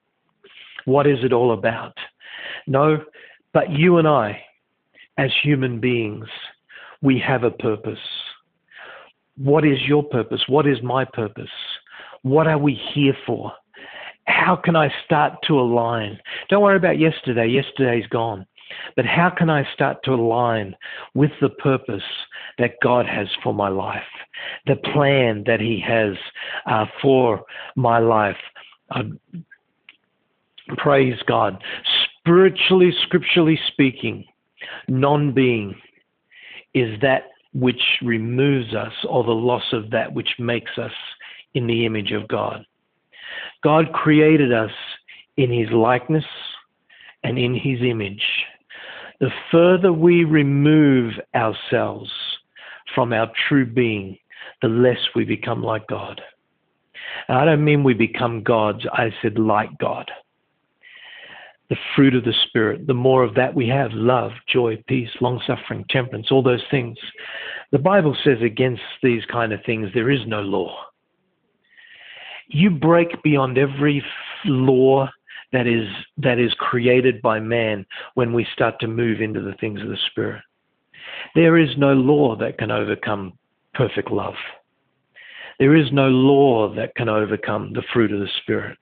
What 0.86 1.06
is 1.06 1.20
it 1.24 1.34
all 1.34 1.52
about? 1.52 1.94
No, 2.66 3.04
but 3.54 3.72
you 3.72 3.98
and 3.98 4.08
I, 4.08 4.42
as 5.18 5.32
human 5.44 5.80
beings, 5.80 6.28
we 7.02 7.20
have 7.20 7.44
a 7.44 7.52
purpose 7.52 8.00
what 9.40 9.66
is 9.66 9.80
your 9.88 10.04
purpose? 10.04 10.42
What 10.48 10.68
is 10.68 10.82
my 10.84 11.06
purpose? 11.06 11.50
What 12.24 12.48
are 12.48 12.58
we 12.58 12.80
here 12.94 13.16
for? 13.26 13.54
How 14.26 14.56
can 14.56 14.76
I 14.76 14.94
start 15.06 15.34
to 15.48 15.60
align? 15.60 16.20
Don't 16.50 16.62
worry 16.62 16.76
about 16.76 17.00
yesterday. 17.00 17.48
Yesterday's 17.48 18.06
gone. 18.08 18.46
But 18.96 19.06
how 19.06 19.32
can 19.36 19.50
I 19.50 19.66
start 19.74 19.98
to 20.04 20.12
align 20.12 20.76
with 21.16 21.32
the 21.42 21.50
purpose 21.50 22.04
that 22.60 22.74
God 22.84 23.06
has 23.08 23.28
for 23.42 23.54
my 23.54 23.70
life, 23.70 24.04
the 24.68 24.76
plan 24.76 25.44
that 25.48 25.60
He 25.60 25.84
has 25.88 26.16
uh, 26.68 26.86
for 27.02 27.44
my 27.76 27.98
life? 27.98 28.38
Uh, 28.92 29.04
praise 30.78 31.18
God. 31.26 31.64
Spiritually, 32.22 32.92
scripturally 33.04 33.60
speaking, 33.72 34.26
non 34.88 35.34
being 35.34 35.74
is 36.76 37.00
that 37.02 37.24
which 37.54 37.82
removes 38.02 38.74
us 38.76 38.93
or 39.08 39.24
the 39.24 39.32
loss 39.32 39.74
of 39.74 39.89
that 39.91 40.14
which 40.14 40.30
makes 40.39 40.78
us 40.78 40.91
in 41.54 41.68
the 41.68 41.86
image 41.86 42.12
of 42.12 42.28
God. 42.28 42.66
God 43.64 43.91
created 43.93 44.54
us 44.54 44.72
in 45.38 45.52
his 45.52 45.70
likeness 45.72 46.26
and 47.24 47.38
in 47.38 47.54
his 47.54 47.80
image. 47.82 48.24
The 49.20 49.32
further 49.52 49.91
we 49.91 50.24
remove 50.24 51.14
ourselves 51.36 52.12
from 52.95 53.14
our 53.14 53.32
true 53.47 53.66
being, 53.66 54.18
the 54.62 54.68
less 54.68 55.00
we 55.16 55.26
become 55.26 55.64
like 55.64 55.88
God. 55.88 56.22
I 57.28 57.45
don't 57.45 57.64
mean 57.64 57.84
we 57.84 57.93
become 57.93 58.43
gods, 58.43 58.86
I 58.93 59.12
said 59.22 59.38
like 59.38 59.78
God 59.80 60.10
the 61.70 61.78
fruit 61.95 62.15
of 62.15 62.24
the 62.24 62.34
Spirit, 62.47 62.88
the 62.88 62.93
more 62.93 63.24
of 63.24 63.36
that 63.36 63.53
we 63.53 63.67
have 63.67 63.91
love, 63.93 64.32
joy, 64.47 64.82
peace, 64.88 65.09
long 65.22 65.41
suffering, 65.45 65.86
temperance, 65.89 66.32
all 66.32 66.41
those 66.41 66.63
things. 66.72 66.97
The 67.72 67.78
Bible 67.78 68.17
says 68.24 68.41
against 68.41 68.82
these 69.03 69.24
kind 69.26 69.53
of 69.53 69.59
things 69.65 69.89
there 69.93 70.09
is 70.09 70.26
no 70.26 70.41
law. 70.41 70.76
You 72.47 72.72
break 72.72 73.22
beyond 73.22 73.59
every 73.59 74.03
law 74.45 75.09
that 75.51 75.67
is 75.67 75.88
that 76.17 76.39
is 76.39 76.53
created 76.55 77.22
by 77.22 77.39
man 77.39 77.86
when 78.15 78.34
we 78.34 78.47
start 78.53 78.80
to 78.80 78.88
move 78.88 79.22
into 79.22 79.41
the 79.41 79.53
things 79.59 79.82
of 79.82 79.89
the 79.89 79.97
spirit. 80.09 80.41
There 81.36 81.57
is 81.57 81.70
no 81.78 81.93
law 81.93 82.36
that 82.38 82.57
can 82.57 82.72
overcome 82.72 83.34
perfect 83.76 84.11
love. 84.11 84.36
There 85.59 85.76
is 85.76 85.91
no 85.91 86.07
law 86.07 86.74
that 86.76 86.95
can 86.95 87.09
overcome 87.09 87.74
the 87.74 87.84
fruit 87.93 88.11
of 88.11 88.20
the 88.20 88.30
spirit. 88.41 88.78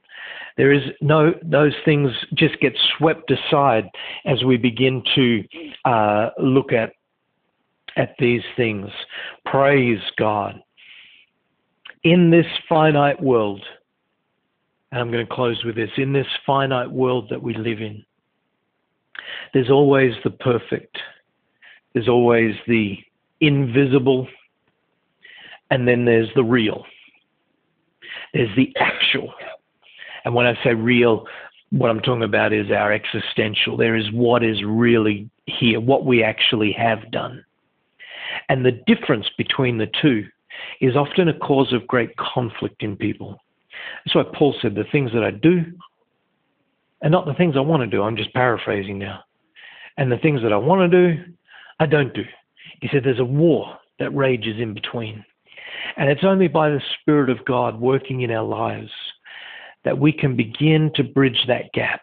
There 0.58 0.72
is 0.72 0.82
no, 1.02 1.34
those 1.44 1.74
things 1.86 2.12
just 2.34 2.60
get 2.60 2.74
swept 2.98 3.32
aside 3.32 3.86
as 4.26 4.44
we 4.44 4.58
begin 4.58 5.04
to 5.16 5.44
uh, 5.86 6.30
look 6.40 6.74
at, 6.74 6.94
at 7.96 8.16
these 8.20 8.42
things. 8.56 8.90
Praise 9.46 10.02
God. 10.18 10.60
In 12.04 12.32
this 12.32 12.48
finite 12.68 13.22
world, 13.22 13.64
and 14.92 15.02
I'm 15.02 15.12
going 15.12 15.26
to 15.26 15.34
close 15.34 15.64
with 15.64 15.76
this, 15.76 15.92
in 15.98 16.12
this 16.12 16.28
finite 16.46 16.92
world 16.92 17.28
that 17.30 17.42
we 17.42 17.54
live 17.54 17.82
in, 17.82 18.04
there's 19.54 19.70
always 19.70 20.14
the 20.24 20.30
perfect, 20.32 20.98
there's 21.94 22.08
always 22.08 22.56
the 22.68 22.98
invisible, 23.42 24.28
and 25.70 25.88
then 25.88 26.06
there's 26.06 26.30
the 26.36 26.44
real. 26.44 26.86
There's 28.34 28.56
the 28.56 28.74
actual. 28.80 29.34
And 30.28 30.36
when 30.36 30.46
I 30.46 30.62
say 30.62 30.74
real, 30.74 31.26
what 31.70 31.90
I'm 31.90 32.02
talking 32.02 32.24
about 32.24 32.52
is 32.52 32.70
our 32.70 32.92
existential. 32.92 33.78
There 33.78 33.96
is 33.96 34.12
what 34.12 34.44
is 34.44 34.62
really 34.62 35.30
here, 35.46 35.80
what 35.80 36.06
we 36.06 36.22
actually 36.22 36.74
have 36.74 37.10
done. 37.12 37.46
And 38.50 38.66
the 38.66 38.74
difference 38.74 39.28
between 39.38 39.78
the 39.78 39.88
two 40.02 40.26
is 40.82 40.98
often 40.98 41.30
a 41.30 41.40
cause 41.40 41.72
of 41.72 41.88
great 41.88 42.18
conflict 42.18 42.84
in 42.84 42.98
people. 42.98 43.40
That's 44.04 44.16
why 44.16 44.26
Paul 44.38 44.54
said 44.62 44.76
the 44.76 44.84
things 44.92 45.14
that 45.14 45.24
I 45.24 45.32
do 45.32 45.64
are 47.04 47.10
not 47.10 47.26
the 47.26 47.34
things 47.34 47.56
I 47.56 47.62
want 47.62 47.84
to 47.84 47.88
do. 47.88 48.04
I'm 48.04 48.18
just 48.18 48.34
paraphrasing 48.34 49.00
now. 49.00 49.22
And 49.96 50.12
the 50.12 50.18
things 50.18 50.42
that 50.42 50.52
I 50.52 50.58
want 50.58 50.92
to 50.92 51.14
do, 51.14 51.24
I 51.80 51.86
don't 51.86 52.14
do. 52.14 52.26
He 52.82 52.90
said 52.92 53.06
there's 53.06 53.20
a 53.20 53.24
war 53.24 53.78
that 54.00 54.14
rages 54.14 54.60
in 54.60 54.74
between. 54.74 55.24
And 55.96 56.10
it's 56.10 56.26
only 56.26 56.50
by 56.50 56.70
the 56.70 56.82
Spirit 57.00 57.30
of 57.30 57.46
God 57.46 57.80
working 57.80 58.24
in 58.24 58.32
our 58.32 58.44
lives 58.44 58.92
that 59.84 59.98
we 59.98 60.12
can 60.12 60.36
begin 60.36 60.92
to 60.96 61.04
bridge 61.04 61.46
that 61.48 61.72
gap 61.74 62.02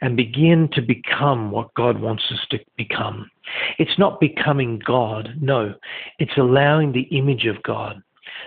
and 0.00 0.16
begin 0.16 0.68
to 0.72 0.82
become 0.82 1.50
what 1.50 1.72
God 1.74 2.00
wants 2.00 2.24
us 2.30 2.40
to 2.50 2.58
become. 2.76 3.30
It's 3.78 3.98
not 3.98 4.20
becoming 4.20 4.82
God, 4.84 5.34
no, 5.40 5.74
it's 6.18 6.36
allowing 6.36 6.92
the 6.92 7.08
image 7.16 7.46
of 7.46 7.62
God 7.62 8.02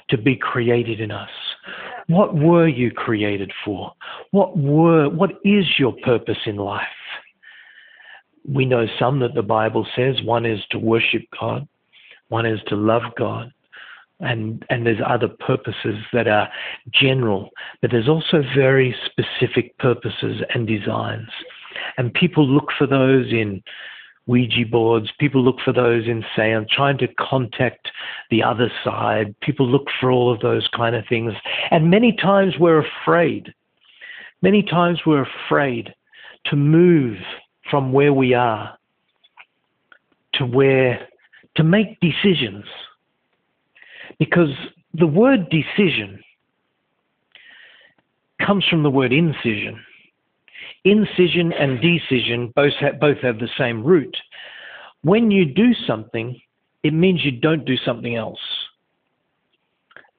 to 0.10 0.18
be 0.18 0.36
created 0.36 1.00
in 1.00 1.12
us. 1.12 1.30
What 2.08 2.36
were 2.36 2.68
you 2.68 2.92
created 2.92 3.52
for? 3.66 3.92
What 4.32 4.58
were 4.58 5.10
what 5.10 5.32
is 5.44 5.66
your 5.78 5.94
purpose 6.04 6.38
in 6.46 6.58
life? 6.58 6.88
We 8.48 8.66
know 8.66 8.86
some 8.98 9.20
that 9.20 9.34
the 9.34 9.42
Bible 9.42 9.86
says 9.96 10.22
one 10.24 10.46
is 10.46 10.60
to 10.72 10.80
worship 10.80 11.24
God, 11.40 11.68
one 12.30 12.46
is 12.46 12.60
to 12.68 12.76
love 12.76 13.04
God, 13.18 13.52
and 14.20 14.66
and 14.70 14.86
there's 14.86 15.02
other 15.06 15.28
purposes 15.28 15.96
that 16.14 16.28
are 16.28 16.50
general, 16.92 17.50
but 17.82 17.92
there's 17.92 18.10
also 18.10 18.44
very 18.56 18.96
specific 19.06 19.78
purposes 19.78 20.42
and 20.54 20.68
designs. 20.68 21.30
And 21.98 22.14
people 22.14 22.48
look 22.48 22.70
for 22.78 22.88
those 22.88 23.32
in 23.32 23.62
Ouija 24.26 24.66
boards. 24.70 25.10
People 25.20 25.44
look 25.44 25.58
for 25.64 25.72
those 25.72 26.06
in 26.08 26.26
seance, 26.36 26.70
trying 26.72 26.98
to 26.98 27.08
contact 27.20 27.90
the 28.30 28.44
other 28.44 28.72
side. 28.84 29.36
People 29.42 29.68
look 29.68 29.88
for 30.00 30.12
all 30.12 30.34
of 30.34 30.40
those 30.42 30.68
kind 30.76 30.96
of 30.96 31.06
things. 31.08 31.34
And 31.72 31.90
many 31.90 32.14
times 32.14 32.56
we're 32.60 32.84
afraid. 32.86 33.54
Many 34.42 34.64
times 34.64 35.00
we're 35.06 35.28
afraid 35.46 35.94
to 36.46 36.56
move 36.56 37.18
from 37.70 37.92
where 37.92 38.14
we 38.14 38.34
are 38.34 38.78
to 40.38 40.46
where, 40.46 41.08
to 41.56 41.64
make 41.64 42.00
decisions. 42.00 42.66
Because 44.20 44.50
the 44.94 45.08
word 45.08 45.50
decision 45.50 46.20
comes 48.40 48.66
from 48.70 48.84
the 48.84 48.90
word 48.90 49.14
incision 49.14 49.80
incision 50.84 51.52
and 51.54 51.82
decision 51.82 52.52
both 52.56 52.74
have, 52.80 53.00
both 53.00 53.18
have 53.20 53.40
the 53.40 53.50
same 53.58 53.84
root. 53.84 54.16
When 55.04 55.32
you 55.32 55.46
do 55.46 55.74
something, 55.86 56.40
it 56.84 56.94
means 56.94 57.24
you 57.24 57.32
don't 57.32 57.66
do 57.66 57.78
something 57.78 58.16
else. 58.16 58.40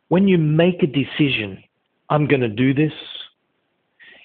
When 0.09 0.28
you 0.28 0.38
make 0.38 0.82
a 0.82 0.86
decision, 0.86 1.62
I'm 2.11 2.26
going 2.26 2.40
to 2.40 2.49
do 2.49 2.72
this, 2.72 2.92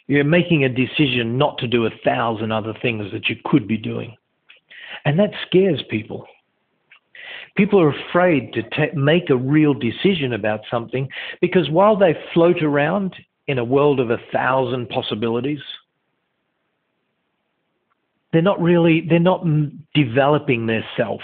you're 0.07 0.23
making 0.23 0.63
a 0.63 0.69
decision 0.69 1.37
not 1.37 1.57
to 1.59 1.67
do 1.67 1.85
a 1.85 1.89
thousand 2.03 2.51
other 2.51 2.73
things 2.81 3.11
that 3.11 3.29
you 3.29 3.35
could 3.45 3.67
be 3.67 3.77
doing. 3.77 4.15
And 5.05 5.19
that 5.19 5.31
scares 5.47 5.81
people. 5.89 6.25
People 7.55 7.79
are 7.81 7.93
afraid 8.09 8.53
to 8.53 8.63
make 8.95 9.29
a 9.29 9.35
real 9.35 9.73
decision 9.73 10.33
about 10.33 10.61
something 10.69 11.07
because 11.41 11.69
while 11.69 11.95
they 11.95 12.15
float 12.33 12.63
around 12.63 13.15
in 13.47 13.59
a 13.59 13.63
world 13.63 13.99
of 13.99 14.09
a 14.09 14.19
thousand 14.31 14.89
possibilities, 14.89 15.61
they're 18.31 18.41
not 18.41 18.59
really 18.59 19.05
they're 19.07 19.19
not 19.19 19.45
developing 19.93 20.65
their 20.65 20.85
self. 20.97 21.21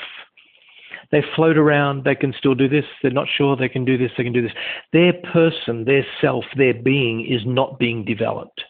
They 1.12 1.24
float 1.36 1.58
around 1.58 2.04
they 2.04 2.16
can 2.16 2.34
still 2.38 2.54
do 2.54 2.70
this 2.70 2.86
they're 3.02 3.12
not 3.12 3.28
sure 3.36 3.56
they 3.56 3.68
can 3.68 3.84
do 3.84 3.98
this 3.98 4.12
they 4.16 4.24
can 4.24 4.34
do 4.34 4.44
this. 4.44 4.54
Their 4.94 5.14
person 5.34 5.86
their 5.86 6.06
self 6.22 6.46
their 6.56 6.76
being 6.76 7.26
is 7.26 7.42
not 7.46 7.80
being 7.80 8.06
developed. 8.06 8.62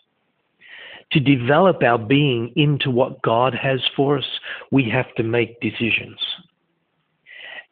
To 1.11 1.19
develop 1.19 1.83
our 1.83 1.97
being 1.97 2.53
into 2.55 2.89
what 2.89 3.21
god 3.21 3.53
has 3.53 3.81
for 3.95 4.17
us 4.17 4.39
we 4.71 4.89
have 4.89 5.13
to 5.15 5.23
make 5.23 5.59
decisions 5.59 6.17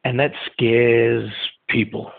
and 0.08 0.18
that 0.22 0.32
scares 0.53 1.30
people. 1.68 2.14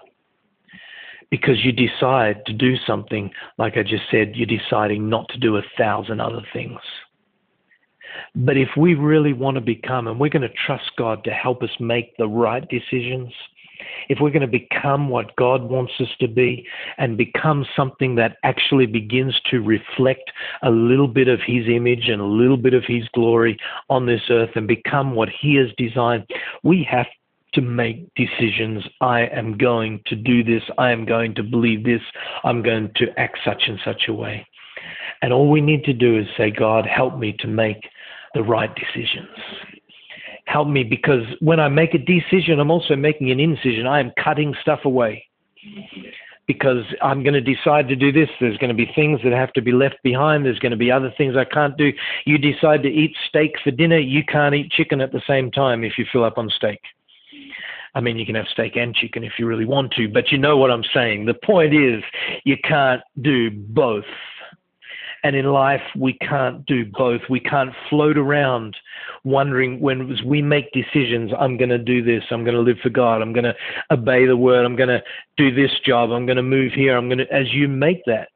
Because 1.30 1.64
you 1.64 1.72
decide 1.72 2.44
to 2.44 2.52
do 2.52 2.76
something 2.86 3.30
like 3.56 3.78
i 3.78 3.82
just 3.82 4.04
said 4.10 4.32
you're 4.34 4.46
deciding 4.46 5.08
not 5.08 5.26
to 5.30 5.38
do 5.38 5.56
a 5.56 5.62
thousand 5.78 6.20
other 6.20 6.42
things. 6.52 6.80
But 8.34 8.58
if 8.58 8.68
we 8.76 8.94
really 8.94 9.32
want 9.32 9.54
to 9.54 9.62
become, 9.62 10.06
and 10.06 10.20
we're 10.20 10.28
going 10.28 10.42
to 10.42 10.54
trust 10.66 10.90
God 10.98 11.24
to 11.24 11.30
help 11.30 11.62
us 11.62 11.70
make 11.80 12.14
the 12.18 12.28
right 12.28 12.66
decisions, 12.68 13.32
if 14.10 14.18
we're 14.20 14.32
going 14.32 14.42
to 14.42 14.46
become 14.46 15.08
what 15.08 15.34
God 15.36 15.62
wants 15.62 15.92
us 15.98 16.08
to 16.20 16.28
be 16.28 16.66
and 16.98 17.16
become 17.16 17.64
something 17.74 18.16
that 18.16 18.36
actually 18.42 18.86
begins 18.86 19.34
to 19.50 19.60
reflect 19.60 20.30
a 20.62 20.70
little 20.70 21.08
bit 21.08 21.28
of 21.28 21.40
His 21.46 21.66
image 21.68 22.08
and 22.08 22.20
a 22.20 22.26
little 22.26 22.56
bit 22.58 22.74
of 22.74 22.84
His 22.86 23.04
glory 23.14 23.58
on 23.88 24.04
this 24.04 24.22
earth 24.28 24.50
and 24.56 24.66
become 24.66 25.14
what 25.14 25.28
He 25.40 25.54
has 25.56 25.68
designed, 25.78 26.26
we 26.62 26.86
have 26.90 27.06
to 27.54 27.60
make 27.60 28.12
decisions. 28.14 28.84
I 29.00 29.26
am 29.26 29.56
going 29.56 30.00
to 30.06 30.16
do 30.16 30.44
this. 30.44 30.62
I 30.76 30.90
am 30.90 31.04
going 31.04 31.34
to 31.36 31.42
believe 31.42 31.84
this. 31.84 32.02
I'm 32.44 32.62
going 32.62 32.90
to 32.96 33.06
act 33.18 33.38
such 33.44 33.64
and 33.66 33.78
such 33.84 34.08
a 34.08 34.12
way. 34.12 34.46
And 35.22 35.32
all 35.32 35.50
we 35.50 35.60
need 35.60 35.84
to 35.84 35.92
do 35.92 36.18
is 36.18 36.26
say, 36.36 36.50
God, 36.50 36.86
help 36.86 37.18
me 37.18 37.34
to 37.40 37.48
make 37.48 37.88
the 38.34 38.42
right 38.42 38.70
decisions. 38.74 39.36
Help 40.44 40.68
me 40.68 40.84
because 40.84 41.24
when 41.40 41.60
I 41.60 41.68
make 41.68 41.94
a 41.94 41.98
decision, 41.98 42.60
I'm 42.60 42.70
also 42.70 42.96
making 42.96 43.30
an 43.30 43.40
incision. 43.40 43.86
I 43.86 44.00
am 44.00 44.12
cutting 44.22 44.54
stuff 44.62 44.80
away 44.84 45.26
because 46.46 46.84
I'm 47.02 47.22
going 47.22 47.34
to 47.34 47.40
decide 47.42 47.88
to 47.88 47.96
do 47.96 48.10
this. 48.10 48.30
There's 48.40 48.56
going 48.56 48.70
to 48.70 48.74
be 48.74 48.90
things 48.94 49.20
that 49.22 49.32
have 49.32 49.52
to 49.52 49.60
be 49.60 49.72
left 49.72 49.96
behind. 50.02 50.44
There's 50.44 50.58
going 50.58 50.72
to 50.72 50.78
be 50.78 50.90
other 50.90 51.12
things 51.18 51.36
I 51.36 51.44
can't 51.44 51.76
do. 51.76 51.92
You 52.24 52.38
decide 52.38 52.82
to 52.84 52.88
eat 52.88 53.14
steak 53.28 53.52
for 53.62 53.70
dinner. 53.70 53.98
You 53.98 54.24
can't 54.24 54.54
eat 54.54 54.72
chicken 54.72 55.02
at 55.02 55.12
the 55.12 55.22
same 55.26 55.50
time 55.50 55.84
if 55.84 55.98
you 55.98 56.06
fill 56.10 56.24
up 56.24 56.38
on 56.38 56.48
steak. 56.48 56.80
I 57.94 58.00
mean, 58.00 58.18
you 58.18 58.26
can 58.26 58.34
have 58.34 58.46
steak 58.48 58.76
and 58.76 58.94
chicken 58.94 59.24
if 59.24 59.32
you 59.38 59.46
really 59.46 59.64
want 59.64 59.92
to, 59.92 60.08
but 60.08 60.30
you 60.30 60.38
know 60.38 60.56
what 60.56 60.70
I'm 60.70 60.84
saying. 60.94 61.26
The 61.26 61.34
point 61.34 61.74
is, 61.74 62.02
you 62.44 62.56
can't 62.62 63.02
do 63.22 63.50
both. 63.50 64.04
And 65.24 65.34
in 65.34 65.46
life, 65.46 65.82
we 65.96 66.12
can't 66.12 66.64
do 66.66 66.86
both. 66.86 67.22
We 67.28 67.40
can't 67.40 67.72
float 67.90 68.16
around 68.16 68.76
wondering 69.24 69.80
when 69.80 70.16
we 70.24 70.40
make 70.42 70.70
decisions, 70.72 71.32
I'm 71.38 71.56
going 71.56 71.70
to 71.70 71.78
do 71.78 72.04
this, 72.04 72.22
I'm 72.30 72.44
going 72.44 72.54
to 72.54 72.60
live 72.60 72.78
for 72.82 72.90
God, 72.90 73.20
I'm 73.20 73.32
going 73.32 73.44
to 73.44 73.54
obey 73.90 74.26
the 74.26 74.36
word, 74.36 74.64
I'm 74.64 74.76
going 74.76 74.88
to 74.88 75.02
do 75.36 75.52
this 75.52 75.72
job, 75.84 76.12
I'm 76.12 76.24
going 76.24 76.36
to 76.36 76.42
move 76.42 76.72
here, 76.72 76.96
I'm 76.96 77.08
going 77.08 77.18
to, 77.18 77.32
as 77.32 77.52
you 77.52 77.66
make 77.66 78.04
that, 78.06 78.28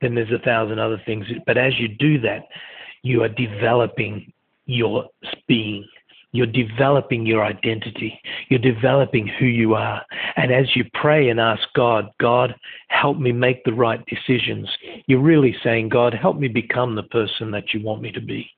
then 0.00 0.14
there's 0.14 0.30
a 0.30 0.38
thousand 0.38 0.78
other 0.78 1.02
things. 1.04 1.26
But 1.46 1.58
as 1.58 1.78
you 1.78 1.88
do 1.88 2.20
that, 2.20 2.46
you 3.02 3.22
are 3.22 3.28
developing 3.28 4.32
your 4.66 5.08
being. 5.48 5.86
You're 6.32 6.46
developing 6.46 7.24
your 7.24 7.42
identity. 7.42 8.20
You're 8.48 8.58
developing 8.58 9.26
who 9.26 9.46
you 9.46 9.74
are. 9.74 10.04
And 10.36 10.52
as 10.52 10.76
you 10.76 10.84
pray 10.94 11.30
and 11.30 11.40
ask 11.40 11.62
God, 11.74 12.10
God, 12.20 12.54
help 12.88 13.18
me 13.18 13.32
make 13.32 13.64
the 13.64 13.72
right 13.72 14.04
decisions, 14.06 14.68
you're 15.06 15.22
really 15.22 15.56
saying, 15.64 15.88
God, 15.88 16.12
help 16.12 16.38
me 16.38 16.48
become 16.48 16.94
the 16.94 17.02
person 17.04 17.50
that 17.52 17.72
you 17.72 17.82
want 17.82 18.02
me 18.02 18.12
to 18.12 18.20
be. 18.20 18.50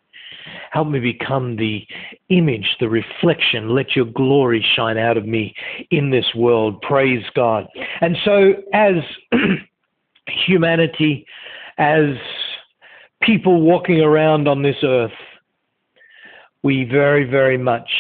Help 0.71 0.89
me 0.89 1.01
become 1.01 1.57
the 1.57 1.87
image, 2.29 2.77
the 2.81 2.89
reflection. 2.89 3.71
Let 3.71 3.95
your 3.95 4.07
glory 4.07 4.65
shine 4.75 4.99
out 4.99 5.17
of 5.17 5.27
me 5.27 5.55
in 5.91 6.11
this 6.11 6.27
world. 6.35 6.81
Praise 6.83 7.25
God. 7.35 7.67
And 8.01 8.17
so, 8.25 8.55
as 8.73 8.95
humanity, 10.47 11.27
as 11.79 12.15
people 13.23 13.61
walking 13.63 14.01
around 14.01 14.49
on 14.49 14.63
this 14.63 14.77
earth, 14.83 15.13
we 16.63 16.85
very, 16.85 17.25
very 17.25 17.59
much 17.59 17.91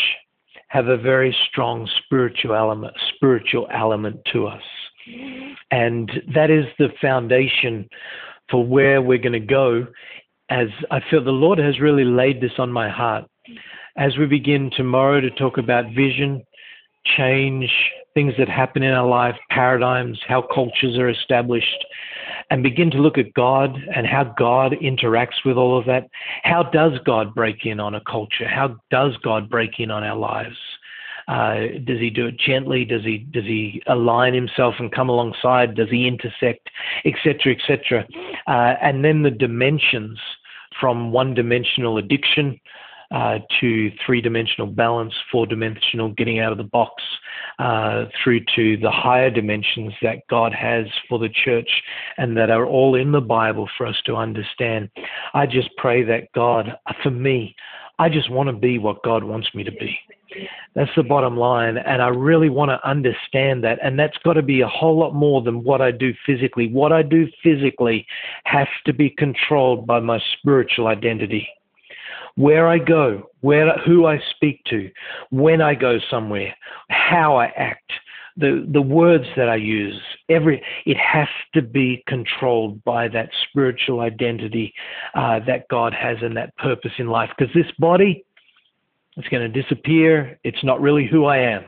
have 0.68 0.86
a 0.86 0.96
very 0.96 1.36
strong 1.48 1.88
spiritual 2.04 2.54
element, 2.54 2.94
spiritual 3.14 3.66
element 3.72 4.16
to 4.32 4.46
us. 4.46 4.62
And 5.70 6.10
that 6.34 6.50
is 6.50 6.64
the 6.78 6.88
foundation 7.00 7.88
for 8.50 8.64
where 8.64 9.02
we're 9.02 9.18
going 9.18 9.32
to 9.32 9.40
go 9.40 9.86
as 10.50 10.68
I 10.90 11.00
feel 11.08 11.22
the 11.22 11.30
Lord 11.30 11.58
has 11.58 11.80
really 11.80 12.04
laid 12.04 12.40
this 12.40 12.58
on 12.58 12.72
my 12.72 12.88
heart. 12.88 13.24
As 13.96 14.16
we 14.18 14.26
begin 14.26 14.70
tomorrow 14.76 15.20
to 15.20 15.30
talk 15.30 15.58
about 15.58 15.94
vision, 15.94 16.42
change, 17.04 17.70
things 18.14 18.34
that 18.38 18.48
happen 18.48 18.82
in 18.82 18.92
our 18.92 19.08
life, 19.08 19.36
paradigms, 19.50 20.18
how 20.26 20.42
cultures 20.42 20.98
are 20.98 21.08
established, 21.08 21.84
and 22.50 22.62
begin 22.62 22.90
to 22.90 22.98
look 22.98 23.18
at 23.18 23.32
God 23.34 23.76
and 23.94 24.06
how 24.06 24.24
God 24.36 24.72
interacts 24.82 25.44
with 25.44 25.56
all 25.56 25.78
of 25.78 25.86
that. 25.86 26.08
How 26.42 26.62
does 26.62 26.92
God 27.04 27.34
break 27.34 27.64
in 27.64 27.78
on 27.80 27.94
a 27.94 28.00
culture? 28.00 28.48
How 28.48 28.76
does 28.90 29.16
God 29.22 29.48
break 29.48 29.78
in 29.78 29.90
on 29.90 30.02
our 30.02 30.16
lives? 30.16 30.56
Uh, 31.28 31.78
does 31.84 32.00
he 32.00 32.10
do 32.10 32.26
it 32.26 32.36
gently? 32.38 32.84
Does 32.84 33.04
he 33.04 33.18
does 33.18 33.44
he 33.44 33.80
align 33.86 34.34
himself 34.34 34.74
and 34.80 34.90
come 34.90 35.08
alongside? 35.08 35.76
Does 35.76 35.88
he 35.88 36.08
intersect, 36.08 36.68
etc., 37.04 37.54
etc. 37.54 38.04
Uh, 38.48 38.74
and 38.82 39.04
then 39.04 39.22
the 39.22 39.30
dimensions 39.30 40.18
from 40.80 41.12
one-dimensional 41.12 41.98
addiction 41.98 42.58
uh, 43.10 43.38
to 43.60 43.90
three 44.04 44.20
dimensional 44.20 44.66
balance, 44.66 45.14
four 45.30 45.46
dimensional 45.46 46.10
getting 46.10 46.38
out 46.38 46.52
of 46.52 46.58
the 46.58 46.64
box, 46.64 47.02
uh, 47.58 48.04
through 48.22 48.40
to 48.56 48.76
the 48.76 48.90
higher 48.90 49.30
dimensions 49.30 49.92
that 50.02 50.18
God 50.28 50.52
has 50.52 50.86
for 51.08 51.18
the 51.18 51.28
church 51.28 51.68
and 52.18 52.36
that 52.36 52.50
are 52.50 52.66
all 52.66 52.94
in 52.94 53.12
the 53.12 53.20
Bible 53.20 53.68
for 53.76 53.86
us 53.86 53.96
to 54.06 54.16
understand. 54.16 54.88
I 55.34 55.46
just 55.46 55.70
pray 55.76 56.02
that 56.04 56.32
God, 56.34 56.76
for 57.02 57.10
me, 57.10 57.54
I 57.98 58.08
just 58.08 58.30
want 58.30 58.48
to 58.48 58.54
be 58.54 58.78
what 58.78 59.02
God 59.02 59.24
wants 59.24 59.54
me 59.54 59.62
to 59.64 59.72
be. 59.72 59.98
That's 60.74 60.90
the 60.96 61.02
bottom 61.02 61.36
line. 61.36 61.76
And 61.76 62.00
I 62.00 62.08
really 62.08 62.48
want 62.48 62.70
to 62.70 62.88
understand 62.88 63.64
that. 63.64 63.78
And 63.82 63.98
that's 63.98 64.16
got 64.24 64.34
to 64.34 64.42
be 64.42 64.60
a 64.60 64.68
whole 64.68 64.98
lot 64.98 65.14
more 65.14 65.42
than 65.42 65.64
what 65.64 65.82
I 65.82 65.90
do 65.90 66.14
physically. 66.24 66.68
What 66.68 66.92
I 66.92 67.02
do 67.02 67.28
physically 67.42 68.06
has 68.44 68.68
to 68.86 68.94
be 68.94 69.10
controlled 69.10 69.86
by 69.86 70.00
my 70.00 70.20
spiritual 70.38 70.86
identity. 70.86 71.46
Where 72.36 72.68
I 72.68 72.78
go, 72.78 73.24
where 73.40 73.76
who 73.78 74.06
I 74.06 74.20
speak 74.34 74.62
to, 74.70 74.90
when 75.30 75.60
I 75.60 75.74
go 75.74 75.98
somewhere, 76.10 76.54
how 76.88 77.36
I 77.36 77.46
act, 77.56 77.92
the 78.36 78.66
the 78.72 78.82
words 78.82 79.26
that 79.36 79.48
I 79.48 79.56
use, 79.56 80.00
every 80.28 80.62
it 80.86 80.96
has 80.96 81.28
to 81.54 81.62
be 81.62 82.02
controlled 82.06 82.82
by 82.84 83.08
that 83.08 83.30
spiritual 83.48 84.00
identity 84.00 84.72
uh, 85.14 85.40
that 85.46 85.68
God 85.68 85.92
has 85.92 86.18
and 86.22 86.36
that 86.36 86.56
purpose 86.56 86.92
in 86.98 87.08
life. 87.08 87.30
Because 87.36 87.52
this 87.54 87.70
body, 87.78 88.24
it's 89.16 89.28
going 89.28 89.50
to 89.50 89.62
disappear. 89.62 90.38
It's 90.44 90.64
not 90.64 90.80
really 90.80 91.06
who 91.06 91.26
I 91.26 91.38
am. 91.38 91.64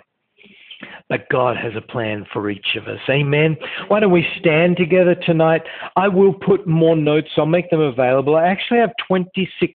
But 1.08 1.28
God 1.30 1.56
has 1.56 1.72
a 1.76 1.80
plan 1.80 2.26
for 2.32 2.50
each 2.50 2.76
of 2.76 2.88
us. 2.88 2.98
Amen. 3.08 3.56
Why 3.88 4.00
don't 4.00 4.10
we 4.10 4.26
stand 4.40 4.76
together 4.76 5.14
tonight? 5.14 5.62
I 5.94 6.08
will 6.08 6.32
put 6.32 6.66
more 6.66 6.96
notes. 6.96 7.28
I'll 7.36 7.46
make 7.46 7.70
them 7.70 7.80
available. 7.80 8.34
I 8.34 8.46
actually 8.46 8.80
have 8.80 8.90
26. 9.06 9.74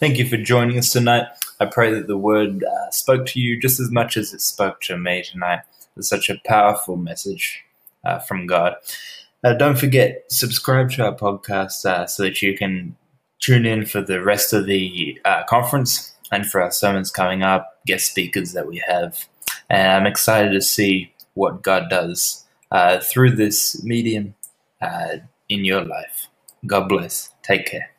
Thank 0.00 0.16
you 0.16 0.28
for 0.28 0.36
joining 0.36 0.78
us 0.78 0.92
tonight. 0.92 1.24
I 1.58 1.66
pray 1.66 1.92
that 1.92 2.06
the 2.06 2.16
word 2.16 2.62
uh, 2.62 2.90
spoke 2.92 3.26
to 3.26 3.40
you 3.40 3.60
just 3.60 3.80
as 3.80 3.90
much 3.90 4.16
as 4.16 4.32
it 4.32 4.40
spoke 4.40 4.80
to 4.82 4.96
me 4.96 5.24
tonight. 5.24 5.62
It's 5.96 6.08
such 6.08 6.30
a 6.30 6.40
powerful 6.46 6.96
message 6.96 7.64
uh, 8.04 8.20
from 8.20 8.46
God. 8.46 8.76
Uh, 9.42 9.54
don't 9.54 9.76
forget, 9.76 10.22
subscribe 10.28 10.92
to 10.92 11.04
our 11.04 11.16
podcast 11.16 11.84
uh, 11.84 12.06
so 12.06 12.22
that 12.22 12.40
you 12.40 12.56
can 12.56 12.94
tune 13.40 13.66
in 13.66 13.86
for 13.86 14.00
the 14.00 14.22
rest 14.22 14.52
of 14.52 14.66
the 14.66 15.20
uh, 15.24 15.42
conference 15.48 16.14
and 16.30 16.46
for 16.46 16.62
our 16.62 16.70
sermons 16.70 17.10
coming 17.10 17.42
up, 17.42 17.80
guest 17.84 18.08
speakers 18.08 18.52
that 18.52 18.68
we 18.68 18.80
have. 18.86 19.26
And 19.68 19.90
I'm 19.90 20.06
excited 20.06 20.52
to 20.52 20.62
see 20.62 21.12
what 21.34 21.62
God 21.62 21.90
does 21.90 22.44
uh, 22.70 23.00
through 23.00 23.32
this 23.32 23.82
medium 23.82 24.36
in 25.48 25.64
your 25.64 25.84
life. 25.84 26.28
God 26.66 26.88
bless. 26.88 27.30
Take 27.42 27.66
care. 27.66 27.97